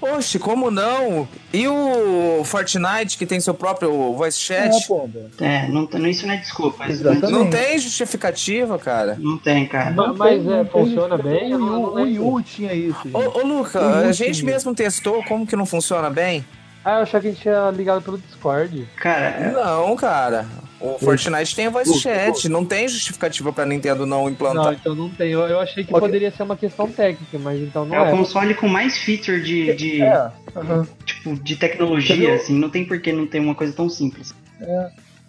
Oxe, 0.00 0.38
como 0.38 0.70
não? 0.70 1.26
E 1.52 1.66
o 1.68 2.42
Fortnite, 2.44 3.16
que 3.16 3.24
tem 3.26 3.40
seu 3.40 3.54
próprio 3.54 4.12
voice 4.14 4.38
chat? 4.38 4.74
É, 4.74 4.86
pomba. 4.86 5.20
É, 5.40 5.68
não, 5.68 5.86
tem- 5.86 6.08
isso 6.10 6.26
não 6.26 6.34
é 6.34 6.36
desculpa. 6.38 6.84
Isso 6.84 7.02
Exatamente. 7.02 7.32
não 7.32 7.48
tem 7.50 7.78
justificativa, 7.78 8.78
cara. 8.78 9.16
Não 9.18 9.38
tem, 9.38 9.66
cara. 9.66 9.90
Mas- 9.92 10.16
mas, 10.16 10.46
é, 10.46 10.64
funciona 10.64 11.16
bem? 11.18 11.50
Eu 11.52 11.58
O 11.58 11.60
não- 11.60 11.66
Wii 11.66 11.78
U- 11.78 11.82
não 11.82 11.90
o 11.90 11.94
Wii 11.94 12.04
lembro. 12.14 12.28
U 12.34 12.42
tinha 12.42 12.72
isso, 12.74 12.98
gente. 13.04 13.16
Ô, 13.16 13.38
ô 13.38 13.42
Luca, 13.46 13.80
a 13.80 14.12
gente 14.12 14.44
mesmo 14.44 14.74
testou, 14.74 15.22
como 15.24 15.46
que 15.46 15.56
não 15.56 15.66
funciona 15.66 16.10
bem? 16.10 16.44
Ah, 16.84 16.96
eu 16.98 17.02
achei 17.04 17.18
que 17.20 17.26
a 17.28 17.30
gente 17.30 17.40
tinha 17.40 17.70
ligado 17.70 18.02
pelo 18.02 18.18
Discord. 18.18 18.86
Cara, 18.96 19.52
Não, 19.54 19.96
cara. 19.96 20.44
O 20.80 20.98
Fortnite 20.98 21.54
tem 21.56 21.68
voice 21.68 21.98
chat, 22.00 22.48
não 22.48 22.64
tem 22.64 22.86
justificativa 22.88 23.52
pra 23.52 23.64
Nintendo 23.64 24.04
não 24.04 24.24
Não, 24.24 24.30
implantar. 24.30 24.74
então 24.74 24.94
não 24.94 25.08
tem. 25.08 25.30
Eu, 25.30 25.40
eu 25.42 25.60
achei 25.60 25.82
que 25.84 25.90
Ok. 25.94 26.00
poderia 26.08 26.30
ser 26.30 26.42
uma 26.42 26.56
questão 26.56 26.90
técnica, 26.90 27.38
mas 27.38 27.60
então 27.60 27.84
não 27.86 27.94
é 27.96 28.02
o 28.02 28.06
é. 28.06 28.10
console 28.10 28.54
com 28.54 28.68
mais 28.68 28.98
feature 28.98 29.42
de, 29.42 29.74
de, 29.74 30.02
É, 30.02 30.30
aham. 30.56 30.86
tipo, 31.06 31.34
de 31.36 31.56
Quer 31.56 31.68
tecnologia, 31.68 32.16
ver? 32.16 32.32
assim. 32.34 32.58
Não 32.58 32.68
tem 32.68 32.84
por 32.84 33.00
que 33.00 33.12
não 33.12 33.26
ter 33.26 33.40
uma 33.40 33.54
coisa 33.54 33.72
tão 33.72 33.88
simples. 33.88 34.34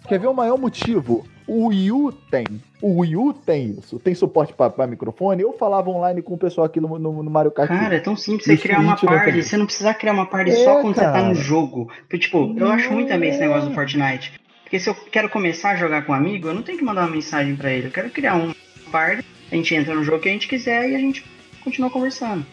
Quer 0.08 0.18
ver 0.20 0.26
o 0.26 0.34
maior 0.34 0.58
motivo? 0.58 1.26
O 1.48 1.66
Wii 1.68 1.92
U 1.92 2.12
tem. 2.30 2.44
O 2.82 3.00
Wii 3.00 3.16
U 3.16 3.32
tem 3.32 3.76
isso. 3.78 3.98
Tem 4.00 4.14
suporte 4.14 4.52
pra 4.52 4.86
microfone. 4.86 5.42
Eu 5.42 5.52
falava 5.52 5.88
online 5.90 6.20
com 6.20 6.34
o 6.34 6.38
pessoal 6.38 6.66
aqui 6.66 6.80
no, 6.80 6.98
no, 6.98 7.22
no 7.22 7.30
Mario 7.30 7.50
Kart. 7.52 7.68
Cara, 7.68 7.94
é 7.94 8.00
tão 8.00 8.16
simples 8.16 8.44
você 8.46 8.54
o 8.54 8.58
criar 8.58 8.80
uma 8.80 8.96
Switch 8.96 9.04
não 9.10 9.18
party. 9.18 9.32
tem. 9.32 9.42
Você 9.42 9.56
não 9.56 9.66
precisa 9.66 9.94
criar 9.94 10.12
uma 10.12 10.26
party 10.26 10.50
É, 10.50 10.64
só 10.64 10.80
quando 10.80 10.94
você 10.96 11.00
tá 11.00 11.12
cara. 11.12 11.28
no 11.28 11.34
jogo. 11.34 11.88
Porque, 12.00 12.18
tipo, 12.18 12.52
eu 12.56 12.68
acho 12.68 12.92
muito 12.92 13.08
também 13.08 13.30
esse 13.30 13.38
É. 13.38 13.42
negócio 13.46 13.68
do 13.68 13.74
Fortnite. 13.74 14.32
Porque 14.66 14.80
se 14.80 14.90
eu 14.90 14.96
quero 14.96 15.30
começar 15.30 15.70
a 15.70 15.76
jogar 15.76 16.04
com 16.04 16.10
um 16.10 16.14
amigo, 16.16 16.48
eu 16.48 16.54
não 16.54 16.60
tenho 16.60 16.76
que 16.76 16.82
mandar 16.82 17.02
uma 17.02 17.14
mensagem 17.14 17.54
pra 17.54 17.70
ele. 17.70 17.86
Eu 17.86 17.92
quero 17.92 18.10
criar 18.10 18.34
uma 18.34 18.52
party, 18.90 19.24
a 19.52 19.54
gente 19.54 19.72
entra 19.72 19.94
no 19.94 20.02
jogo 20.02 20.18
que 20.18 20.28
a 20.28 20.32
gente 20.32 20.48
quiser 20.48 20.90
e 20.90 20.96
a 20.96 20.98
gente 20.98 21.24
continua 21.62 21.88
conversando. 21.88 22.44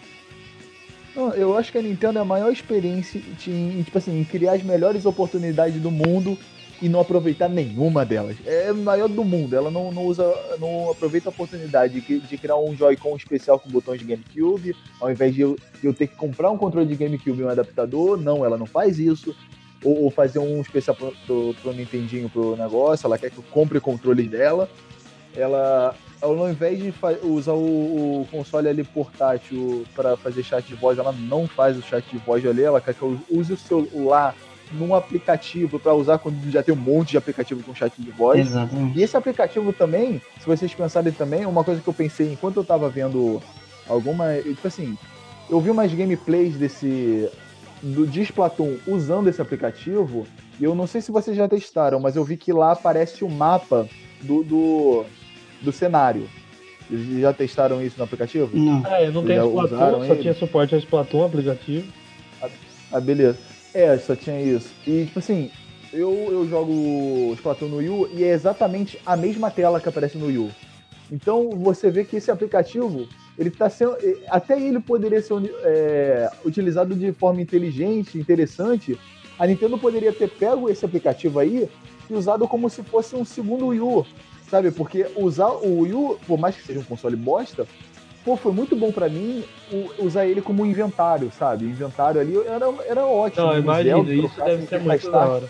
Eu 1.36 1.58
acho 1.58 1.72
que 1.72 1.78
a 1.80 1.82
Nintendo 1.82 2.20
é 2.20 2.22
a 2.22 2.26
maior 2.26 2.52
experiência 2.52 3.20
em, 3.48 3.82
tipo 3.82 3.98
assim, 3.98 4.20
em 4.20 4.24
criar 4.24 4.54
as 4.54 4.62
melhores 4.62 5.08
oportunidades 5.08 5.82
do 5.82 5.90
mundo 5.90 6.38
e 6.80 6.88
não 6.88 7.00
aproveitar 7.00 7.50
nenhuma 7.50 8.06
delas. 8.06 8.38
É 8.46 8.68
a 8.70 8.74
maior 8.76 9.10
do 9.10 9.24
mundo. 9.24 9.56
Ela 9.56 9.72
não, 9.72 9.92
não 9.92 10.04
usa, 10.04 10.24
não 10.60 10.92
aproveita 10.92 11.30
a 11.30 11.32
oportunidade 11.32 12.00
de, 12.00 12.20
de 12.20 12.38
criar 12.38 12.58
um 12.58 12.76
Joy-Con 12.76 13.16
especial 13.16 13.60
com 13.60 13.72
botões 13.72 14.00
de 14.00 14.06
GameCube, 14.06 14.76
ao 15.02 15.12
invés 15.12 15.34
de 15.34 15.42
eu, 15.42 15.58
de 15.82 15.88
eu 15.88 15.96
ter 15.96 16.06
que 16.06 16.16
comprar 16.16 16.52
um 16.52 16.58
controle 16.60 16.86
de 16.86 16.96
GameCube 16.96 17.42
e 17.42 17.44
um 17.44 17.50
adaptador. 17.50 18.22
Não, 18.22 18.46
ela 18.46 18.58
não 18.58 18.68
faz 18.68 19.00
isso. 19.00 19.36
Ou, 19.84 20.04
ou 20.04 20.12
fazer 20.12 20.40
um 20.40 20.62
especial 20.62 20.96
pro, 20.96 21.14
pro, 21.26 21.56
pro 21.62 21.74
Nintendinho 21.74 22.30
pro 22.30 22.56
negócio. 22.56 23.06
Ela 23.06 23.18
quer 23.18 23.30
que 23.30 23.38
eu 23.38 23.44
compre 23.52 23.78
o 23.78 23.82
controle 23.82 24.24
dela. 24.24 24.70
Ela, 25.36 25.96
ao 26.22 26.50
invés 26.50 26.80
de 26.80 26.94
usar 27.24 27.54
o, 27.54 28.22
o 28.22 28.28
console 28.30 28.68
ali 28.68 28.84
portátil 28.84 29.84
para 29.96 30.16
fazer 30.16 30.44
chat 30.44 30.66
de 30.66 30.76
voz, 30.76 30.98
ela 30.98 31.12
não 31.12 31.48
faz 31.48 31.78
o 31.78 31.82
chat 31.82 32.06
de 32.10 32.18
voz 32.18 32.46
ali, 32.46 32.62
ela 32.62 32.80
quer 32.80 32.94
que 32.94 33.02
eu 33.02 33.20
use 33.32 33.54
o 33.54 33.58
celular 33.58 34.36
num 34.74 34.96
aplicativo 34.96 35.80
para 35.80 35.94
usar 35.94 36.18
quando 36.18 36.52
já 36.52 36.64
tem 36.64 36.74
um 36.74 36.78
monte 36.78 37.12
de 37.12 37.18
aplicativo 37.18 37.64
com 37.64 37.76
chat 37.76 37.94
de 38.00 38.12
voz. 38.12 38.40
Exatamente. 38.40 38.98
E 38.98 39.04
esse 39.04 39.16
aplicativo 39.16 39.74
também, 39.74 40.22
se 40.40 40.46
vocês 40.46 40.74
pensarem 40.74 41.12
também, 41.12 41.46
uma 41.46 41.64
coisa 41.64 41.82
que 41.82 41.88
eu 41.88 41.94
pensei 41.94 42.32
enquanto 42.32 42.58
eu 42.58 42.64
tava 42.64 42.90
vendo 42.90 43.42
alguma. 43.88 44.36
Tipo 44.36 44.68
assim, 44.68 44.98
eu 45.50 45.60
vi 45.60 45.70
umas 45.70 45.94
gameplays 45.94 46.56
desse. 46.56 47.30
Do 47.84 48.08
de 48.08 48.22
Splatoon 48.22 48.78
usando 48.88 49.28
esse 49.28 49.42
aplicativo. 49.42 50.26
E 50.60 50.64
eu 50.64 50.74
não 50.74 50.88
sei 50.88 51.02
se 51.02 51.12
vocês 51.12 51.36
já 51.36 51.48
testaram, 51.48 52.00
mas 52.00 52.16
eu 52.16 52.24
vi 52.24 52.38
que 52.38 52.54
lá 52.54 52.72
aparece 52.72 53.24
o 53.24 53.30
mapa 53.30 53.88
do, 54.22 54.44
do, 54.44 55.06
do 55.62 55.72
cenário. 55.72 56.30
Eles 56.90 57.22
já 57.22 57.34
testaram 57.34 57.82
isso 57.82 57.98
no 57.98 58.06
aplicativo? 58.06 58.50
Não. 58.58 58.86
É, 58.88 59.08
eu 59.08 59.12
não 59.12 59.24
tenho 59.24 59.48
Splatoon, 59.48 60.08
só 60.08 60.14
ele? 60.14 60.22
tinha 60.22 60.34
suporte 60.34 60.74
ao 60.74 60.80
Splatoon 60.80 61.26
aplicativo. 61.26 61.92
Ah, 62.92 63.00
beleza. 63.00 63.38
É, 63.74 63.98
só 63.98 64.16
tinha 64.16 64.40
isso. 64.40 64.72
E, 64.86 65.06
tipo 65.06 65.20
assim, 65.20 65.50
eu, 65.92 66.12
eu 66.32 66.48
jogo 66.48 67.34
Splatoon 67.34 67.68
no 67.68 67.78
Wii 67.78 67.90
U 67.90 68.10
e 68.14 68.24
é 68.24 68.30
exatamente 68.30 69.00
a 69.06 69.18
mesma 69.18 69.52
tela 69.52 69.80
que 69.80 69.90
aparece 69.90 70.18
no 70.18 70.28
Wii 70.28 70.38
U. 70.38 70.52
Então, 71.12 71.50
você 71.50 71.92
vê 71.92 72.04
que 72.04 72.16
esse 72.16 72.32
aplicativo, 72.32 73.08
ele 73.38 73.50
tá 73.50 73.70
sendo... 73.70 73.96
Até 74.30 74.60
ele 74.62 74.80
poderia 74.80 75.22
ser 75.22 75.34
é, 75.64 76.30
utilizado 76.46 76.96
de 76.96 77.12
forma 77.12 77.42
inteligente, 77.42 78.18
interessante. 78.18 79.00
A 79.38 79.48
Nintendo 79.48 79.78
poderia 79.78 80.14
ter 80.14 80.30
pego 80.30 80.70
esse 80.70 80.86
aplicativo 80.86 81.40
aí 81.40 81.68
e 82.10 82.14
usado 82.14 82.48
como 82.48 82.70
se 82.70 82.84
fosse 82.84 83.16
um 83.16 83.26
segundo 83.26 83.68
Wii 83.68 83.80
U, 83.80 84.06
sabe? 84.50 84.72
Porque 84.72 85.08
usar 85.16 85.50
o 85.50 85.80
Wii 85.82 85.94
U, 85.94 86.20
por 86.28 86.38
mais 86.38 86.56
que 86.56 86.64
seja 86.64 86.80
um 86.80 86.84
console 86.84 87.16
bosta, 87.16 87.66
pô, 88.24 88.36
foi 88.38 88.52
muito 88.52 88.76
bom 88.76 88.92
pra 88.92 89.10
mim 89.10 89.44
usar 90.00 90.26
ele 90.26 90.42
como 90.42 90.66
inventário, 90.66 91.32
sabe? 91.38 91.66
O 91.66 91.70
inventário 91.70 92.22
ali 92.22 92.38
era, 92.38 92.66
era 92.88 93.06
ótimo. 93.06 93.48
Não, 93.48 93.54
No 93.54 93.60
imagino, 93.60 94.14
isso 94.14 94.44
deve 94.44 94.68
ser 94.68 94.80
muito 94.80 95.12
da 95.12 95.26
hora. 95.28 95.50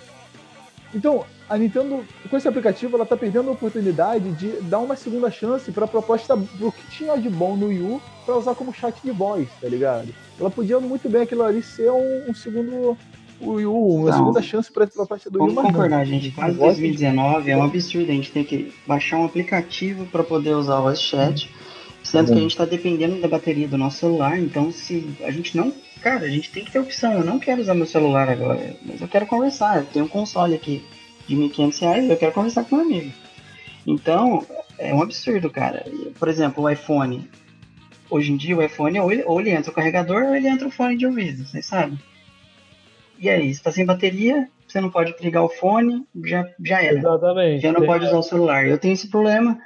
Então, 0.93 1.25
a 1.53 1.57
Nintendo, 1.57 2.03
com 2.29 2.35
esse 2.37 2.47
aplicativo, 2.47 2.95
ela 2.97 3.05
tá 3.05 3.15
perdendo 3.15 3.49
a 3.49 3.53
oportunidade 3.53 4.31
de 4.31 4.47
dar 4.63 4.79
uma 4.79 4.95
segunda 4.95 5.29
chance 5.29 5.71
pra 5.71 5.85
proposta 5.85 6.35
do 6.35 6.71
que 6.71 6.87
tinha 6.97 7.15
de 7.15 7.29
bom 7.29 7.55
no 7.55 7.67
Wii 7.67 7.81
U 7.83 8.01
pra 8.25 8.35
usar 8.37 8.55
como 8.55 8.73
chat 8.73 8.95
de 9.03 9.11
voz, 9.11 9.47
tá 9.61 9.67
ligado? 9.69 10.07
Ela 10.39 10.49
podia 10.49 10.79
muito 10.79 11.07
bem 11.07 11.21
aquilo 11.21 11.43
ali 11.43 11.61
ser 11.61 11.91
um, 11.91 12.31
um 12.31 12.33
segundo 12.33 12.97
Wii 13.39 13.65
U, 13.67 13.95
uma 13.97 14.09
Não. 14.09 14.17
segunda 14.17 14.41
chance 14.41 14.71
pra 14.71 14.87
proposta 14.87 15.29
do 15.29 15.43
Wii 15.43 15.51
U. 15.51 15.53
Vamos 15.53 15.55
mas 15.55 15.63
não. 15.65 15.71
concordar, 15.73 16.05
gente. 16.05 16.31
Quase 16.31 16.55
Voz- 16.57 16.77
2019 16.77 17.51
é 17.51 17.55
um 17.57 17.63
absurdo. 17.63 18.11
A 18.11 18.15
gente 18.15 18.31
tem 18.31 18.43
que 18.43 18.73
baixar 18.87 19.19
um 19.19 19.25
aplicativo 19.25 20.07
para 20.07 20.23
poder 20.23 20.55
usar 20.55 20.79
o 20.79 20.83
voice 20.83 21.03
chat, 21.03 21.51
sendo 22.01 22.31
que 22.31 22.37
a 22.39 22.41
gente 22.41 22.51
está 22.51 22.65
dependendo 22.65 23.21
da 23.21 23.27
bateria 23.27 23.67
do 23.67 23.77
nosso 23.77 23.97
celular. 23.99 24.39
Então, 24.39 24.71
se 24.71 25.07
a 25.23 25.29
gente 25.29 25.55
não. 25.55 25.71
Cara, 26.01 26.25
a 26.25 26.29
gente 26.29 26.49
tem 26.51 26.65
que 26.65 26.71
ter 26.71 26.79
opção. 26.79 27.13
Eu 27.13 27.23
não 27.23 27.37
quero 27.37 27.61
usar 27.61 27.75
meu 27.75 27.85
celular 27.85 28.27
agora, 28.27 28.75
mas 28.83 28.99
eu 29.01 29.07
quero 29.07 29.27
conversar. 29.27 29.77
Eu 29.77 29.85
tenho 29.85 30.05
um 30.05 30.09
console 30.09 30.55
aqui 30.55 30.83
de 31.28 31.36
1.500 31.36 31.80
reais, 31.82 32.09
eu 32.09 32.17
quero 32.17 32.34
conversar 32.34 32.63
com 32.63 32.76
meu 32.76 32.86
amigo. 32.86 33.11
Então, 33.86 34.45
é 34.78 34.93
um 34.93 35.01
absurdo, 35.01 35.49
cara. 35.49 35.86
Por 36.17 36.28
exemplo, 36.28 36.63
o 36.63 36.69
iPhone. 36.69 37.30
Hoje 38.09 38.32
em 38.32 38.38
dia, 38.38 38.55
o 38.55 38.61
iPhone, 38.61 38.99
ou 38.99 39.11
ele, 39.11 39.24
ou 39.24 39.39
ele 39.39 39.49
entra 39.49 39.71
o 39.71 39.74
carregador, 39.74 40.24
ou 40.24 40.36
ele 40.36 40.47
entra 40.47 40.67
o 40.67 40.71
fone 40.71 40.97
de 40.97 41.05
ouvido, 41.05 41.45
vocês 41.45 41.65
sabem. 41.65 41.97
E 43.17 43.30
aí, 43.30 43.49
está 43.49 43.71
sem 43.71 43.86
bateria, 43.86 44.47
você 44.67 44.80
não 44.80 44.89
pode 44.89 45.15
ligar 45.21 45.43
o 45.43 45.49
fone, 45.49 46.05
já, 46.24 46.47
já 46.63 46.84
era. 46.84 46.97
Exatamente. 46.97 47.61
Já 47.61 47.71
não 47.71 47.86
pode 47.86 48.05
usar 48.05 48.17
o 48.17 48.24
celular. 48.24 48.67
Eu 48.67 48.78
tenho 48.78 48.93
esse 48.93 49.09
problema. 49.09 49.59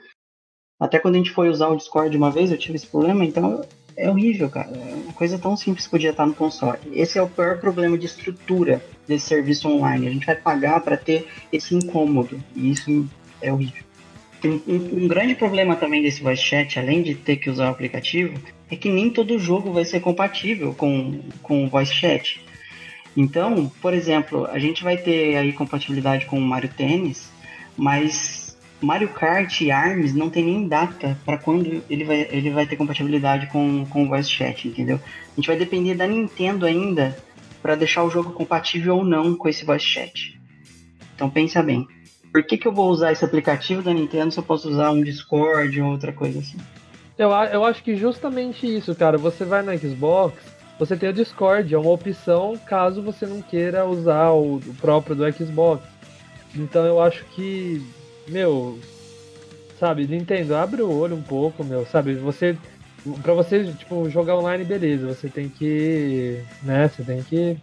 Até 0.79 0.99
quando 0.99 1.15
a 1.15 1.17
gente 1.17 1.31
foi 1.31 1.49
usar 1.49 1.69
o 1.69 1.75
Discord 1.75 2.15
uma 2.15 2.31
vez, 2.31 2.51
eu 2.51 2.57
tive 2.57 2.75
esse 2.75 2.87
problema, 2.87 3.25
então 3.25 3.65
é 3.97 4.09
horrível, 4.09 4.49
cara. 4.49 4.69
É 4.69 4.93
uma 4.95 5.13
coisa 5.13 5.37
tão 5.39 5.57
simples 5.57 5.87
podia 5.87 6.11
estar 6.11 6.25
no 6.25 6.33
console. 6.33 6.79
Esse 6.93 7.17
é 7.17 7.21
o 7.21 7.27
pior 7.27 7.59
problema 7.59 7.97
de 7.97 8.05
estrutura 8.05 8.81
desse 9.07 9.25
serviço 9.25 9.67
online. 9.67 10.07
A 10.07 10.11
gente 10.11 10.25
vai 10.25 10.35
pagar 10.35 10.79
para 10.81 10.95
ter 10.95 11.27
esse 11.51 11.73
incômodo. 11.75 12.39
E 12.55 12.71
isso 12.71 13.09
é 13.41 13.51
horrível. 13.51 13.83
Um, 14.45 14.61
um- 14.67 15.03
um 15.03 15.07
grande 15.07 15.33
problema 15.33 15.75
também 15.75 16.01
desse 16.03 16.21
voice 16.21 16.43
chat, 16.43 16.77
além 16.79 17.01
de 17.01 17.15
ter 17.15 17.37
que 17.37 17.49
usar 17.49 17.67
o 17.67 17.71
aplicativo, 17.71 18.39
é 18.69 18.75
que 18.75 18.87
nem 18.87 19.09
todo 19.09 19.39
jogo 19.39 19.73
vai 19.73 19.83
ser 19.83 19.99
compatível 19.99 20.73
com, 20.75 21.19
com 21.41 21.65
o 21.65 21.69
voice 21.69 21.93
chat. 21.93 22.39
Então, 23.15 23.71
por 23.81 23.95
exemplo, 23.95 24.45
a 24.45 24.59
gente 24.59 24.83
vai 24.83 24.95
ter 24.95 25.35
aí 25.37 25.51
compatibilidade 25.51 26.27
com 26.27 26.37
o 26.37 26.41
Mario 26.41 26.69
Tennis, 26.69 27.31
mas 27.75 28.46
Mario 28.81 29.09
Kart 29.09 29.61
e 29.61 29.71
ARMS 29.71 30.13
não 30.13 30.29
tem 30.29 30.45
nem 30.45 30.67
data 30.67 31.17
para 31.25 31.37
quando 31.37 31.83
ele 31.89 32.03
vai, 32.03 32.27
ele 32.29 32.49
vai 32.51 32.65
ter 32.67 32.75
compatibilidade 32.75 33.47
com, 33.47 33.85
com 33.85 34.03
o 34.03 34.07
voice 34.07 34.29
chat, 34.29 34.67
entendeu? 34.67 34.99
A 35.05 35.35
gente 35.35 35.47
vai 35.47 35.57
depender 35.57 35.95
da 35.95 36.05
Nintendo 36.05 36.65
ainda 36.65 37.17
para 37.61 37.75
deixar 37.75 38.03
o 38.03 38.09
jogo 38.09 38.31
compatível 38.31 38.97
ou 38.97 39.03
não 39.03 39.35
com 39.35 39.49
esse 39.49 39.65
voice 39.65 39.85
chat. 39.85 40.39
Então 41.15 41.29
pensa 41.29 41.63
bem. 41.63 41.87
Por 42.31 42.43
que, 42.43 42.57
que 42.57 42.67
eu 42.67 42.71
vou 42.71 42.89
usar 42.89 43.11
esse 43.11 43.25
aplicativo 43.25 43.81
da 43.81 43.93
Nintendo 43.93 44.31
se 44.31 44.39
eu 44.39 44.43
posso 44.43 44.69
usar 44.69 44.91
um 44.91 45.01
Discord 45.01 45.81
ou 45.81 45.91
outra 45.91 46.13
coisa 46.13 46.39
assim? 46.39 46.57
Eu, 47.17 47.31
eu 47.31 47.65
acho 47.65 47.83
que 47.83 47.95
justamente 47.95 48.67
isso, 48.67 48.93
cara. 48.93 49.17
Você 49.17 49.43
vai 49.43 49.63
no 49.63 49.75
Xbox, 49.75 50.35
você 50.77 50.95
tem 50.95 51.09
o 51.09 51.13
Discord, 51.13 51.73
é 51.73 51.77
uma 51.77 51.89
opção 51.89 52.55
caso 52.67 53.01
você 53.01 53.25
não 53.25 53.41
queira 53.41 53.85
usar 53.85 54.29
o, 54.29 54.57
o 54.57 54.75
próprio 54.79 55.15
do 55.15 55.31
Xbox. 55.31 55.83
Então 56.55 56.85
eu 56.85 57.01
acho 57.01 57.25
que, 57.25 57.83
meu, 58.27 58.79
sabe, 59.79 60.07
Nintendo, 60.07 60.55
abre 60.55 60.81
o 60.81 60.91
olho 60.91 61.15
um 61.15 61.21
pouco, 61.21 61.63
meu, 61.63 61.85
sabe? 61.85 62.15
Você. 62.15 62.57
Pra 63.21 63.33
você, 63.33 63.63
tipo, 63.73 64.09
jogar 64.09 64.35
online, 64.35 64.65
beleza, 64.65 65.07
você 65.07 65.29
tem 65.29 65.47
que. 65.47 66.43
né, 66.63 66.87
você 66.89 67.03
tem 67.03 67.23
que 67.23 67.57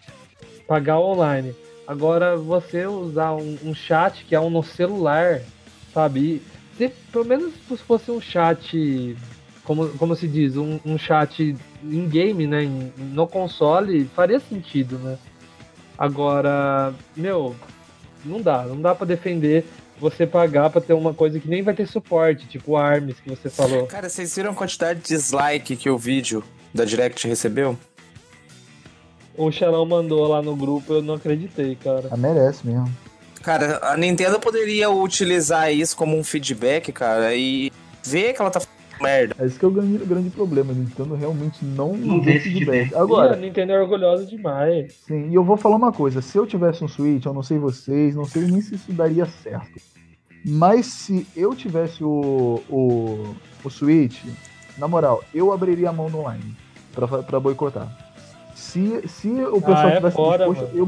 pagar 0.66 0.98
online. 0.98 1.54
Agora, 1.86 2.36
você 2.36 2.86
usar 2.86 3.34
um, 3.34 3.58
um 3.62 3.74
chat 3.74 4.24
que 4.24 4.34
é 4.34 4.40
um 4.40 4.48
no 4.48 4.62
celular, 4.62 5.42
sabe? 5.92 6.20
E 6.20 6.42
se, 6.78 6.88
pelo 7.12 7.26
menos 7.26 7.52
se 7.54 7.76
fosse 7.76 8.10
um 8.10 8.20
chat 8.20 9.14
como, 9.64 9.88
como 9.90 10.14
se 10.14 10.28
diz, 10.28 10.56
um, 10.56 10.78
um 10.84 10.98
chat 10.98 11.56
em 11.82 12.08
game, 12.08 12.46
né? 12.46 12.62
no 12.98 13.26
console, 13.26 14.04
faria 14.14 14.38
sentido, 14.38 14.98
né? 14.98 15.18
Agora, 15.96 16.92
meu, 17.16 17.56
não 18.24 18.40
dá, 18.40 18.64
não 18.64 18.80
dá 18.80 18.94
pra 18.94 19.06
defender 19.06 19.64
você 19.98 20.26
pagar 20.26 20.70
pra 20.70 20.80
ter 20.80 20.92
uma 20.92 21.14
coisa 21.14 21.38
que 21.38 21.48
nem 21.48 21.62
vai 21.62 21.74
ter 21.74 21.86
suporte, 21.86 22.46
tipo 22.46 22.72
o 22.72 22.76
ARMS 22.76 23.20
que 23.20 23.30
você 23.30 23.48
falou. 23.48 23.86
Cara, 23.86 24.08
vocês 24.08 24.34
viram 24.34 24.50
a 24.50 24.54
quantidade 24.54 25.00
de 25.00 25.08
dislike 25.08 25.76
que 25.76 25.88
o 25.88 25.96
vídeo 25.96 26.42
da 26.72 26.84
Direct 26.84 27.26
recebeu? 27.26 27.78
O 29.36 29.50
Xelão 29.50 29.84
mandou 29.84 30.26
lá 30.28 30.40
no 30.40 30.54
grupo, 30.54 30.94
eu 30.94 31.02
não 31.02 31.14
acreditei, 31.14 31.76
cara. 31.76 32.08
Ah, 32.10 32.16
merece 32.16 32.66
mesmo. 32.66 32.92
Cara, 33.42 33.78
a 33.82 33.96
Nintendo 33.96 34.40
poderia 34.40 34.88
utilizar 34.90 35.72
isso 35.72 35.96
como 35.96 36.16
um 36.16 36.24
feedback, 36.24 36.90
cara, 36.92 37.34
e 37.34 37.70
ver 38.02 38.32
que 38.32 38.40
ela 38.40 38.50
tá 38.50 38.60
merda. 39.00 39.44
Esse 39.44 39.58
que 39.58 39.64
é 39.64 39.68
o 39.68 39.70
grande, 39.70 39.98
grande 40.04 40.30
problema. 40.30 40.72
A 40.72 40.74
Nintendo 40.74 41.14
realmente 41.14 41.64
não, 41.64 41.94
Não 41.96 42.18
deu 42.20 42.34
e 42.34 42.94
a 42.94 43.00
Agora, 43.00 43.36
Nintendo 43.36 43.72
é 43.72 43.80
orgulhosa 43.80 44.24
demais. 44.26 44.92
sim, 45.06 45.30
e 45.30 45.34
eu 45.34 45.44
vou 45.44 45.56
falar 45.56 45.76
uma 45.76 45.92
coisa. 45.92 46.20
Se 46.22 46.36
eu 46.38 46.46
tivesse 46.46 46.82
um 46.84 46.88
Switch, 46.88 47.24
eu 47.24 47.34
não 47.34 47.42
sei 47.42 47.58
vocês, 47.58 48.14
não 48.14 48.24
sei 48.24 48.42
nem 48.42 48.60
se 48.60 48.74
isso 48.74 48.92
daria 48.92 49.26
certo. 49.26 49.80
Mas 50.44 50.86
se 50.86 51.26
eu 51.34 51.54
tivesse 51.54 52.04
o, 52.04 52.62
o, 52.68 53.34
o 53.64 53.70
Switch, 53.70 54.22
na 54.76 54.86
moral, 54.86 55.22
eu 55.34 55.52
abriria 55.52 55.88
a 55.88 55.92
mão 55.92 56.10
no 56.10 56.20
online 56.20 56.54
pra, 56.92 57.06
pra 57.22 57.40
boicotar. 57.40 57.88
Se, 58.54 59.06
se 59.08 59.28
o 59.28 59.60
pessoal 59.60 59.86
Ah, 59.86 59.90
é 59.90 59.96
tivesse 59.96 60.16
fora, 60.16 60.46
disposto, 60.46 60.76
eu, 60.76 60.86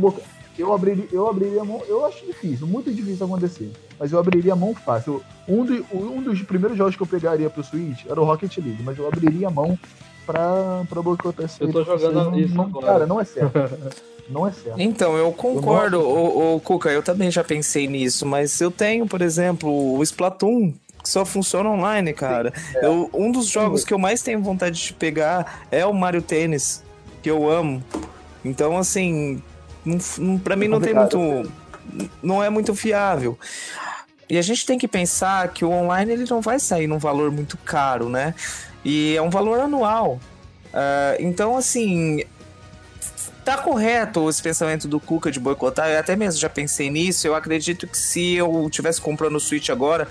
eu, 0.59 0.73
abriria, 0.73 1.07
eu 1.13 1.29
abriria 1.29 1.61
a 1.61 1.65
mão. 1.65 1.83
Eu 1.89 2.05
acho 2.07 2.25
difícil, 2.27 2.67
muito 2.67 2.93
difícil 2.93 3.27
acontecer. 3.27 3.71
Mas 3.99 4.13
eu 4.13 4.19
abriria 4.19 4.53
a 4.53 4.57
mão 4.57 4.75
fácil. 4.75 5.23
Um, 5.49 5.65
do- 5.65 5.87
um 5.93 6.23
dos 6.23 6.43
primeiros 6.43 6.77
jogos 6.77 6.97
que 6.97 7.03
eu 7.03 7.07
pegaria 7.07 7.49
pro 7.51 7.63
Switch 7.65 8.05
era 8.09 8.21
o 8.21 8.25
Rocket 8.25 8.57
League, 8.59 8.83
mas 8.83 8.99
eu 8.99 9.07
abriria 9.07 9.49
a 9.49 9.51
mão 9.51 9.79
pra, 10.27 10.85
pra 10.89 11.01
boicotar 11.03 11.47
isso 11.47 11.57
Eu 11.63 11.73
tô 11.73 11.85
jogando 11.85 12.31
não- 12.31 12.39
isso 12.39 12.55
não- 12.55 12.65
agora. 12.65 12.87
Cara, 12.87 13.07
não 13.07 13.21
é 13.21 13.25
certo. 13.25 13.53
Não 14.29 14.45
é 14.45 14.51
certo. 14.51 14.81
Então, 14.81 15.17
eu 15.17 15.31
concordo, 15.31 15.99
Eu 15.99 16.03
não 16.03 16.11
ô, 16.11 16.57
ô, 16.57 16.61
Cuca, 16.61 16.91
eu 16.91 17.01
também 17.01 17.31
já 17.31 17.45
pensei 17.45 17.87
nisso, 17.87 18.27
mas 18.27 18.61
eu 18.61 18.73
tenho, 18.73 19.07
por 19.07 19.23
exemplo, 19.23 19.71
o 19.97 20.03
Splatoon, 20.03 20.73
que 21.01 21.09
só 21.09 21.25
funciona 21.25 21.71
online, 21.71 22.13
cara. 22.13 22.53
Eu, 22.83 23.09
um 23.15 23.31
dos 23.31 23.47
jogos 23.47 23.85
que 23.85 23.95
eu 23.95 23.99
mais 24.01 24.23
tenho 24.23 24.43
vontade 24.43 24.83
de 24.85 24.93
pegar 24.95 25.69
é 25.71 25.87
o 25.87 25.93
Mario 25.95 26.21
Tênis, 26.23 26.83
que 27.23 27.31
eu 27.31 27.49
amo. 27.49 27.81
Então, 28.45 28.77
assim, 28.77 29.41
não, 29.87 29.99
não, 30.19 30.39
pra 30.39 30.57
mim 30.57 30.69
não 30.69 30.81
tem 30.81 30.93
muito. 30.93 31.53
Não 32.23 32.43
é 32.43 32.51
muito 32.51 32.75
fiável. 32.75 33.39
E 34.29 34.37
a 34.37 34.43
gente 34.43 34.67
tem 34.67 34.77
que 34.77 34.89
pensar 34.89 35.49
que 35.49 35.65
o 35.65 35.71
online 35.71 36.13
ele 36.13 36.25
não 36.29 36.41
vai 36.41 36.59
sair 36.59 36.87
num 36.87 36.99
valor 36.99 37.31
muito 37.31 37.57
caro, 37.57 38.09
né? 38.09 38.35
E 38.85 39.17
é 39.17 39.23
um 39.23 39.31
valor 39.31 39.61
anual. 39.61 40.21
Ah, 40.75 41.17
então, 41.21 41.57
assim, 41.57 42.25
tá 43.45 43.57
correto 43.57 44.29
esse 44.29 44.43
pensamento 44.43 44.89
do 44.89 44.99
Cuca 44.99 45.31
de 45.31 45.39
boicotar. 45.41 45.89
Eu 45.89 46.01
até 46.01 46.17
mesmo 46.17 46.41
já 46.41 46.51
pensei 46.51 46.91
nisso. 46.91 47.27
Eu 47.27 47.35
acredito 47.35 47.87
que 47.87 47.97
se 47.97 48.35
eu 48.35 48.69
tivesse 48.71 49.01
comprando 49.01 49.37
o 49.37 49.41
Switch 49.41 49.71
agora, 49.71 50.09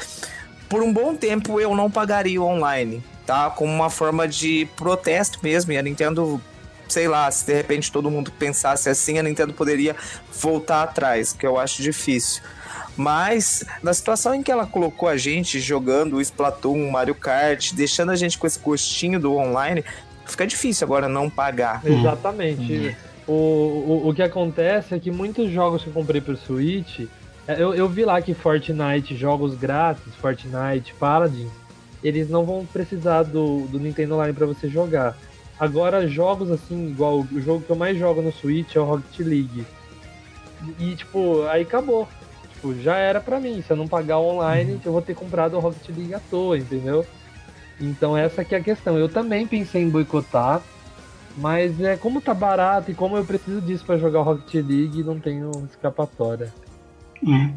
por 0.70 0.82
um 0.82 0.92
bom 0.92 1.16
tempo 1.16 1.60
eu 1.60 1.76
não 1.76 1.92
pagaria 1.92 2.42
o 2.42 2.46
online, 2.46 3.04
tá? 3.26 3.50
Como 3.50 3.72
uma 3.72 3.90
forma 3.90 4.28
de 4.28 4.68
protesto 4.78 5.40
mesmo. 5.44 5.72
E 5.74 5.78
a 5.78 5.82
Nintendo, 5.82 6.42
sei 6.88 7.08
lá, 7.08 7.30
se 7.32 7.46
de 7.46 7.54
repente 7.54 7.92
todo 7.92 8.10
mundo 8.10 8.32
pensasse 8.32 8.90
assim, 8.90 9.18
a 9.18 9.24
Nintendo 9.24 9.54
poderia 9.54 9.96
voltar 10.42 10.84
atrás, 10.84 11.34
que 11.34 11.46
eu 11.46 11.58
acho 11.58 11.82
difícil. 11.82 12.42
Mas 12.98 13.64
na 13.84 13.94
situação 13.94 14.34
em 14.34 14.42
que 14.42 14.52
ela 14.52 14.66
colocou 14.66 15.10
a 15.10 15.18
gente 15.18 15.60
jogando 15.60 16.16
o 16.16 16.22
Splatoon, 16.22 16.90
Mario 16.90 17.16
Kart, 17.16 17.74
deixando 17.74 18.12
a 18.12 18.16
gente 18.16 18.38
com 18.38 18.48
esse 18.48 18.60
gostinho 18.60 19.20
do 19.20 19.36
online, 19.36 19.84
fica 20.26 20.48
difícil 20.48 20.86
agora 20.86 21.10
não 21.10 21.30
pagar. 21.30 21.82
Exatamente. 21.86 22.96
O, 23.28 23.34
o, 23.34 24.10
o 24.10 24.14
que 24.14 24.22
acontece 24.22 24.94
é 24.94 25.00
que 25.00 25.12
muitos 25.12 25.52
jogos 25.52 25.82
que 25.82 25.88
eu 25.88 25.94
comprei 25.94 26.22
pro 26.22 26.38
Switch, 26.38 27.02
é, 27.48 27.62
eu, 27.62 27.74
eu 27.74 27.90
vi 27.90 28.06
lá 28.06 28.22
que 28.22 28.34
Fortnite, 28.34 29.16
jogos 29.16 29.56
grátis, 29.56 30.16
Fortnite, 30.16 30.94
Paladins, 31.00 31.52
eles 32.04 32.30
não 32.30 32.46
vão 32.46 32.66
precisar 32.66 33.24
do, 33.24 33.66
do 33.68 33.80
Nintendo 33.80 34.16
Online 34.16 34.34
pra 34.34 34.46
você 34.46 34.70
jogar. 34.70 35.18
Agora, 35.60 36.08
jogos 36.08 36.52
assim, 36.52 36.90
igual 36.90 37.20
o 37.20 37.42
jogo 37.42 37.64
que 37.64 37.70
eu 37.70 37.76
mais 37.76 37.98
jogo 37.98 38.22
no 38.22 38.32
Switch 38.32 38.76
é 38.76 38.80
o 38.80 38.86
Rocket 38.86 39.20
League. 39.20 39.66
E, 40.80 40.96
tipo, 40.96 41.44
aí 41.44 41.62
acabou. 41.62 42.08
Tipo, 42.50 42.74
já 42.76 42.98
era 42.98 43.22
pra 43.22 43.40
mim. 43.40 43.62
Se 43.62 43.72
eu 43.72 43.78
não 43.78 43.88
pagar 43.88 44.20
online, 44.20 44.80
eu 44.84 44.92
vou 44.92 45.02
ter 45.02 45.16
comprado 45.16 45.56
o 45.56 45.60
Rocket 45.60 45.90
League 45.96 46.14
à 46.14 46.20
toa, 46.20 46.58
entendeu? 46.58 47.06
Então 47.80 48.18
essa 48.18 48.44
que 48.44 48.56
é 48.56 48.58
a 48.58 48.64
questão. 48.64 48.98
Eu 48.98 49.08
também 49.08 49.48
pensei 49.48 49.82
em 49.82 49.90
boicotar, 49.90 50.62
mas 51.38 51.80
é 51.82 51.96
como 51.96 52.22
tá 52.22 52.34
barato 52.34 52.92
e 52.92 52.96
como 52.96 53.18
eu 53.18 53.26
preciso 53.26 53.62
disso 53.62 53.86
pra 53.86 53.98
jogar 53.98 54.22
o 54.22 54.24
Rocket 54.24 54.54
League, 54.56 55.04
não 55.04 55.20
tenho 55.20 55.52
escapatória. 55.70 56.54
Hum. 57.24 57.54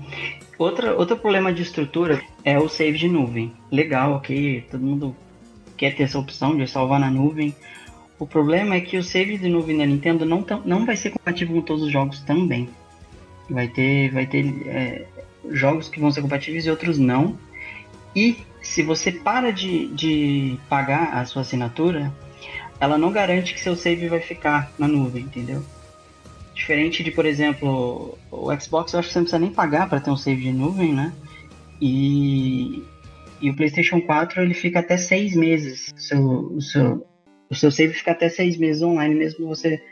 Outra, 0.58 0.96
outro 0.96 1.16
problema 1.16 1.52
de 1.52 1.62
estrutura 1.62 2.20
é 2.44 2.58
o 2.58 2.68
save 2.68 2.98
de 2.98 3.08
nuvem. 3.08 3.54
Legal, 3.70 4.14
ok, 4.14 4.66
todo 4.70 4.84
mundo 4.84 5.16
quer 5.76 5.94
ter 5.94 6.02
essa 6.02 6.18
opção 6.18 6.56
de 6.56 6.66
salvar 6.66 6.98
na 6.98 7.10
nuvem. 7.10 7.54
O 8.18 8.26
problema 8.26 8.74
é 8.74 8.80
que 8.80 8.96
o 8.96 9.02
save 9.02 9.38
de 9.38 9.48
nuvem 9.48 9.78
da 9.78 9.86
Nintendo 9.86 10.24
não, 10.24 10.44
não 10.64 10.84
vai 10.84 10.96
ser 10.96 11.10
compatível 11.10 11.54
com 11.56 11.62
todos 11.62 11.84
os 11.84 11.92
jogos 11.92 12.20
também. 12.20 12.68
Vai 13.48 13.68
ter, 13.68 14.10
vai 14.10 14.26
ter 14.26 14.44
é, 14.66 15.06
jogos 15.50 15.88
que 15.88 16.00
vão 16.00 16.10
ser 16.10 16.22
compatíveis 16.22 16.66
e 16.66 16.70
outros 16.70 16.98
não. 16.98 17.38
E 18.14 18.36
se 18.60 18.82
você 18.82 19.12
para 19.12 19.52
de, 19.52 19.86
de 19.88 20.58
pagar 20.68 21.14
a 21.14 21.24
sua 21.24 21.42
assinatura, 21.42 22.12
ela 22.80 22.98
não 22.98 23.12
garante 23.12 23.54
que 23.54 23.60
seu 23.60 23.76
save 23.76 24.08
vai 24.08 24.20
ficar 24.20 24.72
na 24.78 24.88
nuvem, 24.88 25.24
entendeu? 25.24 25.64
Diferente 26.54 27.04
de, 27.04 27.10
por 27.12 27.24
exemplo, 27.24 28.18
o 28.30 28.60
Xbox, 28.60 28.92
eu 28.92 28.98
acho 28.98 29.08
que 29.08 29.12
você 29.12 29.18
não 29.20 29.24
precisa 29.24 29.38
nem 29.38 29.52
pagar 29.52 29.88
para 29.88 30.00
ter 30.00 30.10
um 30.10 30.16
save 30.16 30.42
de 30.42 30.52
nuvem, 30.52 30.92
né? 30.92 31.12
E, 31.80 32.82
e 33.40 33.48
o 33.48 33.54
PlayStation 33.54 34.00
4 34.00 34.42
ele 34.42 34.54
fica 34.54 34.80
até 34.80 34.96
seis 34.96 35.36
meses. 35.36 35.92
Seu, 35.96 36.60
seu, 36.60 37.06
o 37.50 37.54
seu 37.54 37.70
save 37.70 37.94
fica 37.94 38.12
até 38.12 38.28
seis 38.28 38.56
meses 38.56 38.82
online, 38.82 39.14
mesmo 39.14 39.46
você 39.46 39.82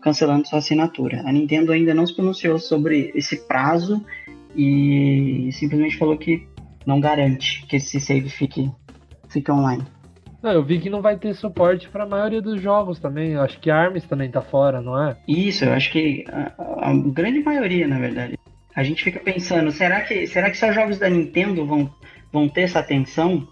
cancelando 0.00 0.46
sua 0.46 0.58
assinatura. 0.58 1.22
A 1.26 1.32
Nintendo 1.32 1.72
ainda 1.72 1.94
não 1.94 2.06
se 2.06 2.14
pronunciou 2.14 2.58
sobre 2.58 3.12
esse 3.14 3.36
prazo 3.46 4.04
e 4.56 5.50
simplesmente 5.52 5.96
falou 5.96 6.16
que 6.16 6.46
não 6.86 7.00
garante 7.00 7.66
que 7.66 7.76
esse 7.76 8.00
save 8.00 8.28
fique, 8.28 8.70
fique 9.28 9.50
online. 9.50 9.84
Não, 10.42 10.52
eu 10.52 10.64
vi 10.64 10.80
que 10.80 10.88
não 10.88 11.02
vai 11.02 11.18
ter 11.18 11.34
suporte 11.34 11.88
para 11.88 12.04
a 12.04 12.08
maioria 12.08 12.40
dos 12.40 12.62
jogos 12.62 12.98
também. 12.98 13.32
Eu 13.32 13.42
acho 13.42 13.60
que 13.60 13.70
Arms 13.70 14.04
também 14.04 14.30
tá 14.30 14.40
fora, 14.40 14.80
não 14.80 15.00
é? 15.00 15.16
Isso, 15.28 15.66
eu 15.66 15.72
acho 15.72 15.92
que 15.92 16.24
a, 16.28 16.88
a, 16.88 16.94
grande 16.94 17.40
maioria, 17.40 17.86
na 17.86 17.98
verdade. 17.98 18.38
A 18.74 18.82
gente 18.82 19.04
fica 19.04 19.20
pensando, 19.20 19.70
será 19.70 20.00
que, 20.00 20.26
será 20.26 20.50
que 20.50 20.56
só 20.56 20.72
jogos 20.72 20.98
da 20.98 21.10
Nintendo 21.10 21.66
vão, 21.66 21.92
vão 22.32 22.48
ter 22.48 22.62
essa 22.62 22.78
atenção? 22.78 23.46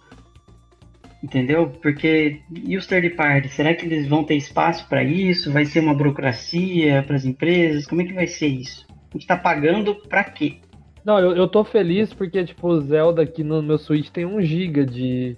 Entendeu? 1.22 1.68
Porque 1.82 2.40
e 2.50 2.76
os 2.76 2.86
third 2.86 3.10
parties? 3.10 3.52
Será 3.52 3.74
que 3.74 3.84
eles 3.84 4.06
vão 4.06 4.22
ter 4.22 4.36
espaço 4.36 4.88
para 4.88 5.02
isso? 5.02 5.52
Vai 5.52 5.64
ser 5.64 5.80
uma 5.80 5.94
burocracia 5.94 7.02
para 7.02 7.16
as 7.16 7.24
empresas? 7.24 7.86
Como 7.86 8.02
é 8.02 8.04
que 8.04 8.12
vai 8.12 8.26
ser 8.26 8.46
isso? 8.46 8.86
A 9.10 9.18
gente 9.18 9.26
tá 9.26 9.36
pagando 9.36 9.96
para 10.08 10.22
quê? 10.22 10.58
Não, 11.04 11.18
eu, 11.18 11.34
eu 11.34 11.48
tô 11.48 11.64
feliz 11.64 12.12
porque, 12.12 12.44
tipo, 12.44 12.68
o 12.68 12.80
Zelda 12.80 13.22
aqui 13.22 13.42
no 13.42 13.62
meu 13.62 13.78
Switch 13.78 14.10
tem 14.10 14.26
1 14.26 14.42
GB 14.42 14.84
de, 14.84 15.36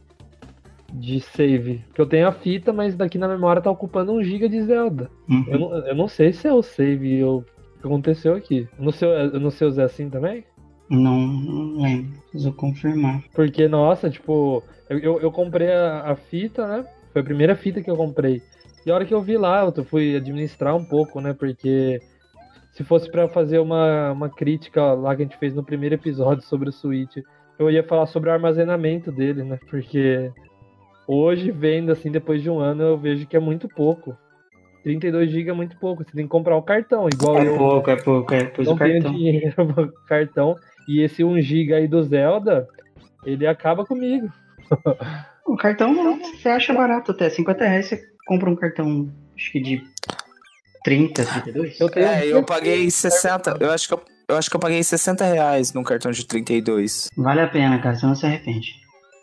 de 0.92 1.20
save. 1.20 1.82
Que 1.94 2.00
eu 2.00 2.06
tenho 2.06 2.28
a 2.28 2.32
fita, 2.32 2.72
mas 2.72 2.96
daqui 2.96 3.16
na 3.16 3.28
memória 3.28 3.62
tá 3.62 3.70
ocupando 3.70 4.12
1 4.12 4.22
GB 4.24 4.48
de 4.48 4.62
Zelda. 4.64 5.10
Uhum. 5.28 5.44
Eu, 5.48 5.58
não, 5.58 5.86
eu 5.86 5.94
não 5.94 6.08
sei 6.08 6.32
se 6.32 6.46
é 6.46 6.52
o 6.52 6.62
save 6.62 7.24
o 7.24 7.42
que 7.80 7.86
aconteceu 7.86 8.34
aqui. 8.34 8.68
No 8.78 8.92
seu, 8.92 9.40
no 9.40 9.50
seu 9.50 9.70
Zé 9.70 9.84
assim 9.84 10.10
também? 10.10 10.44
Não, 10.90 11.16
não 11.16 11.82
lembro. 11.82 12.18
Preciso 12.30 12.52
confirmar. 12.52 13.22
Porque, 13.32 13.68
nossa, 13.68 14.10
tipo, 14.10 14.62
eu, 14.90 14.98
eu, 14.98 15.20
eu 15.20 15.30
comprei 15.30 15.70
a, 15.70 16.10
a, 16.10 16.16
fita, 16.16 16.66
né? 16.66 16.84
Foi 17.12 17.22
a 17.22 17.24
primeira 17.24 17.54
fita 17.54 17.80
que 17.80 17.88
eu 17.88 17.96
comprei. 17.96 18.42
E 18.84 18.90
a 18.90 18.94
hora 18.94 19.04
que 19.04 19.14
eu 19.14 19.22
vi 19.22 19.36
lá, 19.36 19.62
eu 19.64 19.84
fui 19.84 20.16
administrar 20.16 20.74
um 20.74 20.84
pouco, 20.84 21.20
né? 21.20 21.32
Porque 21.32 22.00
se 22.72 22.82
fosse 22.82 23.08
para 23.08 23.28
fazer 23.28 23.60
uma, 23.60 24.10
uma 24.10 24.28
crítica 24.28 24.92
lá 24.94 25.14
que 25.14 25.22
a 25.22 25.24
gente 25.24 25.38
fez 25.38 25.54
no 25.54 25.64
primeiro 25.64 25.94
episódio 25.94 26.42
sobre 26.42 26.68
o 26.68 26.72
Switch, 26.72 27.18
eu 27.56 27.70
ia 27.70 27.84
falar 27.84 28.06
sobre 28.06 28.30
o 28.30 28.32
armazenamento 28.32 29.12
dele, 29.12 29.44
né? 29.44 29.60
Porque 29.70 30.32
hoje, 31.06 31.52
vendo 31.52 31.92
assim, 31.92 32.10
depois 32.10 32.42
de 32.42 32.50
um 32.50 32.58
ano, 32.58 32.82
eu 32.82 32.98
vejo 32.98 33.26
que 33.28 33.36
é 33.36 33.40
muito 33.40 33.68
pouco. 33.68 34.16
32 34.82 35.30
GB 35.30 35.50
é 35.50 35.52
muito 35.52 35.76
pouco. 35.76 36.02
Você 36.02 36.10
tem 36.10 36.24
que 36.24 36.30
comprar 36.30 36.56
o 36.56 36.62
cartão, 36.62 37.06
igual 37.06 37.38
é 37.38 37.46
eu. 37.46 37.54
É 37.54 37.58
pouco, 37.58 37.90
é 37.90 37.96
pouco, 37.96 38.34
é. 38.34 38.44
Pus 38.44 38.66
não 38.66 38.76
tenho 38.76 39.00
dinheiro 39.00 39.54
pro 39.72 39.92
cartão. 40.08 40.56
E 40.88 41.00
esse 41.00 41.22
1 41.22 41.40
GB 41.40 41.74
aí 41.74 41.86
do 41.86 42.02
Zelda, 42.02 42.66
ele 43.24 43.46
acaba 43.46 43.84
comigo. 43.84 44.28
O 45.46 45.56
cartão 45.58 45.94
você 46.18 46.48
acha 46.48 46.72
barato 46.72 47.12
até. 47.12 47.28
50 47.28 47.64
reais 47.64 47.86
você 47.86 48.02
compra 48.26 48.50
um 48.50 48.56
cartão, 48.56 49.10
acho 49.36 49.52
que 49.52 49.60
de 49.60 49.82
30, 50.84 51.24
32? 51.24 51.80
Eu 51.80 51.90
tenho 51.90 52.06
é, 52.06 52.26
eu 52.26 52.42
paguei 52.42 52.90
60. 52.90 53.56
Eu 53.60 53.70
acho 53.70 53.88
que 53.88 53.94
eu, 53.94 54.02
eu 54.28 54.36
acho 54.36 54.48
que 54.48 54.56
eu 54.56 54.60
paguei 54.60 54.82
60 54.82 55.24
reais 55.24 55.72
num 55.72 55.82
cartão 55.82 56.10
de 56.10 56.24
32. 56.26 57.08
Vale 57.16 57.40
a 57.40 57.48
pena, 57.48 57.80
cara, 57.80 57.96
você 57.96 58.06
não 58.06 58.14
se 58.14 58.26
arrepende. 58.26 58.80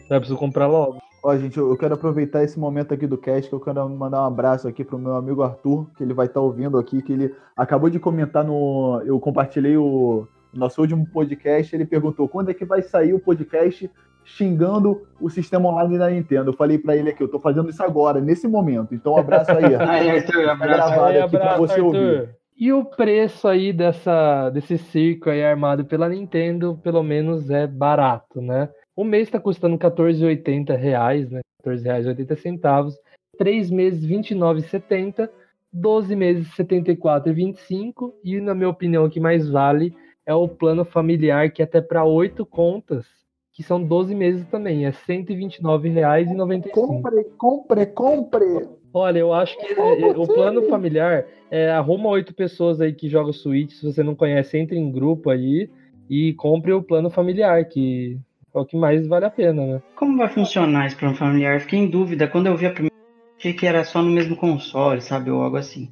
Eu 0.09 0.19
preciso 0.19 0.37
comprar 0.37 0.67
logo. 0.67 1.01
Ó, 1.23 1.35
gente, 1.35 1.57
eu 1.57 1.75
quero 1.75 1.95
aproveitar 1.95 2.43
esse 2.43 2.57
momento 2.57 2.93
aqui 2.93 3.05
do 3.05 3.17
cast, 3.17 3.49
que 3.49 3.55
eu 3.55 3.59
quero 3.59 3.89
mandar 3.89 4.21
um 4.21 4.27
abraço 4.27 4.67
aqui 4.67 4.83
pro 4.83 4.99
meu 4.99 5.15
amigo 5.15 5.41
Arthur, 5.41 5.89
que 5.97 6.03
ele 6.03 6.13
vai 6.13 6.27
estar 6.27 6.39
tá 6.39 6.45
ouvindo 6.45 6.77
aqui, 6.77 7.01
que 7.01 7.11
ele 7.11 7.35
acabou 7.55 7.89
de 7.89 7.99
comentar 7.99 8.43
no. 8.43 9.01
Eu 9.05 9.19
compartilhei 9.19 9.75
o 9.75 10.27
nosso 10.53 10.81
último 10.81 11.05
podcast, 11.07 11.75
ele 11.75 11.85
perguntou 11.85 12.27
quando 12.27 12.51
é 12.51 12.53
que 12.53 12.65
vai 12.65 12.81
sair 12.81 13.13
o 13.13 13.19
podcast 13.19 13.89
xingando 14.27 15.07
o 15.21 15.29
sistema 15.29 15.69
online 15.69 15.97
da 15.97 16.09
Nintendo. 16.09 16.49
Eu 16.49 16.55
falei 16.55 16.77
para 16.77 16.97
ele 16.97 17.09
aqui, 17.09 17.23
eu 17.23 17.29
tô 17.29 17.39
fazendo 17.39 17.69
isso 17.69 17.81
agora, 17.81 18.19
nesse 18.19 18.47
momento. 18.47 18.93
Então, 18.93 19.13
um 19.13 19.17
abraço 19.17 19.51
aí. 19.51 19.73
aí 19.79 20.09
Arthur, 20.09 20.45
tá 20.45 20.55
gravado 20.55 21.03
aí, 21.05 21.21
aqui 21.21 21.37
para 21.37 21.57
você 21.57 21.73
Arthur. 21.73 21.85
ouvir. 21.85 22.29
E 22.59 22.73
o 22.73 22.83
preço 22.83 23.47
aí 23.47 23.71
dessa, 23.71 24.49
desse 24.49 24.77
circo 24.77 25.29
aí 25.29 25.43
armado 25.43 25.85
pela 25.85 26.09
Nintendo, 26.09 26.77
pelo 26.83 27.03
menos 27.03 27.49
é 27.49 27.67
barato, 27.67 28.41
né? 28.41 28.67
O 28.95 29.03
mês 29.03 29.27
está 29.27 29.39
custando 29.39 29.77
14,80 29.77 30.75
reais, 30.75 31.29
né? 31.29 31.41
R$14,80. 31.63 32.93
Três 33.37 33.69
meses, 33.69 34.03
R$29,70. 34.03 35.29
12 35.71 36.15
meses, 36.15 36.47
R$74,25. 36.57 38.13
E, 38.23 38.41
na 38.41 38.55
minha 38.55 38.69
opinião, 38.69 39.05
o 39.05 39.09
que 39.09 39.19
mais 39.19 39.47
vale 39.47 39.93
é 40.27 40.35
o 40.35 40.47
plano 40.47 40.83
familiar, 40.83 41.49
que 41.49 41.61
é 41.61 41.65
até 41.65 41.79
para 41.79 42.03
oito 42.03 42.45
contas 42.45 43.05
que 43.53 43.63
são 43.63 43.81
12 43.81 44.13
meses 44.13 44.45
também, 44.49 44.85
é 44.85 44.89
R$ 44.89 44.95
129,95. 45.09 46.69
Compre, 46.69 47.23
compre, 47.35 47.85
compre! 47.87 48.67
Olha, 48.93 49.17
eu 49.17 49.33
acho 49.33 49.57
que 49.57 49.73
o 50.15 50.27
plano 50.27 50.61
familiar 50.69 51.25
é 51.49 51.71
arruma 51.71 52.09
oito 52.09 52.35
pessoas 52.35 52.79
aí 52.79 52.93
que 52.93 53.09
jogam 53.09 53.33
Switch, 53.33 53.71
se 53.71 53.83
você 53.83 54.03
não 54.03 54.13
conhece, 54.13 54.59
entre 54.59 54.77
em 54.77 54.91
grupo 54.91 55.31
aí 55.31 55.71
e 56.07 56.33
compre 56.33 56.71
o 56.71 56.83
plano 56.83 57.09
familiar, 57.09 57.65
que 57.65 58.19
é 58.53 58.59
o 58.59 58.65
que 58.65 58.77
mais 58.77 59.07
vale 59.07 59.25
a 59.25 59.29
pena, 59.31 59.65
né? 59.65 59.81
Como 59.95 60.17
vai 60.17 60.29
funcionar 60.29 60.85
esse 60.85 60.95
plano 60.95 61.15
familiar? 61.15 61.59
Fiquei 61.59 61.79
em 61.79 61.89
dúvida. 61.89 62.27
Quando 62.27 62.47
eu 62.47 62.55
vi 62.55 62.67
a 62.67 62.71
primeira, 62.71 62.95
achei 63.39 63.53
que 63.53 63.65
era 63.65 63.83
só 63.83 64.03
no 64.03 64.11
mesmo 64.11 64.35
console, 64.35 65.01
sabe? 65.01 65.31
Ou 65.31 65.41
algo 65.41 65.57
assim. 65.57 65.89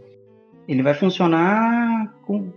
Ele 0.67 0.83
vai 0.83 0.93
funcionar 0.93 2.13
com 2.25 2.51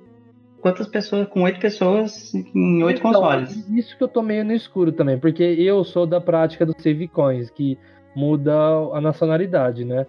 quantas 0.60 0.86
pessoas, 0.86 1.28
com 1.28 1.42
oito 1.42 1.60
pessoas 1.60 2.34
em 2.34 2.82
oito 2.82 2.98
então, 2.98 3.12
consoles. 3.12 3.68
Isso 3.68 3.96
que 3.96 4.02
eu 4.02 4.08
tô 4.08 4.22
meio 4.22 4.44
no 4.44 4.52
escuro 4.52 4.92
também, 4.92 5.18
porque 5.18 5.42
eu 5.42 5.84
sou 5.84 6.06
da 6.06 6.20
prática 6.20 6.66
do 6.66 6.74
save 6.80 7.08
coins, 7.08 7.50
que 7.50 7.78
muda 8.14 8.54
a 8.92 9.00
nacionalidade, 9.00 9.84
né? 9.84 10.06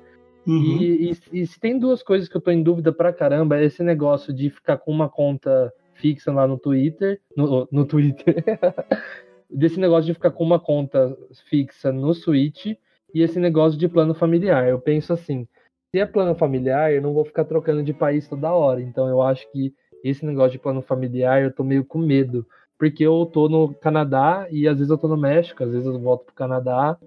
Uhum. 0.47 0.77
E, 0.81 1.11
e, 1.11 1.41
e, 1.41 1.47
se 1.47 1.59
tem 1.59 1.77
duas 1.77 2.01
coisas 2.01 2.27
que 2.27 2.35
eu 2.35 2.41
tô 2.41 2.49
em 2.49 2.63
dúvida 2.63 2.91
pra 2.91 3.13
caramba, 3.13 3.59
é 3.59 3.65
esse 3.65 3.83
negócio 3.83 4.33
de 4.33 4.49
ficar 4.49 4.77
com 4.77 4.91
uma 4.91 5.07
conta 5.07 5.71
fixa 5.93 6.31
lá 6.31 6.47
no 6.47 6.57
Twitter, 6.57 7.19
no, 7.35 7.67
no 7.71 7.85
Twitter, 7.85 8.43
desse 9.49 9.79
negócio 9.79 10.05
de 10.05 10.13
ficar 10.13 10.31
com 10.31 10.43
uma 10.43 10.59
conta 10.59 11.15
fixa 11.49 11.91
no 11.91 12.13
Switch 12.13 12.67
e 13.13 13.21
esse 13.21 13.39
negócio 13.39 13.77
de 13.77 13.87
plano 13.87 14.15
familiar. 14.15 14.67
Eu 14.67 14.79
penso 14.79 15.13
assim, 15.13 15.47
se 15.91 15.99
é 15.99 16.05
plano 16.05 16.33
familiar, 16.35 16.93
eu 16.93 17.01
não 17.01 17.13
vou 17.13 17.25
ficar 17.25 17.45
trocando 17.45 17.83
de 17.83 17.93
país 17.93 18.27
toda 18.27 18.51
hora, 18.51 18.81
então 18.81 19.07
eu 19.07 19.21
acho 19.21 19.51
que 19.51 19.73
esse 20.03 20.25
negócio 20.25 20.51
de 20.51 20.59
plano 20.59 20.81
familiar, 20.81 21.41
eu 21.41 21.53
tô 21.53 21.63
meio 21.63 21.83
com 21.83 21.99
medo. 21.99 22.45
Porque 22.77 23.03
eu 23.03 23.25
tô 23.25 23.49
no 23.49 23.73
Canadá 23.75 24.47
e 24.49 24.67
às 24.67 24.77
vezes 24.77 24.89
eu 24.89 24.97
tô 24.97 25.07
no 25.07 25.17
México, 25.17 25.63
às 25.63 25.71
vezes 25.71 25.85
eu 25.85 25.99
volto 25.99 26.25
pro 26.25 26.35
Canadá. 26.35 26.97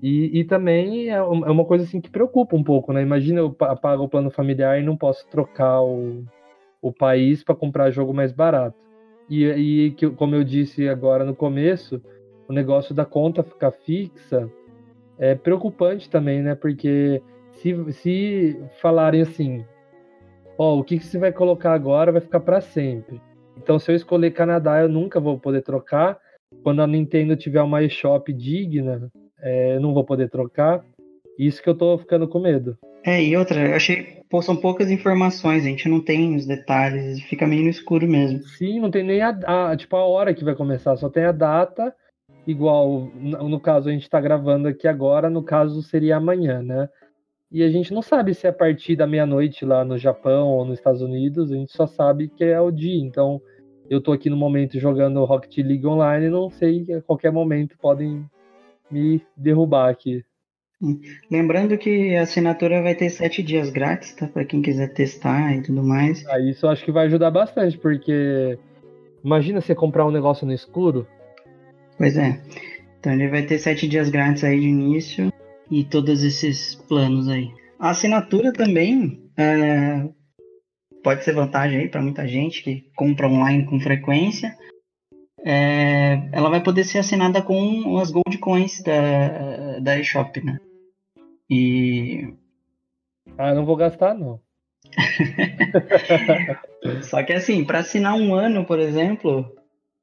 E, 0.00 0.40
e 0.40 0.44
também 0.44 1.10
é, 1.10 1.14
é 1.14 1.22
uma 1.22 1.64
coisa 1.64 1.84
assim 1.84 2.00
que 2.00 2.10
preocupa 2.10 2.54
um 2.54 2.62
pouco, 2.62 2.92
né? 2.92 3.02
Imagina 3.02 3.40
eu 3.40 3.50
pago 3.52 4.04
o 4.04 4.08
plano 4.08 4.30
familiar 4.30 4.78
e 4.78 4.84
não 4.84 4.96
posso 4.96 5.28
trocar 5.28 5.82
o, 5.82 6.24
o 6.80 6.92
país 6.92 7.42
para 7.42 7.54
comprar 7.54 7.90
jogo 7.90 8.14
mais 8.14 8.30
barato. 8.30 8.76
E, 9.28 9.44
e 9.44 9.90
que, 9.92 10.08
como 10.10 10.34
eu 10.34 10.44
disse 10.44 10.88
agora 10.88 11.24
no 11.24 11.34
começo, 11.34 12.00
o 12.48 12.52
negócio 12.52 12.94
da 12.94 13.04
conta 13.04 13.42
ficar 13.42 13.72
fixa 13.72 14.50
é 15.18 15.34
preocupante 15.34 16.10
também, 16.10 16.42
né? 16.42 16.54
Porque 16.54 17.22
se, 17.54 17.92
se 17.92 18.60
falarem 18.80 19.22
assim, 19.22 19.64
ó, 20.58 20.78
o 20.78 20.84
que, 20.84 20.98
que 20.98 21.06
você 21.06 21.18
vai 21.18 21.32
colocar 21.32 21.72
agora 21.72 22.12
vai 22.12 22.20
ficar 22.20 22.40
para 22.40 22.60
sempre. 22.60 23.20
Então, 23.56 23.78
se 23.78 23.90
eu 23.90 23.96
escolher 23.96 24.32
Canadá, 24.32 24.80
eu 24.80 24.88
nunca 24.88 25.20
vou 25.20 25.38
poder 25.38 25.62
trocar. 25.62 26.18
Quando 26.62 26.82
a 26.82 26.86
Nintendo 26.86 27.36
tiver 27.36 27.62
uma 27.62 27.82
eShop 27.82 28.32
digna, 28.32 29.10
é, 29.40 29.76
eu 29.76 29.80
não 29.80 29.94
vou 29.94 30.04
poder 30.04 30.28
trocar. 30.30 30.84
Isso 31.38 31.62
que 31.62 31.68
eu 31.68 31.74
tô 31.74 31.98
ficando 31.98 32.28
com 32.28 32.38
medo. 32.38 32.78
É, 33.04 33.22
e 33.22 33.36
outra, 33.36 33.68
eu 33.68 33.76
achei, 33.76 34.22
pô, 34.30 34.40
são 34.40 34.56
poucas 34.56 34.90
informações, 34.90 35.64
a 35.64 35.68
gente 35.68 35.88
não 35.88 36.00
tem 36.00 36.34
os 36.34 36.46
detalhes, 36.46 37.20
fica 37.24 37.46
meio 37.46 37.64
no 37.64 37.68
escuro 37.68 38.06
mesmo. 38.06 38.42
Sim, 38.44 38.80
não 38.80 38.90
tem 38.90 39.02
nem 39.02 39.20
a, 39.20 39.28
a 39.28 39.76
tipo, 39.76 39.94
a 39.94 40.04
hora 40.06 40.32
que 40.32 40.42
vai 40.42 40.54
começar, 40.54 40.96
só 40.96 41.10
tem 41.10 41.24
a 41.24 41.32
data, 41.32 41.94
igual, 42.46 43.10
no, 43.14 43.60
caso 43.60 43.90
a 43.90 43.92
gente 43.92 44.08
tá 44.08 44.18
gravando 44.20 44.68
aqui 44.68 44.88
agora, 44.88 45.28
no 45.28 45.42
caso 45.42 45.82
seria 45.82 46.16
amanhã, 46.16 46.62
né? 46.62 46.88
E 47.54 47.62
a 47.62 47.70
gente 47.70 47.94
não 47.94 48.02
sabe 48.02 48.34
se 48.34 48.48
é 48.48 48.50
a 48.50 48.52
partir 48.52 48.96
da 48.96 49.06
meia-noite 49.06 49.64
lá 49.64 49.84
no 49.84 49.96
Japão 49.96 50.48
ou 50.48 50.64
nos 50.64 50.76
Estados 50.76 51.00
Unidos, 51.00 51.52
a 51.52 51.54
gente 51.54 51.70
só 51.70 51.86
sabe 51.86 52.26
que 52.26 52.42
é 52.42 52.60
o 52.60 52.68
dia. 52.68 53.00
Então, 53.00 53.40
eu 53.88 54.00
tô 54.00 54.10
aqui 54.10 54.28
no 54.28 54.36
momento 54.36 54.76
jogando 54.80 55.24
Rocket 55.24 55.58
League 55.58 55.86
Online 55.86 56.26
e 56.26 56.30
não 56.30 56.50
sei 56.50 56.84
a 56.92 57.00
qualquer 57.00 57.30
momento 57.30 57.78
podem 57.78 58.24
me 58.90 59.22
derrubar 59.36 59.88
aqui. 59.88 60.24
Lembrando 61.30 61.78
que 61.78 62.16
a 62.16 62.22
assinatura 62.22 62.82
vai 62.82 62.96
ter 62.96 63.08
sete 63.08 63.40
dias 63.40 63.70
grátis, 63.70 64.16
tá? 64.16 64.26
Pra 64.26 64.44
quem 64.44 64.60
quiser 64.60 64.92
testar 64.92 65.54
e 65.54 65.62
tudo 65.62 65.80
mais. 65.80 66.26
Ah, 66.26 66.40
isso 66.40 66.66
eu 66.66 66.70
acho 66.70 66.84
que 66.84 66.90
vai 66.90 67.06
ajudar 67.06 67.30
bastante, 67.30 67.78
porque 67.78 68.58
imagina 69.24 69.60
você 69.60 69.76
comprar 69.76 70.04
um 70.04 70.10
negócio 70.10 70.44
no 70.44 70.52
escuro. 70.52 71.06
Pois 71.96 72.16
é. 72.16 72.40
Então 72.98 73.12
ele 73.12 73.28
vai 73.28 73.42
ter 73.46 73.58
sete 73.58 73.86
dias 73.86 74.08
grátis 74.08 74.42
aí 74.42 74.58
de 74.58 74.66
início 74.66 75.32
e 75.74 75.82
todos 75.82 76.22
esses 76.22 76.76
planos 76.76 77.28
aí. 77.28 77.52
A 77.80 77.90
assinatura 77.90 78.52
também 78.52 79.28
é, 79.36 80.08
pode 81.02 81.24
ser 81.24 81.34
vantagem 81.34 81.80
aí 81.80 81.88
para 81.88 82.00
muita 82.00 82.28
gente 82.28 82.62
que 82.62 82.88
compra 82.94 83.28
online 83.28 83.66
com 83.66 83.80
frequência. 83.80 84.56
É, 85.44 86.28
ela 86.32 86.48
vai 86.48 86.62
poder 86.62 86.84
ser 86.84 86.98
assinada 86.98 87.42
com 87.42 87.98
as 87.98 88.12
Gold 88.12 88.38
Coins 88.38 88.80
da, 88.82 89.80
da 89.80 89.98
eShop, 89.98 90.40
né? 90.42 90.60
E. 91.50 92.32
Ah, 93.36 93.52
não 93.52 93.66
vou 93.66 93.74
gastar, 93.74 94.14
não. 94.14 94.40
Só 97.02 97.20
que 97.24 97.32
assim, 97.32 97.64
para 97.64 97.80
assinar 97.80 98.14
um 98.14 98.32
ano, 98.32 98.64
por 98.64 98.78
exemplo, 98.78 99.52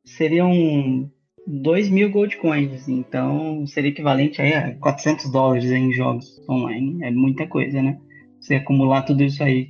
seriam 0.03 1.09
2 1.47 1.89
mil 1.89 2.11
Gold 2.11 2.37
Coins. 2.37 2.87
Então 2.87 3.65
seria 3.67 3.89
equivalente 3.89 4.41
a 4.41 4.75
400 4.75 5.31
dólares 5.31 5.71
em 5.71 5.91
jogos 5.91 6.41
online. 6.49 7.03
É 7.03 7.11
muita 7.11 7.47
coisa, 7.47 7.81
né? 7.81 7.99
Você 8.39 8.55
acumular 8.55 9.03
tudo 9.03 9.23
isso 9.23 9.43
aí 9.43 9.69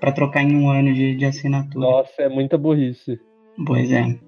para 0.00 0.12
trocar 0.12 0.42
em 0.42 0.56
um 0.56 0.70
ano 0.70 0.92
de, 0.92 1.16
de 1.16 1.24
assinatura. 1.24 1.86
Nossa, 1.86 2.22
é 2.22 2.28
muita 2.28 2.58
burrice. 2.58 3.20
Pois 3.66 3.90
é. 3.90 4.18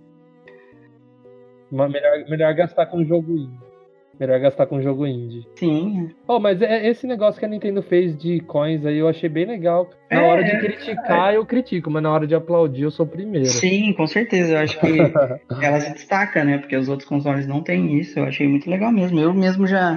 Melhor, 1.70 2.28
melhor 2.28 2.54
gastar 2.54 2.86
com 2.86 3.04
jogo 3.04 3.32
indie. 3.32 3.65
Melhor 4.18 4.40
gastar 4.40 4.66
com 4.66 4.80
jogo 4.80 5.06
indie. 5.06 5.46
Sim. 5.56 6.10
Oh, 6.26 6.38
mas 6.38 6.60
é, 6.62 6.88
esse 6.88 7.06
negócio 7.06 7.38
que 7.38 7.44
a 7.44 7.48
Nintendo 7.48 7.82
fez 7.82 8.16
de 8.16 8.40
coins 8.40 8.84
aí 8.84 8.98
eu 8.98 9.08
achei 9.08 9.28
bem 9.28 9.46
legal. 9.46 9.90
Na 10.10 10.22
é, 10.22 10.28
hora 10.28 10.44
de 10.44 10.58
criticar, 10.58 11.34
é. 11.34 11.36
eu 11.36 11.44
critico, 11.44 11.90
mas 11.90 12.02
na 12.02 12.12
hora 12.12 12.26
de 12.26 12.34
aplaudir, 12.34 12.82
eu 12.82 12.90
sou 12.90 13.04
o 13.04 13.08
primeiro. 13.08 13.46
Sim, 13.46 13.92
com 13.92 14.06
certeza. 14.06 14.52
Eu 14.52 14.58
acho 14.58 14.80
que 14.80 14.86
ela 15.62 15.80
se 15.80 15.92
destaca, 15.92 16.44
né? 16.44 16.58
Porque 16.58 16.76
os 16.76 16.88
outros 16.88 17.08
consoles 17.08 17.46
não 17.46 17.62
têm 17.62 17.98
isso. 17.98 18.18
Eu 18.18 18.24
achei 18.24 18.48
muito 18.48 18.70
legal 18.70 18.90
mesmo. 18.90 19.20
Eu 19.20 19.34
mesmo 19.34 19.66
já 19.66 19.96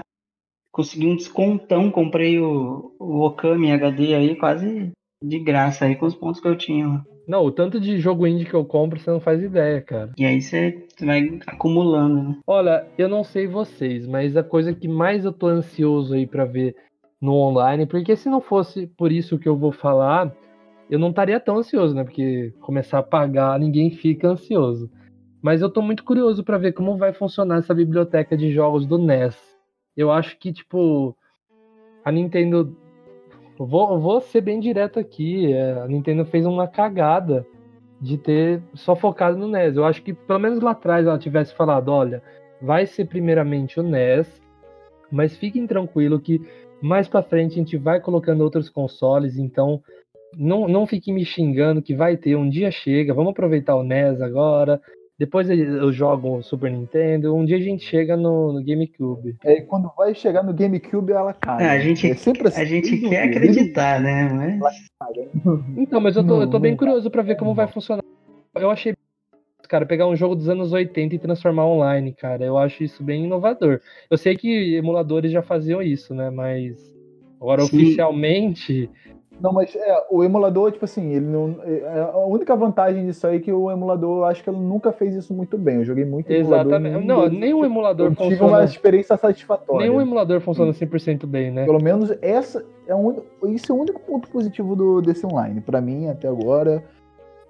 consegui 0.72 1.08
um 1.08 1.16
descontão, 1.16 1.92
comprei 1.92 2.40
o, 2.40 2.96
o 3.00 3.22
Okami 3.26 3.72
HD 3.72 4.16
aí 4.16 4.36
quase 4.36 4.92
de 5.24 5.40
graça 5.40 5.86
aí 5.86 5.96
com 5.96 6.06
os 6.06 6.16
pontos 6.16 6.40
que 6.40 6.48
eu 6.48 6.58
tinha. 6.58 7.04
Não, 7.30 7.46
o 7.46 7.52
tanto 7.52 7.80
de 7.80 8.00
jogo 8.00 8.26
indie 8.26 8.44
que 8.44 8.56
eu 8.56 8.66
compro, 8.66 9.00
você 9.00 9.12
não 9.12 9.20
faz 9.20 9.44
ideia, 9.44 9.80
cara. 9.80 10.12
E 10.18 10.26
aí 10.26 10.42
você 10.42 10.84
vai 11.00 11.40
acumulando, 11.46 12.24
né? 12.24 12.38
Olha, 12.48 12.88
eu 12.98 13.08
não 13.08 13.24
sei 13.24 13.46
vocês, 13.46 14.08
mas 14.08 14.36
a 14.36 14.42
coisa 14.42 14.74
que 14.74 14.88
mais 14.88 15.24
eu 15.24 15.32
tô 15.32 15.46
ansioso 15.46 16.16
aí 16.16 16.26
para 16.26 16.44
ver 16.44 16.76
no 17.22 17.36
online, 17.36 17.86
porque 17.86 18.16
se 18.16 18.28
não 18.28 18.42
fosse 18.42 18.88
por 18.88 19.12
isso 19.12 19.38
que 19.38 19.48
eu 19.48 19.56
vou 19.56 19.72
falar, 19.72 20.36
eu 20.90 20.98
não 20.98 21.12
estaria 21.12 21.40
tão 21.40 21.60
ansioso, 21.60 21.94
né? 21.94 22.04
Porque 22.04 22.52
começar 22.62 22.98
a 22.98 23.04
pagar, 23.04 23.60
ninguém 23.60 23.92
fica 23.92 24.30
ansioso. 24.30 24.90
Mas 25.40 25.62
eu 25.62 25.70
tô 25.70 25.84
muito 25.84 26.04
curioso 26.04 26.44
para 26.44 26.58
ver 26.58 26.74
como 26.74 26.98
vai 26.98 27.14
funcionar 27.14 27.60
essa 27.60 27.76
biblioteca 27.76 28.36
de 28.36 28.52
jogos 28.52 28.88
do 28.88 28.98
NES. 28.98 29.38
Eu 29.96 30.12
acho 30.12 30.36
que, 30.40 30.52
tipo, 30.52 31.16
a 32.04 32.12
Nintendo 32.12 32.76
Vou, 33.60 34.00
vou 34.00 34.22
ser 34.22 34.40
bem 34.40 34.58
direto 34.58 35.00
aqui. 35.00 35.52
É, 35.52 35.74
a 35.74 35.88
Nintendo 35.88 36.26
fez 36.26 36.46
uma 36.46 36.66
cagada 36.66 37.46
de 38.00 38.18
ter 38.18 38.64
só 38.74 38.96
focado 38.96 39.38
no 39.38 39.50
NES. 39.50 39.76
Eu 39.76 39.84
acho 39.84 40.02
que 40.02 40.14
pelo 40.14 40.40
menos 40.40 40.62
lá 40.62 40.72
atrás 40.72 41.06
ela 41.06 41.20
tivesse 41.20 41.54
falado: 41.54 41.90
olha, 41.90 42.24
vai 42.62 42.86
ser 42.86 43.06
primeiramente 43.06 43.78
o 43.78 43.84
NES, 43.84 44.42
mas 45.12 45.36
fiquem 45.36 45.68
tranquilo 45.68 46.22
que 46.22 46.42
mais 46.82 47.10
para 47.10 47.22
frente 47.22 47.54
a 47.54 47.56
gente 47.56 47.76
vai 47.76 48.00
colocando 48.00 48.42
outros 48.42 48.70
consoles, 48.70 49.38
então 49.38 49.84
não, 50.38 50.66
não 50.66 50.88
fiquem 50.88 51.14
me 51.14 51.26
xingando 51.26 51.82
que 51.82 51.94
vai 51.94 52.16
ter, 52.16 52.38
um 52.38 52.48
dia 52.48 52.72
chega, 52.72 53.14
vamos 53.14 53.32
aproveitar 53.32 53.76
o 53.76 53.84
NES 53.84 54.22
agora, 54.22 54.80
depois 55.20 55.50
eu 55.50 55.92
jogo 55.92 56.38
o 56.38 56.42
Super 56.42 56.72
Nintendo. 56.72 57.36
Um 57.36 57.44
dia 57.44 57.58
a 57.58 57.60
gente 57.60 57.84
chega 57.84 58.16
no, 58.16 58.54
no 58.54 58.64
GameCube. 58.64 59.36
É, 59.44 59.60
quando 59.60 59.92
vai 59.98 60.16
chegar 60.16 60.42
no 60.42 60.54
GameCube, 60.54 61.12
ela 61.12 61.34
cai. 61.34 61.62
É, 61.62 61.70
a 61.72 61.80
gente, 61.80 62.10
é 62.10 62.16
sempre 62.16 62.48
assim, 62.48 62.62
a 62.62 62.66
gente 62.66 62.98
quer 62.98 63.24
acreditar, 63.24 64.00
né? 64.00 64.58
Mas... 64.58 64.78
Então, 65.76 66.00
mas 66.00 66.16
eu 66.16 66.26
tô, 66.26 66.42
eu 66.42 66.50
tô 66.50 66.58
bem 66.58 66.76
curioso 66.76 67.12
para 67.12 67.22
ver 67.22 67.36
como 67.36 67.54
vai 67.54 67.68
funcionar. 67.68 68.02
Eu 68.56 68.72
achei, 68.72 68.96
cara, 69.68 69.86
pegar 69.86 70.08
um 70.08 70.16
jogo 70.16 70.36
dos 70.36 70.48
anos 70.48 70.72
80 70.72 71.16
e 71.16 71.20
transformar 71.20 71.66
online, 71.66 72.14
cara. 72.14 72.46
Eu 72.46 72.58
acho 72.58 72.82
isso 72.82 73.04
bem 73.04 73.26
inovador. 73.26 73.82
Eu 74.10 74.18
sei 74.18 74.38
que 74.38 74.76
emuladores 74.76 75.34
já 75.34 75.42
faziam 75.42 75.82
isso, 75.82 76.14
né? 76.14 76.30
Mas 76.30 76.78
agora 77.42 77.64
Sim. 77.64 77.76
oficialmente 77.76 78.90
não, 79.42 79.54
mas 79.54 79.74
é, 79.76 80.06
o 80.12 80.24
emulador, 80.24 80.72
tipo 80.72 80.86
assim, 80.86 81.14
ele 81.14 81.26
não. 81.26 81.56
É, 81.64 81.72
é, 81.72 82.02
a 82.02 82.26
única 82.26 82.56
vantagem 82.56 83.06
disso 83.06 83.26
aí 83.26 83.38
é 83.38 83.40
que 83.40 83.52
o 83.52 83.72
emulador, 83.72 84.20
eu 84.20 84.26
acho 84.26 84.44
que 84.44 84.50
ele 84.50 84.60
nunca 84.60 84.92
fez 84.92 85.16
isso 85.16 85.34
muito 85.34 85.58
bem. 85.58 85.78
Eu 85.78 85.86
joguei 85.86 86.04
muito 86.04 86.30
Exatamente. 86.30 86.98
Emulador, 86.98 87.32
não, 87.32 87.40
nenhum 87.40 87.64
emulador 87.64 88.08
eu 88.08 88.12
funciona. 88.12 88.36
Tive 88.36 88.44
uma 88.44 88.64
experiência 88.64 89.18
satisfatória. 89.18 89.88
Nenhum 89.88 90.02
emulador 90.02 90.42
funciona 90.42 90.72
100% 90.72 91.26
bem, 91.26 91.52
né? 91.52 91.66
Pelo 91.66 91.82
menos 91.82 92.12
essa 92.22 92.66
é 92.86 92.94
um, 92.94 93.22
isso 93.48 93.72
é 93.72 93.76
o 93.76 93.80
único 93.80 94.02
ponto 94.02 94.30
positivo 94.30 94.76
do, 94.76 95.02
desse 95.02 95.26
online. 95.26 95.62
para 95.62 95.80
mim, 95.80 96.08
até 96.08 96.28
agora, 96.28 96.84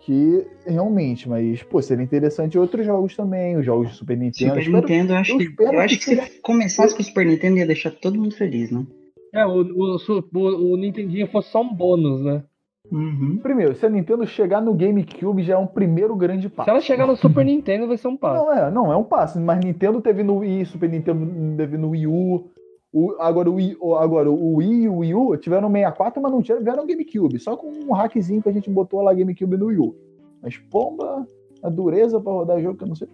que 0.01 0.45
realmente, 0.65 1.27
mas, 1.27 1.63
pô, 1.63 1.81
seria 1.81 2.03
interessante 2.03 2.57
outros 2.57 2.85
jogos 2.85 3.15
também, 3.15 3.57
os 3.57 3.65
jogos 3.65 3.89
de 3.89 3.95
Super 3.95 4.17
Nintendo. 4.17 4.61
Super 4.61 4.81
Nintendo, 4.81 5.13
eu 5.13 5.17
acho, 5.17 5.31
eu 5.31 5.37
que, 5.37 5.55
eu 5.59 5.79
acho 5.79 5.99
que, 5.99 6.15
que 6.15 6.21
se 6.21 6.41
começasse 6.41 6.95
com 6.95 7.01
o 7.01 7.05
Super 7.05 7.25
Nintendo 7.25 7.57
ia 7.57 7.65
deixar 7.65 7.91
todo 7.91 8.19
mundo 8.19 8.35
feliz, 8.35 8.69
né? 8.69 8.85
É, 9.34 9.45
o, 9.45 9.61
o, 9.61 9.97
o, 10.34 10.73
o 10.73 10.77
Nintendinho 10.77 11.27
fosse 11.27 11.49
só 11.49 11.61
um 11.61 11.73
bônus, 11.73 12.21
né? 12.21 12.43
Uhum. 12.91 13.38
Primeiro, 13.41 13.75
se 13.75 13.86
a 13.86 13.89
Nintendo 13.89 14.25
chegar 14.25 14.61
no 14.61 14.73
GameCube 14.73 15.43
já 15.43 15.53
é 15.53 15.57
um 15.57 15.67
primeiro 15.67 16.15
grande 16.15 16.49
passo. 16.49 16.65
Se 16.65 16.71
ela 16.71 16.82
chegar 16.82 17.05
no 17.05 17.15
Super 17.15 17.45
Nintendo 17.45 17.88
vai 17.88 17.97
ser 17.97 18.07
um 18.07 18.17
passo. 18.17 18.43
Não 18.43 18.53
é, 18.53 18.71
não 18.71 18.91
é 18.91 18.97
um 18.97 19.03
passo. 19.03 19.39
Mas 19.39 19.63
Nintendo 19.63 20.01
teve 20.01 20.23
no 20.23 20.38
Wii, 20.38 20.65
Super 20.65 20.89
Nintendo 20.89 21.55
teve 21.55 21.77
no 21.77 21.89
Wii 21.89 22.07
U. 22.07 22.49
O, 22.91 23.15
agora, 23.19 23.49
o 23.49 23.55
Wii, 23.55 23.77
agora 23.99 24.32
o 24.32 24.55
Wii 24.55 24.84
e 24.84 24.89
o 24.89 24.97
Wii 24.97 25.13
U 25.13 25.38
tiveram 25.38 25.69
64, 25.69 26.21
mas 26.21 26.32
não 26.32 26.41
tiveram 26.41 26.88
GameCube. 26.88 27.38
Só 27.38 27.55
com 27.55 27.67
um 27.67 27.93
hackzinho 27.93 28.41
que 28.41 28.49
a 28.49 28.53
gente 28.53 28.69
botou 28.69 29.01
lá 29.01 29.13
GameCube 29.13 29.57
no 29.57 29.67
Wii 29.67 29.80
U. 29.80 29.95
Mas 30.41 30.57
pomba, 30.57 31.27
a 31.61 31.69
dureza 31.69 32.19
para 32.19 32.32
rodar 32.32 32.61
jogo 32.61 32.77
que 32.77 32.84
eu 32.84 32.88
não 32.88 32.95
sei. 32.95 33.07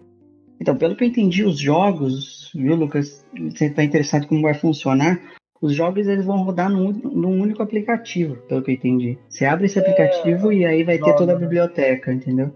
Então, 0.58 0.74
pelo 0.74 0.96
que 0.96 1.04
eu 1.04 1.08
entendi, 1.08 1.44
os 1.44 1.58
jogos, 1.58 2.50
viu, 2.54 2.74
Lucas? 2.74 3.22
Você 3.38 3.66
está 3.66 3.84
interessado 3.84 4.26
como 4.26 4.40
vai 4.40 4.54
funcionar? 4.54 5.20
Os 5.60 5.74
jogos 5.74 6.06
eles 6.06 6.24
vão 6.24 6.42
rodar 6.42 6.70
num, 6.70 6.92
num, 6.92 7.40
único 7.40 7.62
aplicativo, 7.62 8.36
pelo 8.48 8.62
que 8.62 8.70
eu 8.70 8.74
entendi. 8.74 9.18
Você 9.28 9.44
abre 9.44 9.66
esse 9.66 9.78
aplicativo 9.78 10.52
é, 10.52 10.56
e 10.56 10.64
aí 10.66 10.84
vai 10.84 10.98
ter 10.98 11.14
toda 11.16 11.32
a 11.32 11.36
biblioteca, 11.36 12.12
entendeu? 12.12 12.52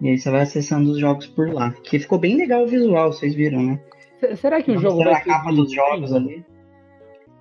E 0.00 0.08
aí 0.08 0.18
você 0.18 0.30
vai 0.30 0.42
acessando 0.42 0.92
os 0.92 0.98
jogos 0.98 1.26
por 1.26 1.52
lá. 1.52 1.72
Que 1.82 1.98
ficou 1.98 2.18
bem 2.18 2.36
legal 2.36 2.62
o 2.62 2.68
visual, 2.68 3.12
vocês 3.12 3.34
viram, 3.34 3.62
né? 3.62 3.80
Será 4.36 4.62
que 4.62 4.70
o 4.70 4.78
jogo 4.78 5.02
vai 5.02 5.14
a 5.14 5.20
capa 5.20 5.52
dos 5.52 5.72
jogos 5.72 6.12
ali? 6.12 6.44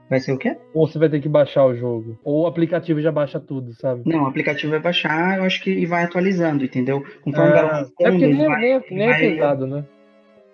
Vai 0.10 0.20
ser 0.22 0.32
o 0.32 0.38
quê? 0.38 0.56
Ou 0.74 0.88
você 0.88 0.98
vai 0.98 1.10
ter 1.10 1.20
que 1.20 1.28
baixar 1.28 1.66
o 1.66 1.76
jogo? 1.76 2.18
Ou 2.24 2.44
o 2.44 2.48
aplicativo 2.48 3.02
já 3.02 3.12
baixa 3.12 3.40
tudo, 3.40 3.74
sabe? 3.74 4.04
Não, 4.06 4.24
o 4.24 4.28
aplicativo 4.28 4.72
vai 4.72 4.80
baixar, 4.80 5.38
eu 5.38 5.44
acho 5.44 5.62
que 5.62 5.70
e 5.70 5.86
vai 5.86 6.04
atualizando, 6.04 6.64
entendeu? 6.64 7.04
Conforme 7.22 7.52
é, 7.52 7.64
vai 7.64 7.82
É 7.82 8.12
porque 8.12 8.28
nem, 8.28 8.48
vai, 8.48 8.62
nem, 8.62 8.82
nem 8.90 9.04
é 9.04 9.10
vai... 9.10 9.26
é 9.26 9.30
pesado, 9.32 9.68
né? 9.68 9.86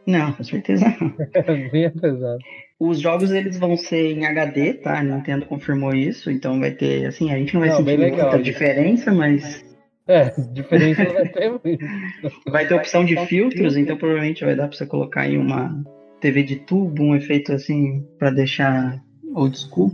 Não, 0.07 0.33
com 0.33 0.43
certeza 0.43 0.85
não. 0.99 1.13
nem 1.71 1.85
é 1.85 1.89
pesado. 1.89 2.39
Os 2.85 2.99
jogos 2.99 3.31
eles 3.31 3.57
vão 3.57 3.77
ser 3.77 4.11
em 4.11 4.25
HD, 4.25 4.73
tá? 4.73 4.99
A 4.99 5.03
Nintendo 5.03 5.45
confirmou 5.45 5.95
isso, 5.95 6.29
então 6.29 6.59
vai 6.59 6.71
ter, 6.71 7.05
assim, 7.05 7.31
a 7.31 7.37
gente 7.37 7.53
não 7.53 7.61
vai 7.61 7.69
não, 7.69 7.77
sentir 7.77 7.97
muita 7.97 8.41
diferença, 8.41 9.09
mas. 9.13 9.63
É, 10.05 10.33
diferença 10.51 11.05
vai 11.05 11.29
ter 11.29 11.49
muito. 11.49 11.85
Vai 12.51 12.67
ter 12.67 12.73
opção 12.73 13.05
de 13.05 13.15
filtros, 13.25 13.77
então 13.77 13.95
provavelmente 13.95 14.43
vai 14.43 14.53
dar 14.53 14.67
pra 14.67 14.75
você 14.75 14.85
colocar 14.85 15.21
aí 15.21 15.37
uma 15.37 15.81
TV 16.19 16.43
de 16.43 16.57
tubo, 16.57 17.03
um 17.03 17.15
efeito 17.15 17.53
assim, 17.53 18.05
para 18.19 18.31
deixar 18.31 19.01
old 19.33 19.57
school. 19.57 19.89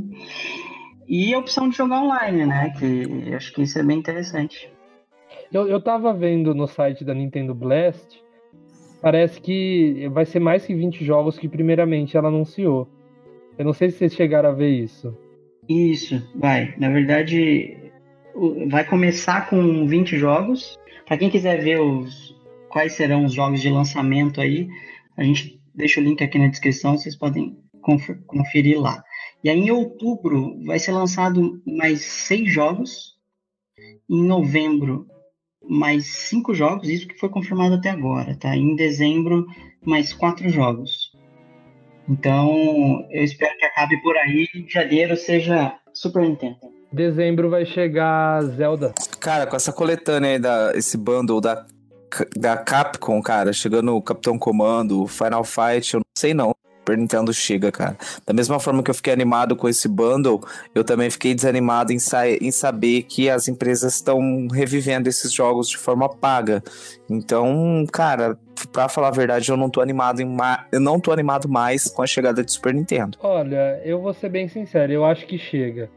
E 1.07 1.31
a 1.31 1.37
opção 1.37 1.69
de 1.69 1.77
jogar 1.77 2.01
online, 2.01 2.47
né? 2.47 2.73
Que 2.79 3.35
acho 3.35 3.53
que 3.53 3.61
isso 3.61 3.77
é 3.77 3.83
bem 3.83 3.99
interessante. 3.99 4.67
Eu, 5.53 5.67
eu 5.67 5.79
tava 5.79 6.11
vendo 6.11 6.55
no 6.55 6.65
site 6.65 7.05
da 7.05 7.13
Nintendo 7.13 7.53
Blast 7.53 8.19
parece 9.01 9.39
que 9.39 10.07
vai 10.11 10.25
ser 10.25 10.39
mais 10.39 10.65
que 10.65 10.73
20 10.73 11.03
jogos 11.03 11.37
que 11.37 11.47
primeiramente 11.47 12.17
ela 12.17 12.27
anunciou. 12.27 12.87
Eu 13.57 13.65
não 13.65 13.73
sei 13.73 13.89
se 13.89 13.97
vocês 13.97 14.13
chegaram 14.13 14.49
a 14.49 14.53
ver 14.53 14.69
isso. 14.69 15.15
Isso, 15.67 16.21
vai. 16.35 16.73
Na 16.77 16.89
verdade, 16.89 17.77
vai 18.69 18.85
começar 18.85 19.49
com 19.49 19.85
20 19.85 20.17
jogos. 20.17 20.79
Para 21.05 21.17
quem 21.17 21.29
quiser 21.29 21.61
ver 21.61 21.79
os 21.79 22.35
quais 22.69 22.93
serão 22.93 23.25
os 23.25 23.33
jogos 23.33 23.61
de 23.61 23.69
lançamento 23.69 24.39
aí, 24.39 24.67
a 25.17 25.23
gente 25.23 25.59
deixa 25.73 25.99
o 25.99 26.03
link 26.03 26.23
aqui 26.23 26.37
na 26.37 26.47
descrição, 26.47 26.97
vocês 26.97 27.15
podem 27.15 27.57
conferir 28.27 28.79
lá. 28.79 29.03
E 29.43 29.49
aí 29.49 29.59
em 29.59 29.71
outubro 29.71 30.55
vai 30.65 30.79
ser 30.79 30.91
lançado 30.91 31.61
mais 31.65 32.01
seis 32.01 32.51
jogos. 32.51 33.17
Em 34.09 34.23
novembro 34.23 35.07
mais 35.69 36.07
cinco 36.07 36.53
jogos, 36.53 36.89
isso 36.89 37.07
que 37.07 37.19
foi 37.19 37.29
confirmado 37.29 37.75
até 37.75 37.91
agora, 37.91 38.35
tá? 38.35 38.55
Em 38.55 38.75
dezembro, 38.75 39.45
mais 39.85 40.11
quatro 40.11 40.49
jogos. 40.49 41.11
Então, 42.09 43.05
eu 43.11 43.23
espero 43.23 43.55
que 43.55 43.65
acabe 43.65 44.01
por 44.01 44.17
aí 44.17 44.47
e 44.55 44.61
em 44.61 44.69
janeiro 44.69 45.15
seja 45.15 45.75
Super 45.93 46.23
Nintendo. 46.23 46.57
Dezembro 46.91 47.51
vai 47.51 47.67
chegar 47.67 48.41
Zelda. 48.45 48.95
Cara, 49.19 49.45
com 49.45 49.55
essa 49.55 49.71
coletânea 49.71 50.31
aí, 50.31 50.39
da, 50.39 50.71
esse 50.75 50.97
bundle 50.97 51.39
da, 51.39 51.63
da 52.35 52.57
Capcom, 52.57 53.21
cara, 53.21 53.53
chegando 53.53 53.95
o 53.95 54.01
Capitão 54.01 54.39
Comando, 54.39 55.05
Final 55.05 55.43
Fight, 55.43 55.93
eu 55.93 55.99
não 55.99 56.17
sei 56.17 56.33
não. 56.33 56.51
Super 56.89 56.97
Nintendo 56.97 57.33
chega, 57.33 57.71
cara. 57.71 57.95
Da 58.25 58.33
mesma 58.33 58.59
forma 58.59 58.81
que 58.81 58.89
eu 58.89 58.95
fiquei 58.95 59.13
animado 59.13 59.55
com 59.55 59.69
esse 59.69 59.87
bundle, 59.87 60.41
eu 60.73 60.83
também 60.83 61.09
fiquei 61.09 61.35
desanimado 61.35 61.93
em, 61.93 61.99
sa 61.99 62.27
em 62.27 62.51
saber 62.51 63.03
que 63.03 63.29
as 63.29 63.47
empresas 63.47 63.95
estão 63.95 64.47
revivendo 64.51 65.07
esses 65.07 65.31
jogos 65.31 65.69
de 65.69 65.77
forma 65.77 66.09
paga. 66.09 66.63
Então, 67.09 67.85
cara, 67.91 68.37
pra 68.71 68.89
falar 68.89 69.09
a 69.09 69.11
verdade, 69.11 69.49
eu 69.49 69.57
não 69.57 69.69
tô 69.69 69.81
animado 69.81 70.21
em 70.21 70.37
eu 70.71 70.79
não 70.79 70.99
tô 70.99 71.11
animado 71.11 71.47
mais 71.47 71.87
com 71.87 72.01
a 72.01 72.07
chegada 72.07 72.43
de 72.43 72.51
Super 72.51 72.73
Nintendo. 72.73 73.17
Olha, 73.21 73.79
eu 73.85 74.01
vou 74.01 74.13
ser 74.13 74.29
bem 74.29 74.47
sincero, 74.47 74.91
eu 74.91 75.05
acho 75.05 75.27
que 75.27 75.37
chega. 75.37 75.89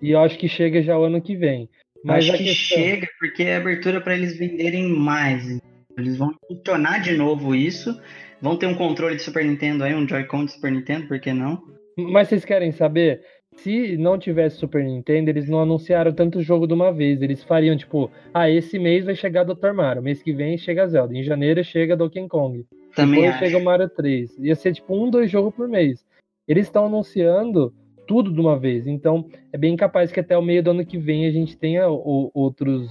E 0.00 0.12
eu 0.12 0.20
acho 0.20 0.38
que 0.38 0.48
chega 0.48 0.82
já 0.82 0.98
o 0.98 1.04
ano 1.04 1.20
que 1.20 1.36
vem. 1.36 1.68
Mas 2.02 2.24
acho 2.24 2.38
que 2.38 2.44
questão... 2.44 2.78
chega 2.78 3.06
porque 3.18 3.42
é 3.42 3.56
abertura 3.56 4.00
para 4.00 4.14
eles 4.14 4.38
venderem 4.38 4.88
mais. 4.88 5.60
Eles 5.98 6.16
vão 6.16 6.34
funcionar 6.48 7.02
de 7.02 7.14
novo 7.14 7.54
isso 7.54 7.94
Vão 8.40 8.56
ter 8.56 8.66
um 8.66 8.74
controle 8.74 9.16
de 9.16 9.22
Super 9.22 9.44
Nintendo 9.44 9.84
aí, 9.84 9.94
um 9.94 10.08
Joy-Con 10.08 10.46
de 10.46 10.52
Super 10.52 10.72
Nintendo, 10.72 11.06
por 11.06 11.20
que 11.20 11.32
não? 11.32 11.62
Mas 11.96 12.28
vocês 12.28 12.44
querem 12.44 12.72
saber? 12.72 13.22
Se 13.56 13.96
não 13.98 14.18
tivesse 14.18 14.56
Super 14.56 14.82
Nintendo, 14.82 15.28
eles 15.28 15.48
não 15.48 15.60
anunciaram 15.60 16.12
tanto 16.12 16.40
jogo 16.40 16.66
de 16.66 16.72
uma 16.72 16.92
vez. 16.92 17.20
Eles 17.20 17.42
fariam, 17.42 17.76
tipo, 17.76 18.10
ah, 18.32 18.48
esse 18.48 18.78
mês 18.78 19.04
vai 19.04 19.14
chegar 19.14 19.44
Dr. 19.44 19.72
Mario, 19.74 20.02
mês 20.02 20.22
que 20.22 20.32
vem 20.32 20.56
chega 20.56 20.86
Zelda, 20.86 21.14
em 21.14 21.22
janeiro 21.22 21.62
chega 21.62 21.96
Donkey 21.96 22.26
Kong. 22.28 22.64
Também 22.94 23.22
Depois 23.22 23.34
acho. 23.34 23.44
chega 23.44 23.58
o 23.58 23.64
Mario 23.64 23.88
3. 23.88 24.38
Ia 24.38 24.54
ser, 24.54 24.72
tipo, 24.72 24.94
um, 24.94 25.10
dois 25.10 25.30
jogos 25.30 25.54
por 25.54 25.68
mês. 25.68 26.06
Eles 26.48 26.66
estão 26.66 26.86
anunciando 26.86 27.74
tudo 28.06 28.32
de 28.32 28.40
uma 28.40 28.58
vez. 28.58 28.86
Então, 28.86 29.28
é 29.52 29.58
bem 29.58 29.76
capaz 29.76 30.10
que 30.10 30.20
até 30.20 30.36
o 30.36 30.42
meio 30.42 30.62
do 30.62 30.70
ano 30.70 30.86
que 30.86 30.96
vem 30.96 31.26
a 31.26 31.30
gente 31.30 31.56
tenha 31.56 31.90
o, 31.90 32.30
outros 32.32 32.90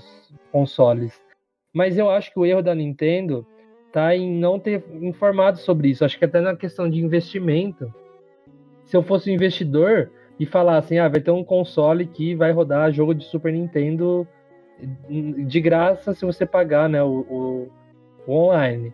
consoles. 0.52 1.20
Mas 1.74 1.98
eu 1.98 2.10
acho 2.10 2.32
que 2.32 2.40
o 2.40 2.46
erro 2.46 2.62
da 2.62 2.76
Nintendo 2.76 3.46
tá 3.92 4.16
em 4.16 4.32
não 4.32 4.60
ter 4.60 4.84
informado 5.02 5.60
sobre 5.60 5.90
isso. 5.90 6.06
Acho 6.06 6.18
que 6.18 6.26
até 6.26 6.40
na 6.40 6.56
questão 6.56 6.90
de 6.90 7.00
investimento. 7.00 7.94
Se 8.86 8.96
eu 8.96 9.04
fosse 9.04 9.30
um 9.30 9.34
investidor 9.34 10.12
e 10.40 10.46
falar 10.46 10.78
assim, 10.78 10.98
ah, 10.98 11.08
vai 11.08 11.22
ter 11.22 11.32
um 11.32 11.44
console 11.44 12.08
que 12.08 12.34
vai 12.34 12.52
rodar 12.52 12.92
jogo 12.92 13.14
de 13.14 13.24
Super 13.26 13.54
Nintendo 13.54 14.28
de 15.46 15.60
graça 15.60 16.14
se 16.14 16.26
você 16.26 16.46
pagar, 16.46 16.88
né, 16.88 17.04
o, 17.04 17.20
o, 17.30 17.72
o 18.26 18.32
online. 18.32 18.94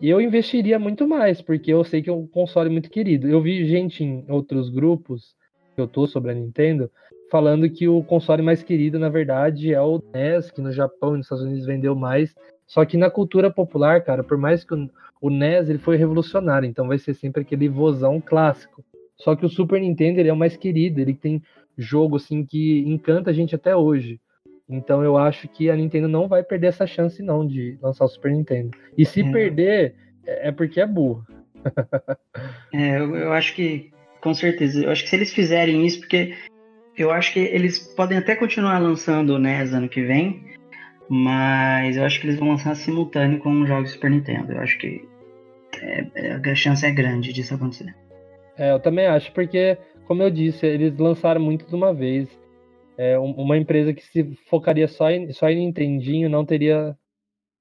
Eu 0.00 0.20
investiria 0.20 0.78
muito 0.78 1.06
mais, 1.06 1.42
porque 1.42 1.72
eu 1.72 1.84
sei 1.84 2.00
que 2.00 2.08
é 2.08 2.12
um 2.12 2.26
console 2.26 2.70
muito 2.70 2.88
querido. 2.88 3.28
Eu 3.28 3.42
vi 3.42 3.66
gente 3.66 4.02
em 4.02 4.24
outros 4.28 4.70
grupos 4.70 5.36
que 5.74 5.80
eu 5.80 5.86
tô 5.86 6.06
sobre 6.06 6.30
a 6.30 6.34
Nintendo 6.34 6.90
falando 7.30 7.68
que 7.68 7.86
o 7.86 8.02
console 8.02 8.42
mais 8.42 8.62
querido, 8.62 8.98
na 8.98 9.08
verdade, 9.08 9.74
é 9.74 9.80
o 9.80 10.02
NES, 10.14 10.50
que 10.50 10.60
no 10.60 10.72
Japão 10.72 11.14
e 11.14 11.18
nos 11.18 11.26
Estados 11.26 11.44
Unidos 11.44 11.66
vendeu 11.66 11.94
mais, 11.94 12.34
só 12.68 12.84
que 12.84 12.98
na 12.98 13.10
cultura 13.10 13.50
popular, 13.50 14.04
cara, 14.04 14.22
por 14.22 14.36
mais 14.36 14.62
que 14.62 14.74
o, 14.74 14.90
o 15.20 15.30
NES 15.30 15.70
ele 15.70 15.78
foi 15.78 15.96
revolucionário, 15.96 16.68
então 16.68 16.86
vai 16.86 16.98
ser 16.98 17.14
sempre 17.14 17.40
aquele 17.40 17.68
vozão 17.68 18.20
clássico. 18.20 18.84
Só 19.16 19.34
que 19.34 19.44
o 19.44 19.48
Super 19.48 19.80
Nintendo 19.80 20.20
ele 20.20 20.28
é 20.28 20.32
o 20.32 20.36
mais 20.36 20.56
querido, 20.56 21.00
ele 21.00 21.14
tem 21.14 21.42
jogo 21.76 22.16
assim 22.16 22.44
que 22.44 22.84
encanta 22.86 23.30
a 23.30 23.32
gente 23.32 23.54
até 23.54 23.74
hoje. 23.74 24.20
Então 24.68 25.02
eu 25.02 25.16
acho 25.16 25.48
que 25.48 25.70
a 25.70 25.76
Nintendo 25.76 26.08
não 26.08 26.28
vai 26.28 26.44
perder 26.44 26.68
essa 26.68 26.86
chance 26.86 27.22
não 27.22 27.46
de 27.46 27.78
lançar 27.80 28.04
o 28.04 28.08
Super 28.08 28.32
Nintendo. 28.32 28.70
E 28.96 29.04
se 29.04 29.22
é. 29.22 29.32
perder 29.32 29.94
é, 30.26 30.48
é 30.48 30.52
porque 30.52 30.78
é 30.78 30.86
burro. 30.86 31.26
é, 32.72 32.98
eu, 32.98 33.16
eu 33.16 33.32
acho 33.32 33.54
que 33.54 33.90
com 34.20 34.34
certeza. 34.34 34.84
Eu 34.84 34.90
acho 34.90 35.04
que 35.04 35.08
se 35.08 35.16
eles 35.16 35.32
fizerem 35.32 35.86
isso, 35.86 36.00
porque 36.00 36.34
eu 36.98 37.10
acho 37.10 37.32
que 37.32 37.40
eles 37.40 37.78
podem 37.78 38.18
até 38.18 38.36
continuar 38.36 38.78
lançando 38.78 39.30
o 39.30 39.38
NES 39.38 39.72
ano 39.72 39.88
que 39.88 40.02
vem, 40.02 40.57
mas 41.08 41.96
eu 41.96 42.04
acho 42.04 42.20
que 42.20 42.26
eles 42.26 42.38
vão 42.38 42.50
lançar 42.50 42.74
simultâneo 42.74 43.38
com 43.38 43.62
os 43.62 43.68
jogos 43.68 43.92
Super 43.92 44.10
Nintendo. 44.10 44.52
Eu 44.52 44.60
acho 44.60 44.78
que 44.78 45.08
é, 45.80 46.06
é, 46.14 46.32
a 46.34 46.54
chance 46.54 46.84
é 46.84 46.90
grande 46.90 47.32
disso 47.32 47.54
acontecer. 47.54 47.94
É, 48.56 48.72
eu 48.72 48.80
também 48.80 49.06
acho, 49.06 49.32
porque, 49.32 49.78
como 50.06 50.22
eu 50.22 50.30
disse, 50.30 50.66
eles 50.66 50.96
lançaram 50.98 51.40
muito 51.40 51.66
de 51.66 51.74
uma 51.74 51.94
vez. 51.94 52.28
É, 52.96 53.16
uma 53.18 53.56
empresa 53.56 53.94
que 53.94 54.04
se 54.04 54.36
focaria 54.50 54.88
só 54.88 55.08
em, 55.08 55.32
só 55.32 55.48
em 55.48 55.58
Nintendinho 55.58 56.28
não 56.28 56.44
teria 56.44 56.96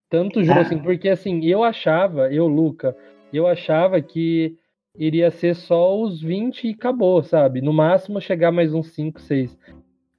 tanto 0.09 0.43
jogo 0.43 0.59
ah. 0.59 0.61
assim. 0.63 0.79
Porque, 0.79 1.09
assim, 1.09 1.45
eu 1.45 1.63
achava, 1.63 2.33
eu, 2.33 2.47
Luca, 2.47 2.97
eu 3.31 3.45
achava 3.45 4.01
que 4.01 4.57
iria 4.97 5.29
ser 5.29 5.55
só 5.55 5.95
os 6.01 6.21
20 6.21 6.67
e 6.67 6.71
acabou, 6.71 7.21
sabe? 7.21 7.61
No 7.61 7.71
máximo 7.71 8.19
chegar 8.19 8.51
mais 8.51 8.73
uns 8.73 8.93
5, 8.93 9.21
6. 9.21 9.57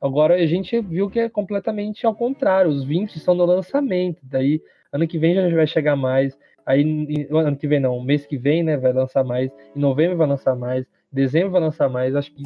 Agora 0.01 0.35
a 0.35 0.47
gente 0.47 0.81
viu 0.81 1.11
que 1.11 1.19
é 1.19 1.29
completamente 1.29 2.07
ao 2.07 2.15
contrário. 2.15 2.71
Os 2.71 2.85
20 2.85 3.19
são 3.19 3.35
no 3.35 3.45
lançamento. 3.45 4.21
Daí 4.23 4.63
ano 4.93 5.07
que 5.07 5.19
vem 5.19 5.35
já 5.35 5.49
vai 5.55 5.67
chegar 5.67 5.97
mais. 5.97 6.37
Aí 6.65 6.83
ano 7.31 7.57
que 7.57 7.67
vem 7.67 7.81
não, 7.81 8.03
mês 8.03 8.27
que 8.27 8.37
vem, 8.37 8.63
né, 8.63 8.77
vai 8.77 8.93
lançar 8.93 9.25
mais. 9.25 9.51
Em 9.75 9.81
novembro 9.81 10.17
vai 10.17 10.27
lançar 10.27 10.55
mais. 10.55 10.87
Dezembro 11.11 11.51
vai 11.51 11.61
lançar 11.61 11.89
mais. 11.89 12.15
Acho 12.15 12.33
que 12.33 12.43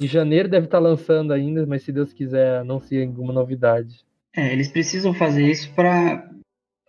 em 0.00 0.06
janeiro 0.06 0.48
deve 0.48 0.66
estar 0.66 0.78
lançando 0.78 1.32
ainda, 1.32 1.66
mas 1.66 1.82
se 1.82 1.92
Deus 1.92 2.12
quiser 2.12 2.58
anuncia 2.58 3.02
alguma 3.02 3.32
novidade. 3.32 4.04
É, 4.36 4.52
eles 4.52 4.68
precisam 4.68 5.14
fazer 5.14 5.46
isso 5.46 5.72
para 5.74 6.28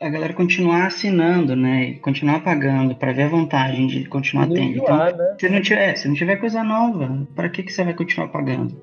a 0.01 0.09
galera 0.09 0.33
continuar 0.33 0.87
assinando, 0.87 1.55
né? 1.55 1.89
E 1.89 1.99
continuar 1.99 2.43
pagando 2.43 2.95
para 2.95 3.13
ver 3.13 3.23
a 3.23 3.29
vantagem 3.29 3.87
de 3.87 4.05
continuar 4.05 4.47
tendo. 4.49 4.77
Então, 4.77 4.97
né? 4.97 5.35
se 5.39 5.49
não 5.49 5.61
tiver, 5.61 5.95
se 5.95 6.07
não 6.07 6.15
tiver 6.15 6.35
coisa 6.37 6.63
nova, 6.63 7.25
para 7.35 7.49
que 7.49 7.63
que 7.63 7.71
você 7.71 7.83
vai 7.83 7.93
continuar 7.93 8.27
pagando? 8.29 8.75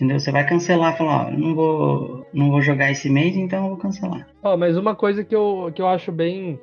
Entendeu? 0.00 0.18
Você 0.18 0.32
vai 0.32 0.46
cancelar, 0.48 0.96
falar, 0.96 1.26
ó, 1.26 1.30
não 1.30 1.54
vou, 1.54 2.26
não 2.32 2.50
vou 2.50 2.62
jogar 2.62 2.90
esse 2.90 3.10
mês, 3.10 3.36
então 3.36 3.64
eu 3.64 3.68
vou 3.68 3.76
cancelar. 3.76 4.26
Ó, 4.42 4.56
mas 4.56 4.78
uma 4.78 4.94
coisa 4.94 5.22
que 5.22 5.36
eu, 5.36 5.70
que 5.74 5.82
eu 5.82 5.86
acho 5.86 6.10
bem 6.10 6.58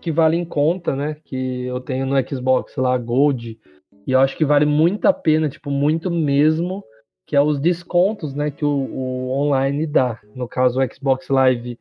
que 0.00 0.10
vale 0.10 0.38
em 0.38 0.44
conta, 0.44 0.96
né? 0.96 1.18
Que 1.22 1.66
eu 1.66 1.80
tenho 1.80 2.06
no 2.06 2.16
Xbox 2.26 2.74
lá, 2.76 2.96
Gold, 2.96 3.58
e 4.06 4.12
eu 4.12 4.20
acho 4.20 4.36
que 4.38 4.44
vale 4.44 4.64
muito 4.64 5.06
a 5.06 5.12
pena, 5.12 5.50
tipo, 5.50 5.70
muito 5.70 6.10
mesmo, 6.10 6.82
que 7.26 7.36
é 7.36 7.42
os 7.42 7.60
descontos, 7.60 8.34
né, 8.34 8.50
que 8.50 8.64
o, 8.64 8.68
o 8.68 9.30
online 9.30 9.86
dá. 9.86 10.18
No 10.34 10.48
caso, 10.48 10.80
o 10.80 10.94
Xbox 10.94 11.28
Live 11.28 11.78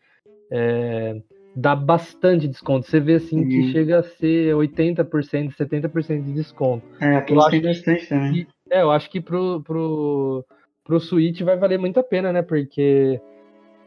é, 0.51 1.21
dá 1.55 1.75
bastante 1.75 2.47
desconto. 2.47 2.85
Você 2.85 2.99
vê 2.99 3.15
assim 3.15 3.47
que 3.47 3.71
chega 3.71 3.99
a 3.99 4.03
ser 4.03 4.53
80%, 4.55 5.55
70% 5.55 6.23
de 6.23 6.33
desconto. 6.33 6.85
É, 6.99 7.15
aqui 7.15 7.33
tem 7.49 7.61
bastante 7.61 8.07
também. 8.07 8.33
Que, 8.33 8.47
é, 8.69 8.81
eu 8.81 8.91
acho 8.91 9.09
que 9.09 9.19
pro, 9.19 9.61
pro, 9.61 10.45
pro 10.83 10.99
Switch 10.99 11.41
vai 11.41 11.57
valer 11.57 11.79
muito 11.79 11.99
a 11.99 12.03
pena, 12.03 12.31
né? 12.31 12.41
Porque 12.41 13.19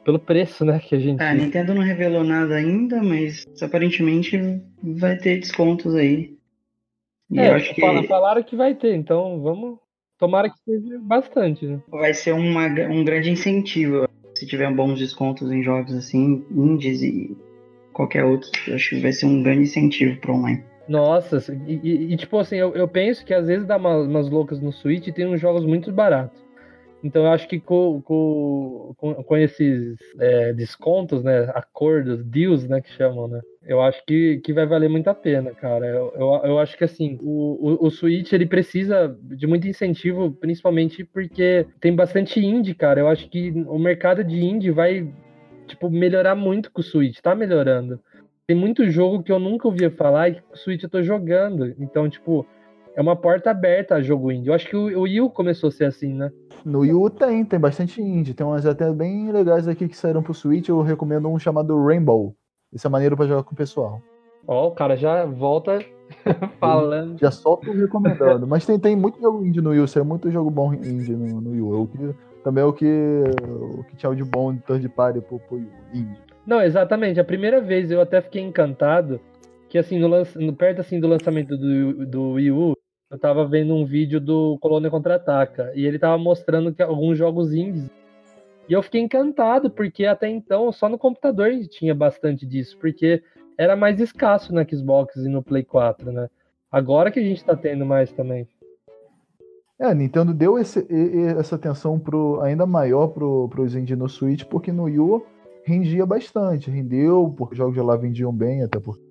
pelo 0.05 0.18
preço, 0.18 0.64
né, 0.64 0.78
que 0.78 0.95
a 0.95 0.99
gente. 0.99 1.20
É, 1.20 1.30
a 1.30 1.34
Nintendo 1.34 1.74
não 1.74 1.82
revelou 1.82 2.22
nada 2.22 2.57
ainda, 2.57 3.03
mas 3.03 3.45
aparentemente 3.61 4.38
vai 4.82 5.16
ter 5.16 5.40
descontos 5.40 5.95
aí. 5.95 6.36
E 7.30 7.40
é, 7.40 7.51
eu 7.51 7.55
acho 7.55 7.74
que... 7.74 8.07
falaram 8.07 8.42
que 8.42 8.55
vai 8.55 8.74
ter, 8.74 8.95
então 8.95 9.40
vamos. 9.40 9.78
Tomara 10.18 10.49
que 10.49 10.59
seja 10.64 10.99
bastante, 11.01 11.66
né? 11.66 11.80
Vai 11.88 12.14
ser 12.14 12.32
uma, 12.32 12.66
um 12.66 13.05
grande 13.05 13.30
incentivo. 13.30 14.09
Se 14.36 14.47
tiver 14.47 14.72
bons 14.72 14.99
descontos 14.99 15.51
em 15.51 15.62
jogos 15.62 15.92
assim, 15.92 16.45
indies 16.51 17.03
e 17.03 17.36
qualquer 17.92 18.24
outro, 18.24 18.49
acho 18.72 18.90
que 18.90 19.01
vai 19.01 19.12
ser 19.12 19.26
um 19.26 19.42
grande 19.42 19.62
incentivo 19.62 20.20
pro 20.20 20.34
online. 20.34 20.62
Nossa, 20.88 21.38
e, 21.66 21.80
e, 21.82 22.12
e 22.12 22.16
tipo 22.16 22.38
assim, 22.38 22.57
eu, 22.57 22.74
eu, 22.74 22.86
penso 22.86 23.24
que 23.24 23.32
às 23.32 23.47
vezes 23.47 23.66
dá 23.66 23.76
umas, 23.76 24.07
umas 24.07 24.28
loucas 24.28 24.61
no 24.61 24.72
Switch 24.72 25.07
e 25.07 25.12
tem 25.12 25.26
uns 25.26 25.40
jogos 25.40 25.64
muito 25.64 25.90
baratos. 25.90 26.43
Então 27.05 27.27
eu 27.27 27.31
acho 27.31 27.47
que 27.47 27.61
com, 27.61 28.01
com, 28.01 28.95
com 28.97 29.37
esses 29.37 29.99
é, 30.19 30.55
descontos, 30.55 31.23
né, 31.23 31.51
acordos, 31.55 32.25
deals, 32.25 32.67
né, 32.67 32.81
que 32.81 32.91
chamam, 32.93 33.29
né, 33.29 33.43
eu 33.67 33.83
acho 33.83 34.03
que, 34.07 34.39
que 34.39 34.55
vai 34.55 34.65
valer 34.65 34.89
muito 34.89 35.09
a 35.09 35.15
pena, 35.15 35.51
cara. 35.51 35.87
Eu, 35.87 36.13
eu, 36.17 36.41
eu 36.45 36.59
acho 36.59 36.79
que 36.79 36.85
assim, 36.85 37.19
o, 37.21 37.83
o, 37.83 37.87
o 37.87 37.91
Switch 37.91 38.33
ele 38.33 38.47
precisa 38.47 39.15
de 39.21 39.47
muito 39.47 39.69
incentivo, 39.69 40.33
principalmente 40.33 41.05
porque 41.05 41.67
tem 41.79 41.95
bastante 41.95 42.41
indie, 42.41 42.75
cara. 42.75 43.01
Eu 43.01 43.09
acho 43.09 43.29
que 43.29 43.51
o 43.51 43.79
mercado 43.79 44.25
de 44.25 44.43
indie 44.43 44.71
vai, 44.71 45.07
tipo, 45.67 45.91
melhorar 45.91 46.35
muito 46.35 46.73
com 46.73 46.81
o 46.81 46.85
Switch, 46.85 47.21
tá 47.21 47.35
melhorando. 47.35 48.01
Tem 48.47 48.57
muito 48.57 48.91
jogo 48.91 49.23
que 49.23 49.33
eu 49.33 49.39
nunca 49.39 49.69
ouvia 49.69 49.91
falar 49.91 50.31
e 50.31 50.35
que 50.37 50.43
o 50.53 50.57
Switch 50.57 50.83
eu 50.83 50.89
tô 50.89 51.03
jogando. 51.03 51.75
Então, 51.79 52.09
tipo, 52.09 52.47
é 52.97 53.03
uma 53.03 53.16
porta 53.16 53.51
aberta 53.51 53.97
a 53.97 54.03
jogo 54.03 54.30
indie. 54.30 54.49
Eu 54.49 54.55
acho 54.55 54.68
que 54.68 54.76
o, 54.76 55.01
o 55.01 55.07
Yu 55.07 55.28
começou 55.30 55.68
a 55.68 55.72
ser 55.72 55.84
assim, 55.84 56.14
né? 56.14 56.30
No 56.64 56.84
Yu 56.84 57.11
tem, 57.11 57.45
tem 57.45 57.59
bastante 57.59 58.01
indie. 58.01 58.34
Tem 58.34 58.47
umas 58.47 58.64
até 58.64 58.90
bem 58.92 59.30
legais 59.32 59.66
aqui 59.66 59.88
que 59.88 59.97
saíram 59.97 60.22
pro 60.22 60.32
Switch. 60.32 60.68
Eu 60.68 60.80
recomendo 60.82 61.28
um 61.28 61.38
chamado 61.38 61.82
Rainbow. 61.84 62.34
Esse 62.72 62.86
é 62.86 62.90
maneiro 62.90 63.16
pra 63.16 63.26
jogar 63.26 63.42
com 63.42 63.53
o 63.53 63.57
pessoal. 63.57 64.01
Ó, 64.47 64.64
oh, 64.64 64.68
o 64.68 64.70
cara 64.72 64.97
já 64.97 65.24
volta 65.24 65.78
falando. 66.61 67.18
Já 67.18 67.30
solta 67.30 67.72
recomendando. 67.72 68.47
Mas 68.47 68.64
tem, 68.64 68.78
tem 68.78 68.97
muito 68.97 69.20
jogo 69.20 69.45
indie 69.45 69.61
no 69.61 69.74
Yu, 69.74 69.84
é 69.97 70.03
muito 70.03 70.30
jogo 70.30 70.51
bom 70.51 70.72
indie 70.72 71.16
no, 71.16 71.40
no 71.40 71.55
Yu. 71.55 71.88
É 72.11 72.14
também 72.45 72.62
é 72.62 72.66
o 72.66 72.72
que, 72.72 73.22
o 73.49 73.84
que 73.84 73.97
tinha 73.97 74.14
de 74.14 74.22
bom 74.22 74.53
de 74.53 74.61
third 74.61 74.86
party 74.90 75.20
pro, 75.20 75.38
pro 75.40 75.59
indie. 75.92 76.18
Não, 76.47 76.61
exatamente. 76.61 77.18
A 77.18 77.24
primeira 77.24 77.61
vez 77.61 77.90
eu 77.90 78.01
até 78.01 78.20
fiquei 78.20 78.42
encantado 78.42 79.18
que 79.68 79.78
assim, 79.78 79.99
no, 79.99 80.09
no- 80.09 80.53
perto 80.53 80.80
assim 80.80 81.01
do 81.01 81.09
lançamento 81.09 81.57
do, 81.57 82.07
do 82.07 82.32
Wii 82.32 82.53
U, 82.53 82.76
eu 83.15 83.19
tava 83.21 83.47
vendo 83.47 83.73
um 83.73 83.85
vídeo 83.87 84.21
do 84.21 84.59
Colônia 84.61 84.91
Contra-Ataca, 84.91 85.71
e 85.73 85.87
ele 85.87 86.01
tava 86.01 86.19
mostrando 86.19 86.75
que 86.75 86.83
alguns 86.83 87.17
jogos 87.17 87.55
indies. 87.55 87.89
E 88.69 88.73
eu 88.73 88.83
fiquei 88.83 89.01
encantado, 89.01 89.71
porque 89.71 90.05
até 90.05 90.29
então 90.29 90.73
só 90.73 90.89
no 90.89 90.99
computador 90.99 91.53
tinha 91.69 91.95
bastante 91.95 92.45
disso, 92.45 92.77
porque 92.81 93.23
era 93.57 93.77
mais 93.77 94.01
escasso 94.01 94.53
no 94.53 94.69
Xbox 94.69 95.15
e 95.15 95.29
no 95.29 95.45
Play 95.45 95.62
4, 95.62 96.11
né? 96.11 96.29
Agora 96.73 97.12
que 97.12 97.21
a 97.21 97.23
gente 97.23 97.45
tá 97.45 97.55
tendo 97.55 97.87
mais 97.87 98.11
também. 98.11 98.49
É, 99.79 99.87
a 99.87 99.95
Nintendo 99.95 100.35
deu 100.35 100.59
esse- 100.59 100.85
essa 101.39 101.55
atenção 101.55 102.01
pro, 102.01 102.41
ainda 102.41 102.67
maior 102.67 103.09
pro, 103.09 103.49
pros 103.49 103.77
indie 103.77 103.95
no 103.95 104.09
Switch, 104.09 104.43
porque 104.45 104.73
no 104.73 104.85
Wii 104.85 104.99
U 104.99 105.25
rendia 105.65 106.05
bastante. 106.05 106.69
Rendeu, 106.69 107.33
porque 107.37 107.53
os 107.55 107.59
jogos 107.59 107.75
de 107.75 107.81
lá 107.81 107.95
vendiam 107.95 108.33
bem, 108.33 108.65
até 108.65 108.81
porque 108.81 109.05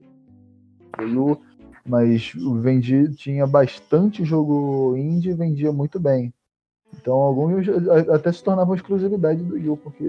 o 1.00 1.04
Wii 1.04 1.18
U, 1.18 1.40
mas 1.86 2.32
vendi, 2.62 3.14
tinha 3.16 3.46
bastante 3.46 4.24
jogo 4.24 4.96
indie 4.98 5.32
e 5.32 5.34
vendia 5.34 5.72
muito 5.72 6.00
bem. 6.00 6.34
Então 7.00 7.14
alguns 7.14 7.68
até 8.14 8.32
se 8.32 8.44
tornavam 8.44 8.76
exclusividade 8.76 9.44
do 9.44 9.56
Wii 9.56 9.70
U, 9.70 9.78
porque 9.78 10.04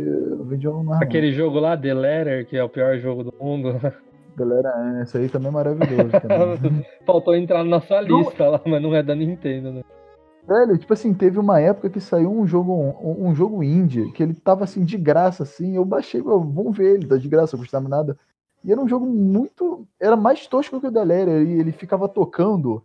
vendiam 0.45 0.85
mais. 0.85 1.03
Aquele 1.03 1.33
jogo 1.33 1.59
lá, 1.59 1.77
The 1.77 1.95
Letter, 1.95 2.47
que 2.47 2.57
é 2.57 2.63
o 2.63 2.69
pior 2.69 2.99
jogo 2.99 3.25
do 3.25 3.35
mundo, 3.41 3.81
Galera, 4.37 5.01
esse 5.03 5.17
aí 5.17 5.29
também 5.29 5.49
é 5.49 5.53
maravilhoso. 5.53 6.11
também. 6.21 6.85
faltou 7.07 7.37
entrar 7.37 7.59
na 7.63 7.71
nossa 7.71 8.01
Não- 8.03 8.19
lista 8.19 8.49
lá, 8.49 8.61
mas 8.67 8.83
não 8.83 8.95
é 8.95 9.03
da 9.03 9.15
Nintendo, 9.15 9.73
né? 9.73 9.83
Velho, 10.47 10.77
tipo 10.77 10.93
assim, 10.93 11.15
teve 11.15 11.39
uma 11.39 11.59
época 11.59 11.89
que 11.89 12.01
saiu 12.01 12.31
um 12.31 12.47
jogo, 12.47 12.75
um, 12.75 13.29
um 13.29 13.35
jogo 13.35 13.63
indie, 13.63 14.11
que 14.13 14.23
ele 14.23 14.35
tava 14.35 14.65
assim, 14.65 14.85
de 14.85 14.99
graça, 14.99 15.43
assim, 15.45 15.77
eu 15.77 15.85
baixei, 15.87 16.21
eu, 16.21 16.41
vamos 16.41 16.77
ver 16.77 16.97
ele, 16.97 17.07
tá 17.07 17.17
de 17.17 17.29
graça, 17.29 17.57
não 17.57 17.63
custava 17.63 17.89
nada. 17.89 18.19
E 18.65 18.73
era 18.73 18.81
um 18.81 18.89
jogo 18.89 19.05
muito. 19.07 19.87
Era 20.01 20.17
mais 20.17 20.47
tosco 20.47 20.81
que 20.81 20.87
o 20.87 20.91
da 20.91 21.03
Leria, 21.03 21.43
e 21.43 21.61
ele 21.61 21.71
ficava 21.73 22.09
tocando. 22.09 22.83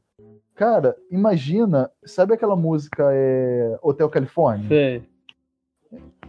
Cara, 0.54 0.96
imagina, 1.10 1.90
sabe 2.06 2.34
aquela 2.34 2.56
música 2.56 3.06
é, 3.14 3.80
Hotel 3.82 4.10
California? 4.10 4.68
Sei. 4.68 5.04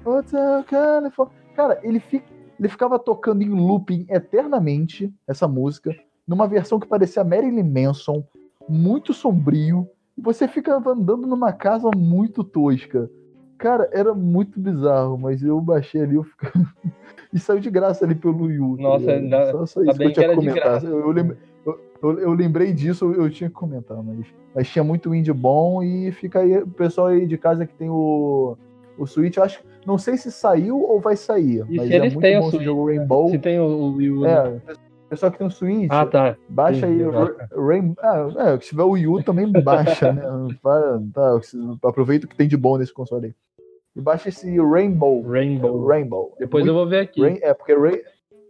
Hotel 0.05 0.63
California. 0.65 1.35
Cara, 1.57 1.81
ele, 1.83 1.99
fi- 1.99 2.23
ele 2.59 2.69
ficava 2.69 2.97
tocando 2.99 3.43
em 3.43 3.49
looping 3.51 4.07
eternamente 4.09 5.13
essa 5.27 5.49
música, 5.49 5.95
numa 6.29 6.47
versão 6.47 6.79
que 6.79 6.87
parecia 6.87 7.25
Marilyn 7.25 7.65
Manson, 7.69 8.25
muito 8.69 9.13
sombrio, 9.13 9.89
e 10.17 10.21
você 10.23 10.47
ficava 10.47 10.93
andando 10.93 11.27
numa 11.27 11.53
casa 11.53 11.91
muito 11.97 12.45
tosca. 12.45 13.11
Cara, 13.59 13.91
era 13.93 14.15
muito 14.15 14.61
bizarro, 14.61 15.19
mas 15.19 15.43
eu 15.43 15.61
baixei 15.61 16.03
ali 16.03 16.15
eu 16.15 16.23
fica- 16.23 16.53
e 17.33 17.39
saiu 17.39 17.61
de 17.61 17.71
graça 17.71 18.05
ali 18.05 18.15
pelo 18.15 18.45
Wii 18.47 18.59
U. 18.61 18.77
tá 18.77 18.83
Nossa, 18.83 19.11
ainda- 19.13 19.51
só, 19.53 19.67
só 19.67 19.83
isso 19.83 19.93
que 19.93 19.99
bem 19.99 20.09
eu 20.09 20.13
tinha 20.15 20.29
que 20.29 20.35
que 20.35 20.37
comentar. 20.37 20.85
Eu, 20.85 21.01
eu 21.01 21.11
lem- 21.11 21.33
eu- 22.03 22.19
eu- 22.19 22.33
lembrei 22.33 22.73
disso, 22.73 23.13
eu, 23.13 23.31
tinha 23.31 23.49
que 23.49 23.55
comentar, 23.55 24.03
mas, 24.03 24.27
mas 24.55 24.69
tinha 24.69 24.83
muito 24.83 25.15
indie 25.15 25.33
bom 25.33 25.83
e 25.83 26.11
fica 26.13 26.41
aí, 26.41 26.59
o 26.59 26.67
pessoal 26.67 27.09
aí 27.09 27.27
de 27.27 27.37
casa 27.39 27.67
que 27.67 27.75
tem 27.75 27.89
o, 27.91 28.57
o 28.99 29.07
Switch, 29.07 29.37
eu 29.37 29.43
acho, 29.45 29.61
não 29.87 29.99
sei 29.99 30.17
se 30.17 30.31
saiu 30.33 30.81
ou 30.83 30.99
vai 31.01 31.17
sair, 31.17 31.65
E 31.69 31.77
mas 31.77 31.87
se 31.89 31.93
é 31.93 31.97
eles 31.97 32.13
muito 32.15 32.23
têm 32.25 32.37
o 32.37 32.41
bom 32.41 32.47
esse 32.49 32.57
Switch, 32.57 32.65
jogo 32.65 32.87
Rainbow. 32.87 33.29
Se 33.31 33.39
tem 33.39 33.61
o, 33.61 33.65
o 33.65 33.95
Wii 33.97 34.11
U, 34.11 34.21
né? 34.23 34.33
É, 34.33 34.61
pessoal 35.11 35.31
que 35.33 35.39
tem 35.39 35.47
o 35.47 35.51
Switch, 35.51 35.89
Ah, 35.91 36.07
tá. 36.07 36.37
baixa 36.49 36.87
aí, 36.87 37.03
Entendi, 37.03 37.17
Ra- 37.17 37.49
Rain, 37.67 37.95
ah, 37.99 38.29
é, 38.39 38.61
se 38.61 38.69
tiver 38.69 38.83
o 38.85 38.91
Wii 38.91 39.07
U 39.09 39.23
também 39.23 39.51
baixa, 39.53 40.13
né? 40.13 40.23
Tá, 41.15 41.39
aproveita 41.89 42.27
o 42.27 42.29
que 42.29 42.37
tem 42.37 42.49
de 42.49 42.57
bom 42.57 42.79
nesse 42.79 42.93
console 42.95 43.27
aí. 43.27 43.35
E 43.97 44.01
baixa 44.01 44.29
esse 44.29 44.47
Rainbow. 44.59 45.23
Rainbow. 45.29 45.87
Rainbow. 45.87 46.33
É 46.37 46.41
Depois 46.41 46.65
muito- 46.65 46.71
eu 46.77 46.81
vou 46.81 46.89
ver 46.89 47.01
aqui. 47.01 47.21
Rain- 47.21 47.39
é, 47.43 47.53
porque 47.55 47.75
Rain, 47.75 47.99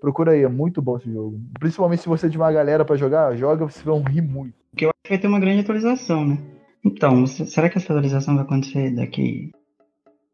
procura 0.01 0.33
aí, 0.33 0.43
é 0.43 0.49
muito 0.49 0.83
bom 0.83 0.97
esse 0.99 1.11
jogo. 1.11 1.39
Principalmente 1.59 2.03
se 2.03 2.09
você 2.09 2.29
tiver 2.29 2.45
uma 2.45 2.53
galera 2.53 2.85
pra 2.85 2.97
jogar, 2.97 3.35
joga, 3.37 3.65
vocês 3.65 3.85
vão 3.85 4.03
rir 4.03 4.21
muito. 4.23 4.55
Porque 4.71 4.85
eu 4.85 4.91
acho 4.91 5.03
que 5.05 5.09
vai 5.11 5.19
ter 5.19 5.27
uma 5.29 5.41
grande 5.41 5.61
atualização, 5.61 6.27
né? 6.27 6.39
Então, 6.85 7.27
se- 7.27 7.47
será 7.47 7.69
que 7.69 7.79
essa 7.79 7.93
atualização 7.93 8.35
vai 8.37 8.45
acontecer 8.45 8.91
daqui 8.95 9.51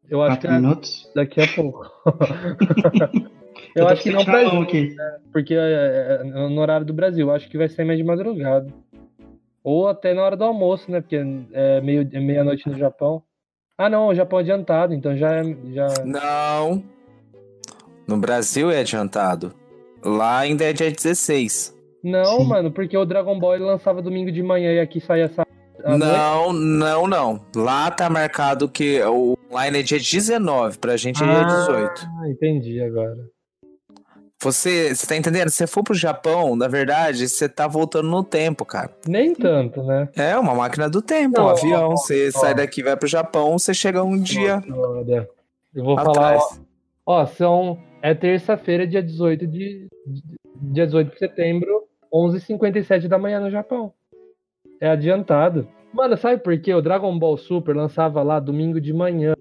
Eu 0.09 0.21
acho 0.21 0.39
que 0.39 0.47
é 0.47 0.51
minutos? 0.51 1.09
daqui 1.15 1.41
a 1.41 1.47
pouco. 1.55 1.85
Eu, 3.75 3.83
eu 3.83 3.87
acho 3.87 4.03
que 4.03 4.11
não 4.11 4.23
pra 4.25 4.43
gente, 4.45 4.63
aqui. 4.63 4.95
porque 5.31 5.53
é, 5.53 6.21
é 6.21 6.23
no 6.23 6.59
horário 6.59 6.85
do 6.85 6.93
Brasil. 6.93 7.27
eu 7.27 7.33
Acho 7.33 7.49
que 7.49 7.57
vai 7.57 7.67
ser 7.69 7.83
mais 7.83 7.97
de 7.97 8.03
madrugada. 8.05 8.67
Ou 9.63 9.87
até 9.87 10.13
na 10.13 10.23
hora 10.23 10.37
do 10.37 10.43
almoço, 10.45 10.89
né? 10.91 11.01
Porque 11.01 11.17
é 11.51 11.81
meio- 11.81 12.09
é 12.13 12.19
meia-noite 12.19 12.69
no 12.69 12.77
Japão. 12.77 13.21
Ah, 13.77 13.89
não, 13.89 14.07
o 14.07 14.15
Japão 14.15 14.39
é 14.39 14.41
adiantado, 14.41 14.93
então 14.93 15.15
já 15.15 15.35
é. 15.35 15.43
Já... 15.71 15.87
Não. 16.03 16.83
No 18.07 18.17
Brasil 18.17 18.71
é 18.71 18.79
adiantado. 18.79 19.53
Lá 20.03 20.39
ainda 20.39 20.63
é 20.63 20.73
dia 20.73 20.91
16. 20.91 21.77
Não, 22.03 22.39
Sim. 22.39 22.45
mano, 22.45 22.71
porque 22.71 22.97
o 22.97 23.05
Dragon 23.05 23.37
Ball 23.39 23.59
lançava 23.59 24.01
domingo 24.01 24.31
de 24.31 24.41
manhã 24.41 24.71
e 24.71 24.79
aqui 24.79 24.99
saía 24.99 25.27
sábado. 25.27 25.51
noite. 25.85 25.99
Não, 25.99 26.53
não, 26.53 27.07
não. 27.07 27.41
Lá 27.55 27.91
tá 27.91 28.09
marcado 28.09 28.67
que 28.67 29.01
o 29.03 29.37
online 29.51 29.79
é 29.79 29.83
dia 29.83 29.99
19, 29.99 30.79
pra 30.79 30.97
gente 30.97 31.23
é 31.23 31.27
dia 31.27 31.43
18. 31.43 32.07
Ah, 32.21 32.29
entendi 32.29 32.81
agora. 32.81 33.36
Você, 34.41 34.93
você 34.93 35.07
tá 35.07 35.15
entendendo? 35.17 35.49
Se 35.49 35.55
você 35.57 35.67
for 35.67 35.83
pro 35.83 35.95
Japão, 35.95 36.55
na 36.55 36.67
verdade, 36.67 37.27
você 37.27 37.49
tá 37.49 37.67
voltando 37.67 38.07
no 38.07 38.23
tempo, 38.23 38.63
cara. 38.63 38.91
Nem 39.07 39.33
tanto, 39.33 39.81
né? 39.83 40.07
É 40.15 40.37
uma 40.37 40.53
máquina 40.53 40.87
do 40.87 41.01
tempo, 41.01 41.37
Não, 41.39 41.45
um 41.45 41.47
ó, 41.47 41.51
avião. 41.51 41.87
ó, 41.89 41.91
Você 41.97 42.29
ó. 42.35 42.39
sai 42.39 42.53
daqui, 42.53 42.83
vai 42.83 42.95
pro 42.95 43.07
Japão, 43.07 43.57
você 43.57 43.73
chega 43.73 44.03
um 44.03 44.17
dia 44.19 44.61
Olha, 44.71 45.27
eu 45.73 45.83
vou 45.83 45.95
falar, 45.95 46.07
ó, 46.07 46.11
atrás. 46.11 46.61
ó, 47.05 47.25
são 47.25 47.79
é 48.01 48.13
terça-feira, 48.13 48.85
dia 48.85 49.01
18 49.01 49.47
de, 49.47 49.87
de 50.05 50.23
dia 50.73 50.85
18 50.85 51.13
de 51.13 51.17
setembro, 51.17 51.83
11h57 52.13 53.07
da 53.07 53.17
manhã 53.17 53.39
no 53.39 53.49
Japão. 53.49 53.91
É 54.79 54.87
adiantado. 54.89 55.67
Mano, 55.91 56.15
sabe 56.15 56.37
por 56.43 56.55
quê? 56.61 56.73
O 56.75 56.81
Dragon 56.81 57.17
Ball 57.17 57.37
Super 57.37 57.75
lançava 57.75 58.21
lá 58.21 58.39
domingo 58.39 58.79
de 58.79 58.93
manhã, 58.93 59.33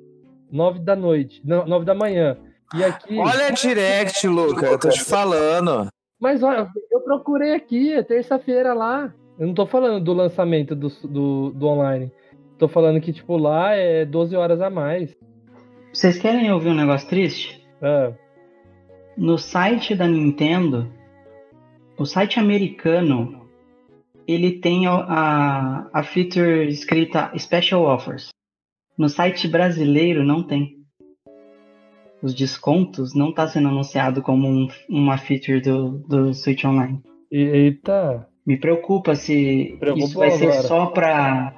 9 0.50 0.78
da 0.78 0.96
noite, 0.96 1.42
não, 1.44 1.66
9 1.66 1.84
da 1.84 1.94
manhã. 1.94 2.38
E 2.74 2.84
aqui 2.84 3.18
Olha 3.18 3.46
a 3.46 3.50
direct, 3.50 4.26
Luca, 4.26 4.66
eu 4.66 4.78
tô 4.78 4.88
te 4.88 5.04
falando. 5.04 5.88
Mas 6.20 6.42
olha, 6.42 6.68
eu 6.90 7.00
procurei 7.00 7.54
aqui, 7.54 7.92
é 7.92 8.02
terça-feira 8.02 8.72
lá. 8.72 9.12
Eu 9.38 9.46
não 9.46 9.54
tô 9.54 9.66
falando 9.66 10.02
do 10.02 10.12
lançamento 10.12 10.74
do, 10.74 10.88
do, 11.04 11.50
do 11.50 11.66
online. 11.66 12.10
Tô 12.58 12.68
falando 12.68 13.00
que, 13.00 13.12
tipo, 13.12 13.36
lá 13.36 13.74
é 13.74 14.04
12 14.04 14.34
horas 14.34 14.60
a 14.60 14.70
mais. 14.70 15.14
Vocês 15.92 16.18
querem 16.18 16.50
ouvir 16.50 16.70
um 16.70 16.74
negócio 16.74 17.08
triste? 17.08 17.62
Ah, 17.82 18.12
No 19.16 19.36
site 19.36 19.94
da 19.94 20.08
Nintendo, 20.08 20.90
o 21.98 22.06
site 22.06 22.40
americano, 22.40 23.46
ele 24.26 24.58
tem 24.58 24.86
a, 24.86 24.92
a, 24.92 25.90
a 25.92 26.02
feature 26.02 26.66
escrita 26.68 27.30
Special 27.38 27.82
Offers. 27.82 28.28
No 28.96 29.08
site 29.08 29.46
brasileiro 29.46 30.24
não 30.24 30.42
tem. 30.42 30.75
Os 32.22 32.34
descontos 32.34 33.14
não 33.14 33.32
tá 33.32 33.46
sendo 33.46 33.68
anunciado 33.68 34.22
como 34.22 34.46
um- 34.48 34.68
uma 34.88 35.18
feature 35.18 35.60
do, 35.60 35.98
do 36.08 36.32
Switch 36.34 36.64
Online. 36.64 37.00
eita. 37.30 38.26
Me 38.46 38.56
preocupa 38.56 39.14
se 39.16 39.76
isso 39.96 40.18
vai 40.18 40.30
ser 40.30 40.44
agora. 40.46 40.62
só 40.62 40.86
pra 40.86 41.52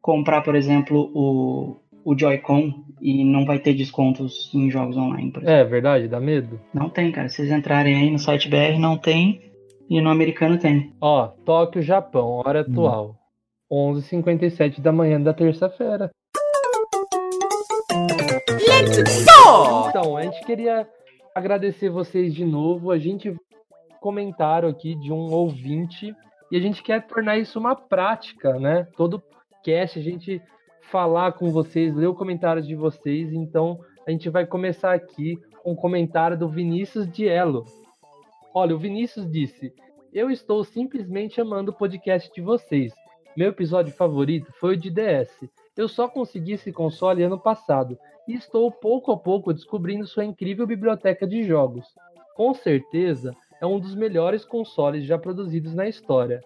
comprar, 0.00 0.40
por 0.42 0.54
exemplo, 0.54 1.10
o, 1.14 1.76
o 2.04 2.18
Joy-Con 2.18 2.72
e 3.00 3.22
não 3.24 3.44
vai 3.44 3.58
ter 3.58 3.74
descontos 3.74 4.50
em 4.54 4.70
jogos 4.70 4.96
online. 4.96 5.32
É 5.42 5.62
verdade, 5.64 6.08
dá 6.08 6.18
medo. 6.18 6.58
Não 6.72 6.88
tem, 6.88 7.12
cara. 7.12 7.28
Se 7.28 7.36
vocês 7.36 7.50
entrarem 7.52 7.94
aí 7.94 8.10
no 8.10 8.18
site 8.18 8.48
BR, 8.48 8.78
não 8.78 8.96
tem. 8.96 9.42
E 9.90 10.00
no 10.00 10.08
americano 10.08 10.58
tem. 10.58 10.92
Ó, 10.98 11.26
Tóquio, 11.44 11.82
Japão, 11.82 12.26
hora 12.44 12.60
atual. 12.60 13.16
11h57 13.70 14.80
da 14.80 14.92
manhã 14.92 15.20
da 15.20 15.34
terça-feira. 15.34 16.10
Então, 19.88 20.16
a 20.16 20.22
gente 20.22 20.44
queria 20.44 20.88
agradecer 21.34 21.88
vocês 21.88 22.34
de 22.34 22.44
novo. 22.44 22.90
A 22.90 22.98
gente 22.98 23.34
comentaram 24.00 24.68
aqui 24.68 24.94
de 24.94 25.12
um 25.12 25.32
ouvinte 25.32 26.14
e 26.50 26.56
a 26.56 26.60
gente 26.60 26.82
quer 26.82 27.06
tornar 27.06 27.38
isso 27.38 27.58
uma 27.58 27.74
prática, 27.74 28.58
né? 28.58 28.86
Todo 28.96 29.22
cast 29.62 29.98
a 29.98 30.02
gente 30.02 30.42
falar 30.90 31.32
com 31.32 31.50
vocês, 31.50 31.94
ler 31.94 32.06
o 32.06 32.14
comentário 32.14 32.62
de 32.62 32.74
vocês. 32.74 33.32
Então, 33.32 33.80
a 34.06 34.10
gente 34.10 34.28
vai 34.28 34.46
começar 34.46 34.92
aqui 34.92 35.38
com 35.62 35.72
o 35.72 35.76
comentário 35.76 36.38
do 36.38 36.48
Vinícius 36.48 37.10
Diello. 37.10 37.64
Olha, 38.52 38.74
o 38.74 38.78
Vinícius 38.78 39.30
disse: 39.30 39.72
Eu 40.12 40.30
estou 40.30 40.62
simplesmente 40.64 41.40
amando 41.40 41.70
o 41.70 41.74
podcast 41.74 42.30
de 42.32 42.40
vocês. 42.40 42.92
Meu 43.36 43.48
episódio 43.48 43.92
favorito 43.92 44.52
foi 44.60 44.74
o 44.74 44.76
de 44.76 44.90
DS. 44.90 45.48
Eu 45.76 45.88
só 45.88 46.08
consegui 46.08 46.52
esse 46.52 46.72
console 46.72 47.22
ano 47.22 47.38
passado 47.38 47.98
e 48.28 48.34
estou 48.34 48.70
pouco 48.70 49.10
a 49.10 49.16
pouco 49.16 49.52
descobrindo 49.52 50.06
sua 50.06 50.24
incrível 50.24 50.66
biblioteca 50.66 51.26
de 51.26 51.42
jogos. 51.42 51.84
Com 52.36 52.54
certeza, 52.54 53.34
é 53.60 53.66
um 53.66 53.80
dos 53.80 53.94
melhores 53.94 54.44
consoles 54.44 55.04
já 55.04 55.18
produzidos 55.18 55.74
na 55.74 55.88
história. 55.88 56.40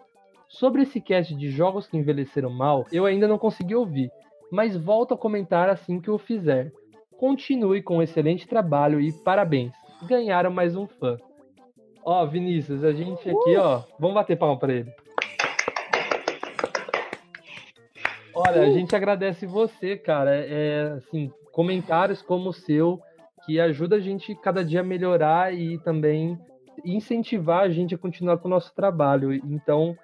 Sobre 0.49 0.83
esse 0.83 1.01
cast 1.01 1.35
de 1.35 1.51
jogos 1.51 1.87
que 1.87 1.97
envelheceram 1.97 2.51
mal, 2.51 2.87
eu 2.91 3.05
ainda 3.05 3.29
não 3.29 3.37
consegui 3.37 3.74
ouvir, 3.74 4.11
mas 4.51 4.76
volto 4.76 5.12
a 5.12 5.18
comentar 5.18 5.68
assim 5.68 6.01
que 6.01 6.11
o 6.11 6.16
fizer. 6.16 6.72
Continue 7.18 7.83
com 7.83 7.99
um 7.99 8.03
excelente 8.03 8.47
trabalho 8.47 9.01
e 9.01 9.12
parabéns! 9.12 9.72
Ganharam 10.05 10.51
mais 10.51 10.74
um 10.74 10.87
fã. 10.87 11.18
Ó, 12.03 12.24
Vinícius, 12.24 12.83
a 12.83 12.93
gente 12.93 13.29
aqui, 13.29 13.57
ó. 13.57 13.83
Vamos 13.99 14.14
bater 14.14 14.39
palma 14.39 14.59
pra 14.59 14.72
ele. 14.72 14.91
Olha, 18.39 18.62
a 18.62 18.70
gente 18.70 18.95
agradece 18.95 19.47
você, 19.47 19.97
cara. 19.97 20.34
É, 20.34 20.93
assim, 20.97 21.30
comentários 21.53 22.22
como 22.22 22.51
o 22.51 22.53
seu, 22.53 23.01
que 23.45 23.59
ajuda 23.59 23.97
a 23.97 24.01
gente 24.01 24.34
cada 24.36 24.64
dia 24.64 24.80
a 24.80 24.84
melhorar 24.84 25.55
e 25.55 25.78
também 25.78 26.39
incentivar 26.84 27.62
a 27.62 27.68
gente 27.68 27.95
a 27.95 27.99
continuar 27.99 28.39
com 28.39 28.49
o 28.49 28.51
nosso 28.51 28.74
trabalho. 28.74 29.32
Então, 29.32 29.97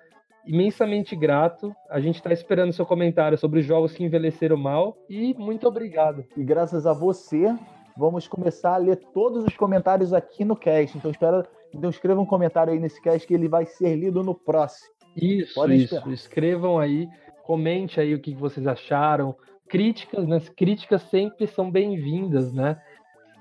imensamente 0.47 1.16
grato. 1.16 1.74
A 1.89 2.01
gente 2.01 2.16
está 2.16 2.32
esperando 2.32 2.72
seu 2.72 2.87
comentário 2.87 3.39
sobre 3.39 3.61
os 3.61 3.66
jogos 3.66 3.93
que 3.93 4.05
envelheceram 4.05 4.57
mal 4.57 4.97
e 5.09 5.35
muito 5.35 5.66
obrigado. 5.66 6.24
E 6.37 6.45
graças 6.45 6.87
a 6.87 6.93
você, 6.93 7.55
vamos 7.97 8.28
começar 8.28 8.74
a 8.74 8.78
ler 8.78 8.97
todos 9.12 9.45
os 9.45 9.57
comentários 9.57 10.12
aqui 10.12 10.45
no 10.45 10.57
cast. 10.57 10.97
Então, 10.97 11.11
espera, 11.11 11.47
então 11.72 11.91
escreva 11.91 12.20
um 12.20 12.26
comentário 12.26 12.72
aí 12.72 12.78
nesse 12.78 13.01
cast 13.01 13.26
que 13.26 13.35
ele 13.35 13.49
vai 13.49 13.66
ser 13.66 13.97
lido 13.97 14.22
no 14.22 14.35
próximo. 14.35 14.93
Isso, 15.16 15.55
Podem 15.55 15.76
isso. 15.76 15.95
esperar. 15.95 16.12
Escrevam 16.12 16.78
aí, 16.78 17.09
comente 17.45 18.01
aí 18.01 18.14
o 18.14 18.20
que 18.20 18.34
vocês 18.34 18.66
acharam. 18.66 19.34
Críticas, 19.68 20.26
né? 20.26 20.40
Críticas 20.57 21.03
sempre 21.11 21.47
são 21.47 21.70
bem-vindas, 21.70 22.53
né? 22.53 22.78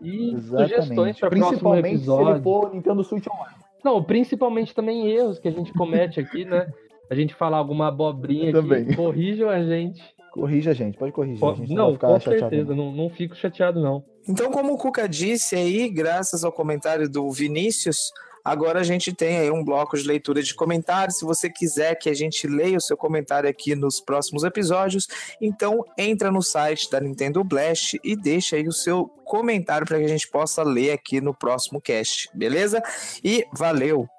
E 0.02 0.36
sugestões 0.42 1.18
para 1.20 1.30
próximo 1.30 1.50
Principalmente 1.50 1.88
se 1.90 1.96
episódio. 1.96 2.34
ele 2.36 2.42
for 2.42 2.74
Nintendo 2.74 3.04
Switch 3.04 3.26
Online. 3.28 3.56
Não, 3.84 4.04
principalmente 4.04 4.74
também 4.74 5.08
erros 5.10 5.40
que 5.40 5.48
a 5.48 5.52
gente 5.52 5.72
comete 5.74 6.20
aqui, 6.20 6.46
né? 6.46 6.68
A 7.10 7.16
gente 7.16 7.34
falar 7.34 7.58
alguma 7.58 7.88
abobrinha 7.90 8.52
Também. 8.52 8.84
aqui, 8.84 8.96
corrijam 8.96 9.50
a 9.50 9.62
gente. 9.64 10.02
Corrija 10.32 10.72
a 10.72 10.74
gente, 10.74 10.98
pode 10.98 11.12
corrigir. 11.12 11.40
Po- 11.40 11.52
a 11.52 11.56
gente 11.56 11.74
não, 11.74 11.94
ficar 11.94 12.08
com 12.08 12.20
chateado, 12.20 12.40
certeza, 12.50 12.76
não, 12.76 12.92
não 12.92 13.10
fico 13.10 13.36
chateado, 13.36 13.80
não. 13.82 14.04
Então, 14.28 14.50
como 14.52 14.74
o 14.74 14.78
Cuca 14.78 15.08
disse 15.08 15.56
aí, 15.56 15.90
graças 15.90 16.44
ao 16.44 16.52
comentário 16.52 17.08
do 17.10 17.30
Vinícius, 17.30 18.12
agora 18.44 18.80
a 18.80 18.84
gente 18.84 19.14
tem 19.14 19.38
aí 19.38 19.52
um 19.52 19.64
bloco 19.64 19.98
de 19.98 20.08
leitura 20.08 20.42
de 20.42 20.54
comentários. 20.54 21.18
Se 21.18 21.26
você 21.26 21.50
quiser 21.50 21.96
que 21.96 22.10
a 22.10 22.14
gente 22.14 22.48
leia 22.48 22.78
o 22.78 22.82
seu 22.82 22.98
comentário 22.98 23.50
aqui 23.50 23.76
nos 23.76 24.00
próximos 24.00 24.44
episódios, 24.44 25.08
então 25.40 25.84
entra 25.98 26.32
no 26.32 26.42
site 26.42 26.90
da 26.90 27.00
Nintendo 27.00 27.44
Blast 27.44 28.00
e 28.04 28.16
deixa 28.16 28.56
aí 28.56 28.68
o 28.68 28.74
seu 28.74 29.08
comentário 29.24 29.88
para 29.88 29.98
que 29.98 30.06
a 30.06 30.10
gente 30.10 30.28
possa 30.28 30.64
ler 30.64 30.92
aqui 30.92 31.22
no 31.22 31.34
próximo 31.34 31.82
cast, 31.82 32.30
beleza? 32.34 32.82
E 33.24 33.46
valeu! 33.54 34.13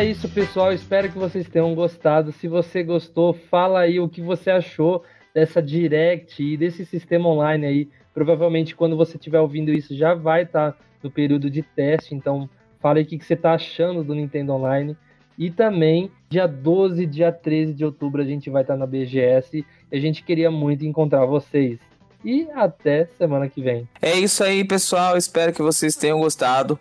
É 0.00 0.04
isso, 0.06 0.30
pessoal. 0.30 0.72
Espero 0.72 1.12
que 1.12 1.18
vocês 1.18 1.46
tenham 1.46 1.74
gostado. 1.74 2.32
Se 2.32 2.48
você 2.48 2.82
gostou, 2.82 3.34
fala 3.34 3.80
aí 3.80 4.00
o 4.00 4.08
que 4.08 4.22
você 4.22 4.50
achou 4.50 5.04
dessa 5.34 5.60
Direct 5.60 6.42
e 6.42 6.56
desse 6.56 6.86
sistema 6.86 7.28
online 7.28 7.66
aí. 7.66 7.88
Provavelmente 8.14 8.74
quando 8.74 8.96
você 8.96 9.18
estiver 9.18 9.40
ouvindo 9.40 9.70
isso 9.70 9.94
já 9.94 10.14
vai 10.14 10.44
estar 10.44 10.74
no 11.02 11.10
período 11.10 11.50
de 11.50 11.60
teste. 11.60 12.14
Então 12.14 12.48
fala 12.80 12.98
aí 12.98 13.02
o 13.02 13.06
que 13.06 13.18
que 13.18 13.26
você 13.26 13.34
está 13.34 13.52
achando 13.52 14.02
do 14.02 14.14
Nintendo 14.14 14.54
Online. 14.54 14.96
E 15.36 15.50
também, 15.50 16.10
dia 16.30 16.46
12 16.46 17.02
e 17.02 17.06
dia 17.06 17.30
13 17.30 17.74
de 17.74 17.84
outubro, 17.84 18.22
a 18.22 18.26
gente 18.26 18.48
vai 18.48 18.62
estar 18.62 18.78
na 18.78 18.86
BGS. 18.86 19.66
E 19.92 19.96
a 19.96 20.00
gente 20.00 20.24
queria 20.24 20.50
muito 20.50 20.82
encontrar 20.82 21.26
vocês. 21.26 21.78
E 22.24 22.48
até 22.54 23.04
semana 23.18 23.50
que 23.50 23.60
vem. 23.60 23.86
É 24.00 24.18
isso 24.18 24.42
aí, 24.42 24.64
pessoal. 24.64 25.18
Espero 25.18 25.52
que 25.52 25.60
vocês 25.60 25.94
tenham 25.94 26.20
gostado. 26.20 26.80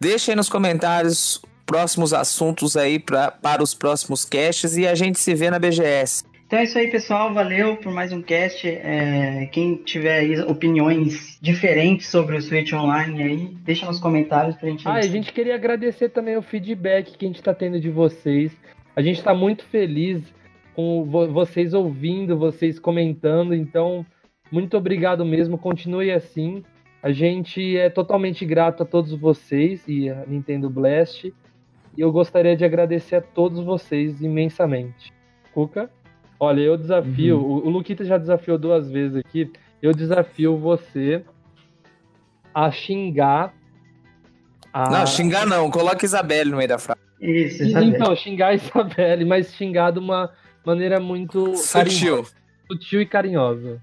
Deixem 0.00 0.34
nos 0.34 0.48
comentários 0.48 1.42
próximos 1.66 2.12
assuntos 2.12 2.76
aí 2.76 2.98
pra, 2.98 3.30
para 3.30 3.62
os 3.62 3.74
próximos 3.74 4.24
casts 4.24 4.76
e 4.76 4.86
a 4.86 4.94
gente 4.94 5.18
se 5.18 5.34
vê 5.34 5.50
na 5.50 5.58
BGS. 5.58 6.24
Então 6.46 6.58
é 6.58 6.64
isso 6.64 6.78
aí, 6.78 6.90
pessoal. 6.90 7.32
Valeu 7.32 7.76
por 7.78 7.90
mais 7.90 8.12
um 8.12 8.20
cast. 8.22 8.68
É, 8.68 9.48
quem 9.50 9.76
tiver 9.76 10.18
aí 10.18 10.38
opiniões 10.42 11.38
diferentes 11.40 12.06
sobre 12.08 12.36
o 12.36 12.42
Switch 12.42 12.72
Online 12.72 13.22
aí, 13.22 13.46
deixa 13.64 13.86
nos 13.86 13.98
comentários 13.98 14.54
pra 14.56 14.68
gente. 14.68 14.86
Ah, 14.86 14.94
a 14.94 15.02
gente 15.02 15.32
queria 15.32 15.54
agradecer 15.54 16.10
também 16.10 16.36
o 16.36 16.42
feedback 16.42 17.16
que 17.16 17.24
a 17.24 17.28
gente 17.28 17.38
está 17.38 17.54
tendo 17.54 17.80
de 17.80 17.88
vocês. 17.90 18.52
A 18.94 19.02
gente 19.02 19.18
está 19.18 19.34
muito 19.34 19.64
feliz 19.64 20.22
com 20.76 21.04
vo- 21.04 21.28
vocês 21.32 21.72
ouvindo, 21.72 22.38
vocês 22.38 22.78
comentando. 22.78 23.54
Então, 23.54 24.04
muito 24.52 24.76
obrigado 24.76 25.24
mesmo. 25.24 25.56
Continue 25.58 26.12
assim. 26.12 26.62
A 27.02 27.10
gente 27.10 27.76
é 27.76 27.88
totalmente 27.90 28.44
grato 28.44 28.82
a 28.82 28.86
todos 28.86 29.12
vocês 29.12 29.82
e 29.88 30.08
a 30.10 30.24
Nintendo 30.26 30.68
Blast. 30.70 31.32
E 31.96 32.00
eu 32.00 32.10
gostaria 32.12 32.56
de 32.56 32.64
agradecer 32.64 33.16
a 33.16 33.20
todos 33.20 33.60
vocês 33.64 34.20
imensamente. 34.20 35.12
Cuca? 35.52 35.90
Olha, 36.38 36.60
eu 36.60 36.76
desafio. 36.76 37.38
O, 37.38 37.66
o 37.66 37.70
Luquita 37.70 38.04
já 38.04 38.18
desafiou 38.18 38.58
duas 38.58 38.90
vezes 38.90 39.16
aqui. 39.16 39.50
Eu 39.80 39.92
desafio 39.92 40.56
você 40.58 41.22
a 42.52 42.70
xingar. 42.70 43.54
A... 44.72 44.90
Não, 44.90 45.06
xingar 45.06 45.46
não. 45.46 45.70
Coloca 45.70 46.04
Isabelle 46.04 46.50
no 46.50 46.56
meio 46.56 46.68
da 46.68 46.78
frase. 46.78 47.00
Isso, 47.20 47.62
E- 47.62 47.68
Isabel. 47.68 47.88
Então, 47.88 48.16
xingar 48.16 48.48
a 48.48 48.54
Isabelle, 48.54 49.24
mas 49.24 49.54
xingar 49.54 49.92
de 49.92 49.98
uma 50.00 50.30
maneira 50.66 50.98
muito 50.98 51.56
Sutil. 51.56 51.72
carinhosa, 51.72 52.32
sutil 52.70 53.00
e 53.00 53.06
carinhosa. 53.06 53.82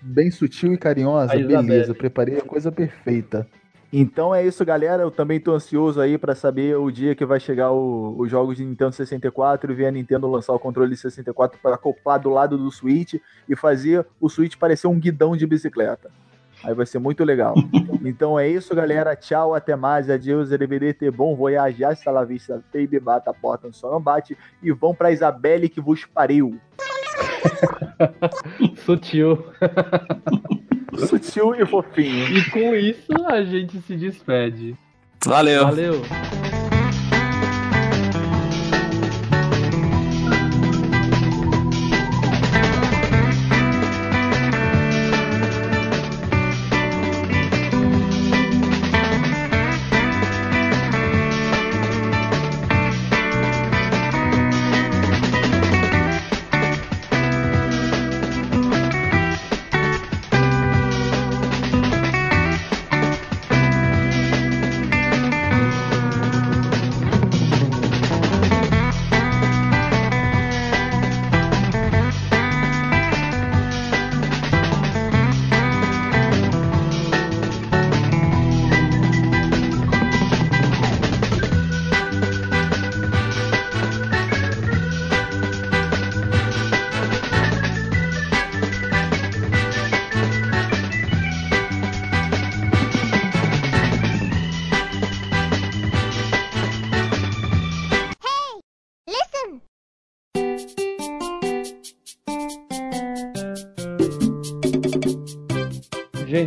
Bem 0.00 0.30
sutil 0.30 0.72
e 0.72 0.78
carinhosa, 0.78 1.36
Isabelle. 1.36 1.66
beleza. 1.68 1.94
Preparei 1.94 2.38
a 2.38 2.42
coisa 2.42 2.72
perfeita. 2.72 3.46
Então 3.92 4.34
é 4.34 4.44
isso, 4.44 4.64
galera. 4.64 5.02
Eu 5.02 5.10
também 5.10 5.38
tô 5.38 5.52
ansioso 5.52 6.00
aí 6.00 6.16
pra 6.16 6.34
saber 6.34 6.76
o 6.78 6.90
dia 6.90 7.14
que 7.14 7.26
vai 7.26 7.38
chegar 7.38 7.70
os 7.72 8.30
jogos 8.30 8.56
de 8.56 8.64
Nintendo 8.64 8.92
64 8.92 9.70
e 9.70 9.74
ver 9.74 9.86
a 9.86 9.90
Nintendo 9.90 10.26
lançar 10.30 10.54
o 10.54 10.58
controle 10.58 10.96
64 10.96 11.58
para 11.62 11.74
acoplar 11.74 12.18
do 12.18 12.30
lado 12.30 12.56
do 12.56 12.70
Switch 12.70 13.16
e 13.46 13.54
fazer 13.54 14.06
o 14.18 14.30
Switch 14.30 14.56
parecer 14.56 14.86
um 14.86 14.98
guidão 14.98 15.36
de 15.36 15.46
bicicleta. 15.46 16.10
Aí 16.64 16.72
vai 16.74 16.86
ser 16.86 17.00
muito 17.00 17.22
legal. 17.22 17.54
então 18.02 18.38
é 18.38 18.48
isso, 18.48 18.74
galera. 18.74 19.14
Tchau, 19.14 19.54
até 19.54 19.76
mais. 19.76 20.08
Adeus, 20.08 20.50
RBDT. 20.52 21.10
Bom 21.10 21.36
voyage. 21.36 21.84
Hasta 21.84 22.10
la 22.10 22.24
vista. 22.24 22.62
Baby, 22.72 22.98
bata 22.98 23.30
a 23.30 23.34
porta, 23.34 23.70
só 23.72 23.90
não 23.90 24.00
bate. 24.00 24.38
E 24.62 24.72
vão 24.72 24.94
pra 24.94 25.10
Isabelle 25.10 25.68
que 25.68 25.82
vos 25.82 26.06
pariu. 26.06 26.58
Sutil. 28.86 29.44
Sutil 30.98 31.54
e 31.54 31.66
fofinho. 31.66 32.36
E 32.36 32.50
com 32.50 32.74
isso 32.74 33.12
a 33.26 33.42
gente 33.42 33.80
se 33.82 33.96
despede. 33.96 34.76
Valeu. 35.24 35.64
Valeu. 35.64 36.02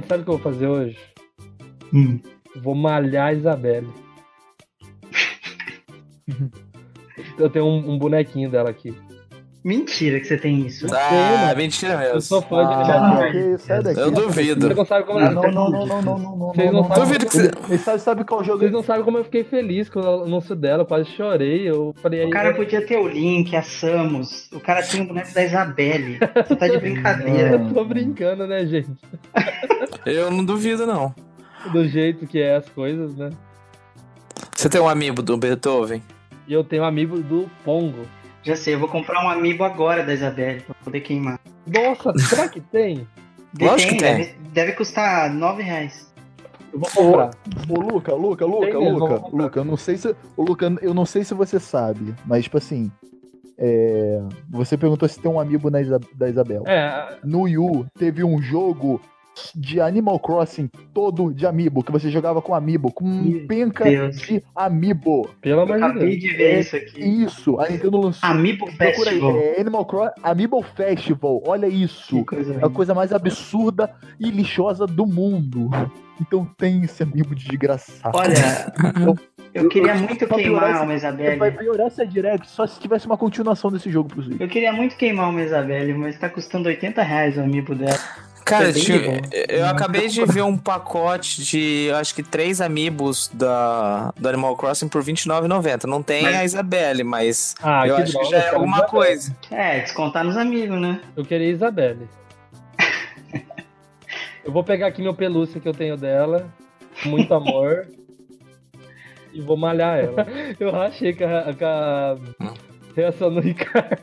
Sabe 0.08 0.22
o 0.22 0.26
que 0.26 0.32
eu 0.32 0.38
vou 0.38 0.52
fazer 0.52 0.68
hoje? 0.68 0.98
Hum. 1.94 2.20
Vou 2.58 2.76
malhar 2.76 3.28
a 3.28 3.34
Isabelle. 3.34 3.88
Eu 7.38 7.50
tenho 7.50 7.66
um, 7.66 7.92
um 7.92 7.98
bonequinho 7.98 8.50
dela 8.50 8.70
aqui. 8.70 8.94
Mentira 9.64 10.20
que 10.20 10.28
você 10.28 10.38
tem 10.38 10.60
isso. 10.66 10.86
Ah, 10.94 11.52
mentira 11.58 11.98
mesmo. 11.98 12.14
Eu 12.14 12.22
sou 12.22 12.40
fã 12.40 12.68
de 12.68 12.74
Ah, 12.74 13.18
Crossing. 13.32 13.58
sai 13.58 13.82
daqui. 13.82 14.00
Eu 14.00 14.12
duvido. 14.12 14.68
Você 14.68 14.74
não 14.76 14.86
sabe 14.86 15.06
como 15.08 15.20
Não, 15.20 15.28
eu 15.28 15.52
não, 15.52 15.70
não, 15.72 15.86
não, 15.86 15.86
não, 15.88 16.02
não, 16.04 16.20
não, 16.20 16.38
não, 16.38 16.54
Vocês 16.54 16.72
não 16.72 16.82
não, 16.82 16.88
sabem- 16.88 17.04
Duvido 17.04 17.26
que 17.26 17.32
você. 17.34 17.78
Sabe, 17.80 18.00
sabe 18.00 18.24
qual 18.26 18.44
jogo 18.44 18.60
Vocês 18.60 18.72
não 18.72 18.84
sabem 18.84 19.04
como 19.04 19.18
eu 19.18 19.24
fiquei 19.24 19.44
feliz 19.44 19.90
com 19.90 20.00
o 20.00 20.24
anúncio 20.24 20.56
dela, 20.56 20.84
eu 20.84 20.86
quase 20.86 21.10
chorei. 21.10 21.68
Eu 21.68 21.96
falei 22.00 22.22
aí. 22.22 22.28
O 22.28 22.30
cara 22.30 22.54
podia 22.54 22.86
ter 22.86 22.98
o 22.98 23.08
Link, 23.08 23.56
a 23.56 23.64
Samus. 23.64 24.52
O 24.54 24.60
cara 24.60 24.84
tem 24.84 25.02
o 25.02 25.08
boneco 25.08 25.34
da 25.34 25.44
Isabelle. 25.44 26.20
Você 26.48 26.56
tá 26.56 26.68
de 26.68 26.78
brincadeira. 26.78 27.50
Eu 27.54 27.74
tô 27.74 27.84
brincando, 27.86 28.46
né, 28.46 28.66
gente? 28.68 28.92
Eu 30.06 30.30
não 30.32 30.44
duvido, 30.46 30.86
não. 30.86 31.14
Do 31.72 31.88
jeito 31.88 32.28
que 32.28 32.40
é 32.40 32.56
as 32.56 32.70
coisas, 32.70 33.16
né? 33.16 33.30
Você 34.56 34.70
tem 34.70 34.80
um 34.80 34.88
amigo 34.88 35.22
do 35.22 35.36
Beethoven? 35.38 36.02
E 36.48 36.54
eu 36.54 36.64
tenho 36.64 36.84
um 36.84 36.86
amigo 36.86 37.20
do 37.22 37.50
Pongo. 37.64 38.06
Já 38.44 38.56
sei, 38.56 38.76
eu 38.76 38.80
vou 38.80 38.88
comprar 38.88 39.24
um 39.26 39.30
amiibo 39.30 39.64
agora 39.64 40.04
da 40.04 40.14
Isabelle 40.14 40.62
pra 40.62 40.76
poder 40.84 41.02
queimar. 41.02 41.40
Nossa, 41.66 42.14
será 42.20 42.48
que 42.48 42.62
tem? 42.62 43.08
Lógico 43.60 43.94
que 43.94 43.98
tem. 44.00 44.18
Deve, 44.18 44.36
deve 44.54 44.72
custar 44.74 45.34
9 45.34 45.64
reais. 45.64 46.14
Eu 46.72 46.80
vou 46.80 46.90
comprar. 46.92 47.32
Ô, 47.70 47.80
Luca, 47.80 48.14
Luca, 48.14 48.46
Luca, 48.46 48.66
Tem 48.68 48.80
mesmo, 48.80 49.00
Luca, 49.00 49.08
vamos 49.16 49.22
comprar. 49.24 49.44
Luca, 49.44 49.60
eu 49.62 49.66
não 49.66 49.78
sei 49.78 49.98
se. 49.98 50.16
Ô, 50.38 50.44
Luca, 50.44 50.76
eu 50.82 50.94
não 50.94 51.06
sei 51.06 51.24
se 51.24 51.34
você 51.34 51.60
sabe, 51.60 52.14
mas 52.26 52.44
tipo 52.44 52.58
assim. 52.58 52.92
é, 53.58 54.22
Você 54.52 54.78
perguntou 54.78 55.08
se 55.10 55.20
tem 55.20 55.32
um 55.32 55.40
amiibo 55.40 55.70
na 55.72 55.82
Isa- 55.82 56.00
da 56.14 56.30
Isabel. 56.30 56.64
É, 56.68 57.18
No 57.24 57.44
Wii 57.44 57.58
U 57.58 57.86
teve 57.98 58.24
um 58.24 58.40
jogo 58.42 59.02
de 59.56 59.80
Animal 59.82 60.20
Crossing 60.20 60.70
todo 60.94 61.34
de 61.34 61.46
amiibo, 61.46 61.84
que 61.84 61.92
você 61.92 62.10
jogava 62.10 62.42
com 62.42 62.54
amiibo, 62.54 62.92
com 62.92 63.06
um 63.06 63.46
penca 63.48 63.84
Deus. 63.84 64.18
de 64.22 64.44
amiibo. 64.56 65.30
pelo 65.42 65.62
amor 65.62 65.78
de 65.78 65.84
acabei 65.84 66.10
Deus. 66.18 66.22
de 66.22 66.38
ver 66.38 66.60
isso 66.62 66.76
aqui. 66.76 67.02
Isso, 67.02 67.60
a 67.60 67.70
Nintendo 67.70 67.98
lançou. 68.00 68.30
Amiibo 68.30 68.66
Procura 68.66 68.86
aí, 68.88 68.94
Festival. 69.20 69.38
é 69.38 69.62
Animal 69.62 69.86
Crossing 69.86 70.22
Amiibo 70.24 70.62
Festival, 70.62 71.44
olha 71.46 71.68
isso. 71.68 72.24
Coisa 72.26 72.54
É 72.62 72.66
a 72.66 72.70
coisa 72.70 72.94
mais 72.94 73.12
absurda 73.14 73.90
e 74.20 74.30
lixosa 74.30 74.86
do 74.88 75.06
mundo. 75.06 75.70
Então 76.22 76.46
tem 76.58 76.84
esse 76.84 77.04
amiibo 77.04 77.36
desgraçado. 77.36 78.18
Olha, 78.18 78.34
eu 79.54 79.68
queria 79.68 79.96
muito 79.96 80.26
queimar 80.26 80.70
esse- 80.70 80.78
uma 80.78 80.86
Vai 80.86 80.96
Isabelle. 80.96 81.52
piorar 81.52 81.88
essa 81.88 82.06
direct 82.08 82.50
só 82.50 82.66
se 82.66 82.80
tivesse 82.80 83.06
uma 83.06 83.18
continuação 83.18 83.70
desse 83.70 83.90
jogo 83.90 84.08
pro 84.10 84.22
Switch. 84.24 84.40
Eu 84.40 84.48
queria 84.48 84.72
muito 84.72 84.96
queimar 84.96 85.30
uma 85.30 85.42
Isabelle, 85.42 85.94
mas 85.94 86.18
tá 86.18 86.30
custando 86.30 86.70
80 86.70 87.02
reais 87.02 87.38
o 87.38 87.42
amiibo 87.42 87.76
dela. 87.76 87.98
Cara, 88.46 88.70
É 88.70 88.74
tinha- 88.74 89.00
boa. 89.00 89.18
eu 89.50 89.66
acabei 89.66 90.08
de 90.08 90.24
ver 90.24 90.44
um 90.44 90.56
pacote 90.56 91.44
de, 91.44 91.90
acho 91.96 92.14
que 92.14 92.22
três 92.22 92.62
amiibos 92.62 93.28
da, 93.34 94.14
do 94.16 94.30
Animal 94.30 94.56
Crossing 94.56 94.88
por 94.88 95.02
R$29,90. 95.04 95.86
Não 95.86 96.04
tem 96.04 96.22
Mas- 96.24 96.36
a 96.36 96.46
Isabelle, 96.46 97.04
mas 97.04 97.56
Ah, 97.64 97.88
eu 97.88 97.96
que 97.96 98.02
acho 98.04 98.12
droga, 98.12 98.26
que 98.28 98.32
já 98.32 98.38
é 98.44 98.50
alguma 98.50 98.84
coisa. 98.84 99.36
É, 99.50 99.80
descontar 99.80 100.24
nos 100.24 100.38
amigos, 100.38 100.80
né? 100.80 101.02
Eu 101.18 101.26
queria 101.26 101.50
Isabelle. 101.50 102.08
eu 104.46 104.52
vou 104.52 104.64
pegar 104.64 104.88
aqui 104.88 105.02
meu 105.02 105.14
pelúcia 105.14 105.60
que 105.60 105.68
eu 105.68 105.74
tenho 105.74 105.98
dela. 105.98 106.48
com 107.02 107.10
Muito 107.10 107.34
amor. 107.34 107.88
e 109.34 109.42
vou 109.42 109.58
malhar 109.58 109.98
ela. 110.00 110.26
Eu 110.60 110.80
achei 110.82 111.14
que 111.14 111.24
a, 111.24 111.52
que 111.54 111.64
a 111.64 112.16
reação 112.96 113.34
do 113.34 113.40
Ricardo. 113.42 113.98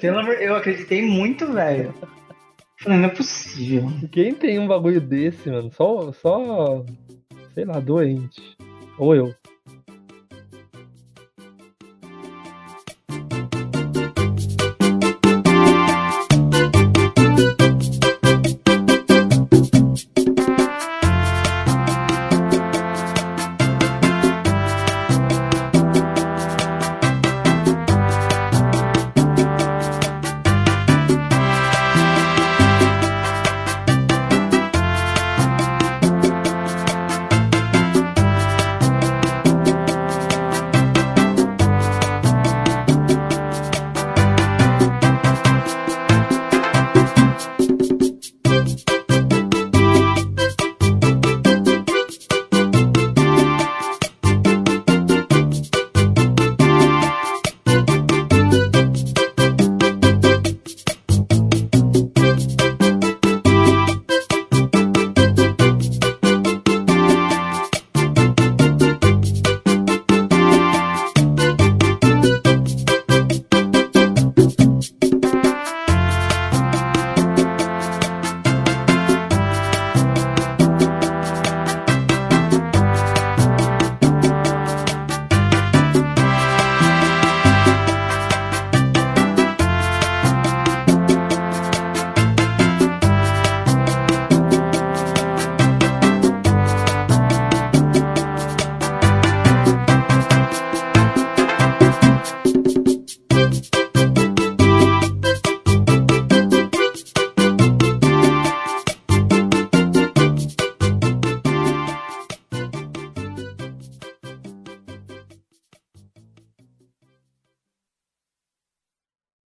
Pelo 0.00 0.18
amor, 0.18 0.34
eu 0.34 0.54
acreditei 0.54 1.02
muito, 1.02 1.50
velho. 1.52 1.92
Não 2.86 3.04
é 3.04 3.08
possível. 3.08 3.90
Quem 4.12 4.34
tem 4.34 4.58
um 4.58 4.66
bagulho 4.66 5.00
desse, 5.00 5.48
mano? 5.48 5.70
Só, 5.72 6.12
só 6.12 6.84
sei 7.54 7.64
lá, 7.64 7.80
doente. 7.80 8.56
Ou 8.98 9.14
eu. 9.14 9.34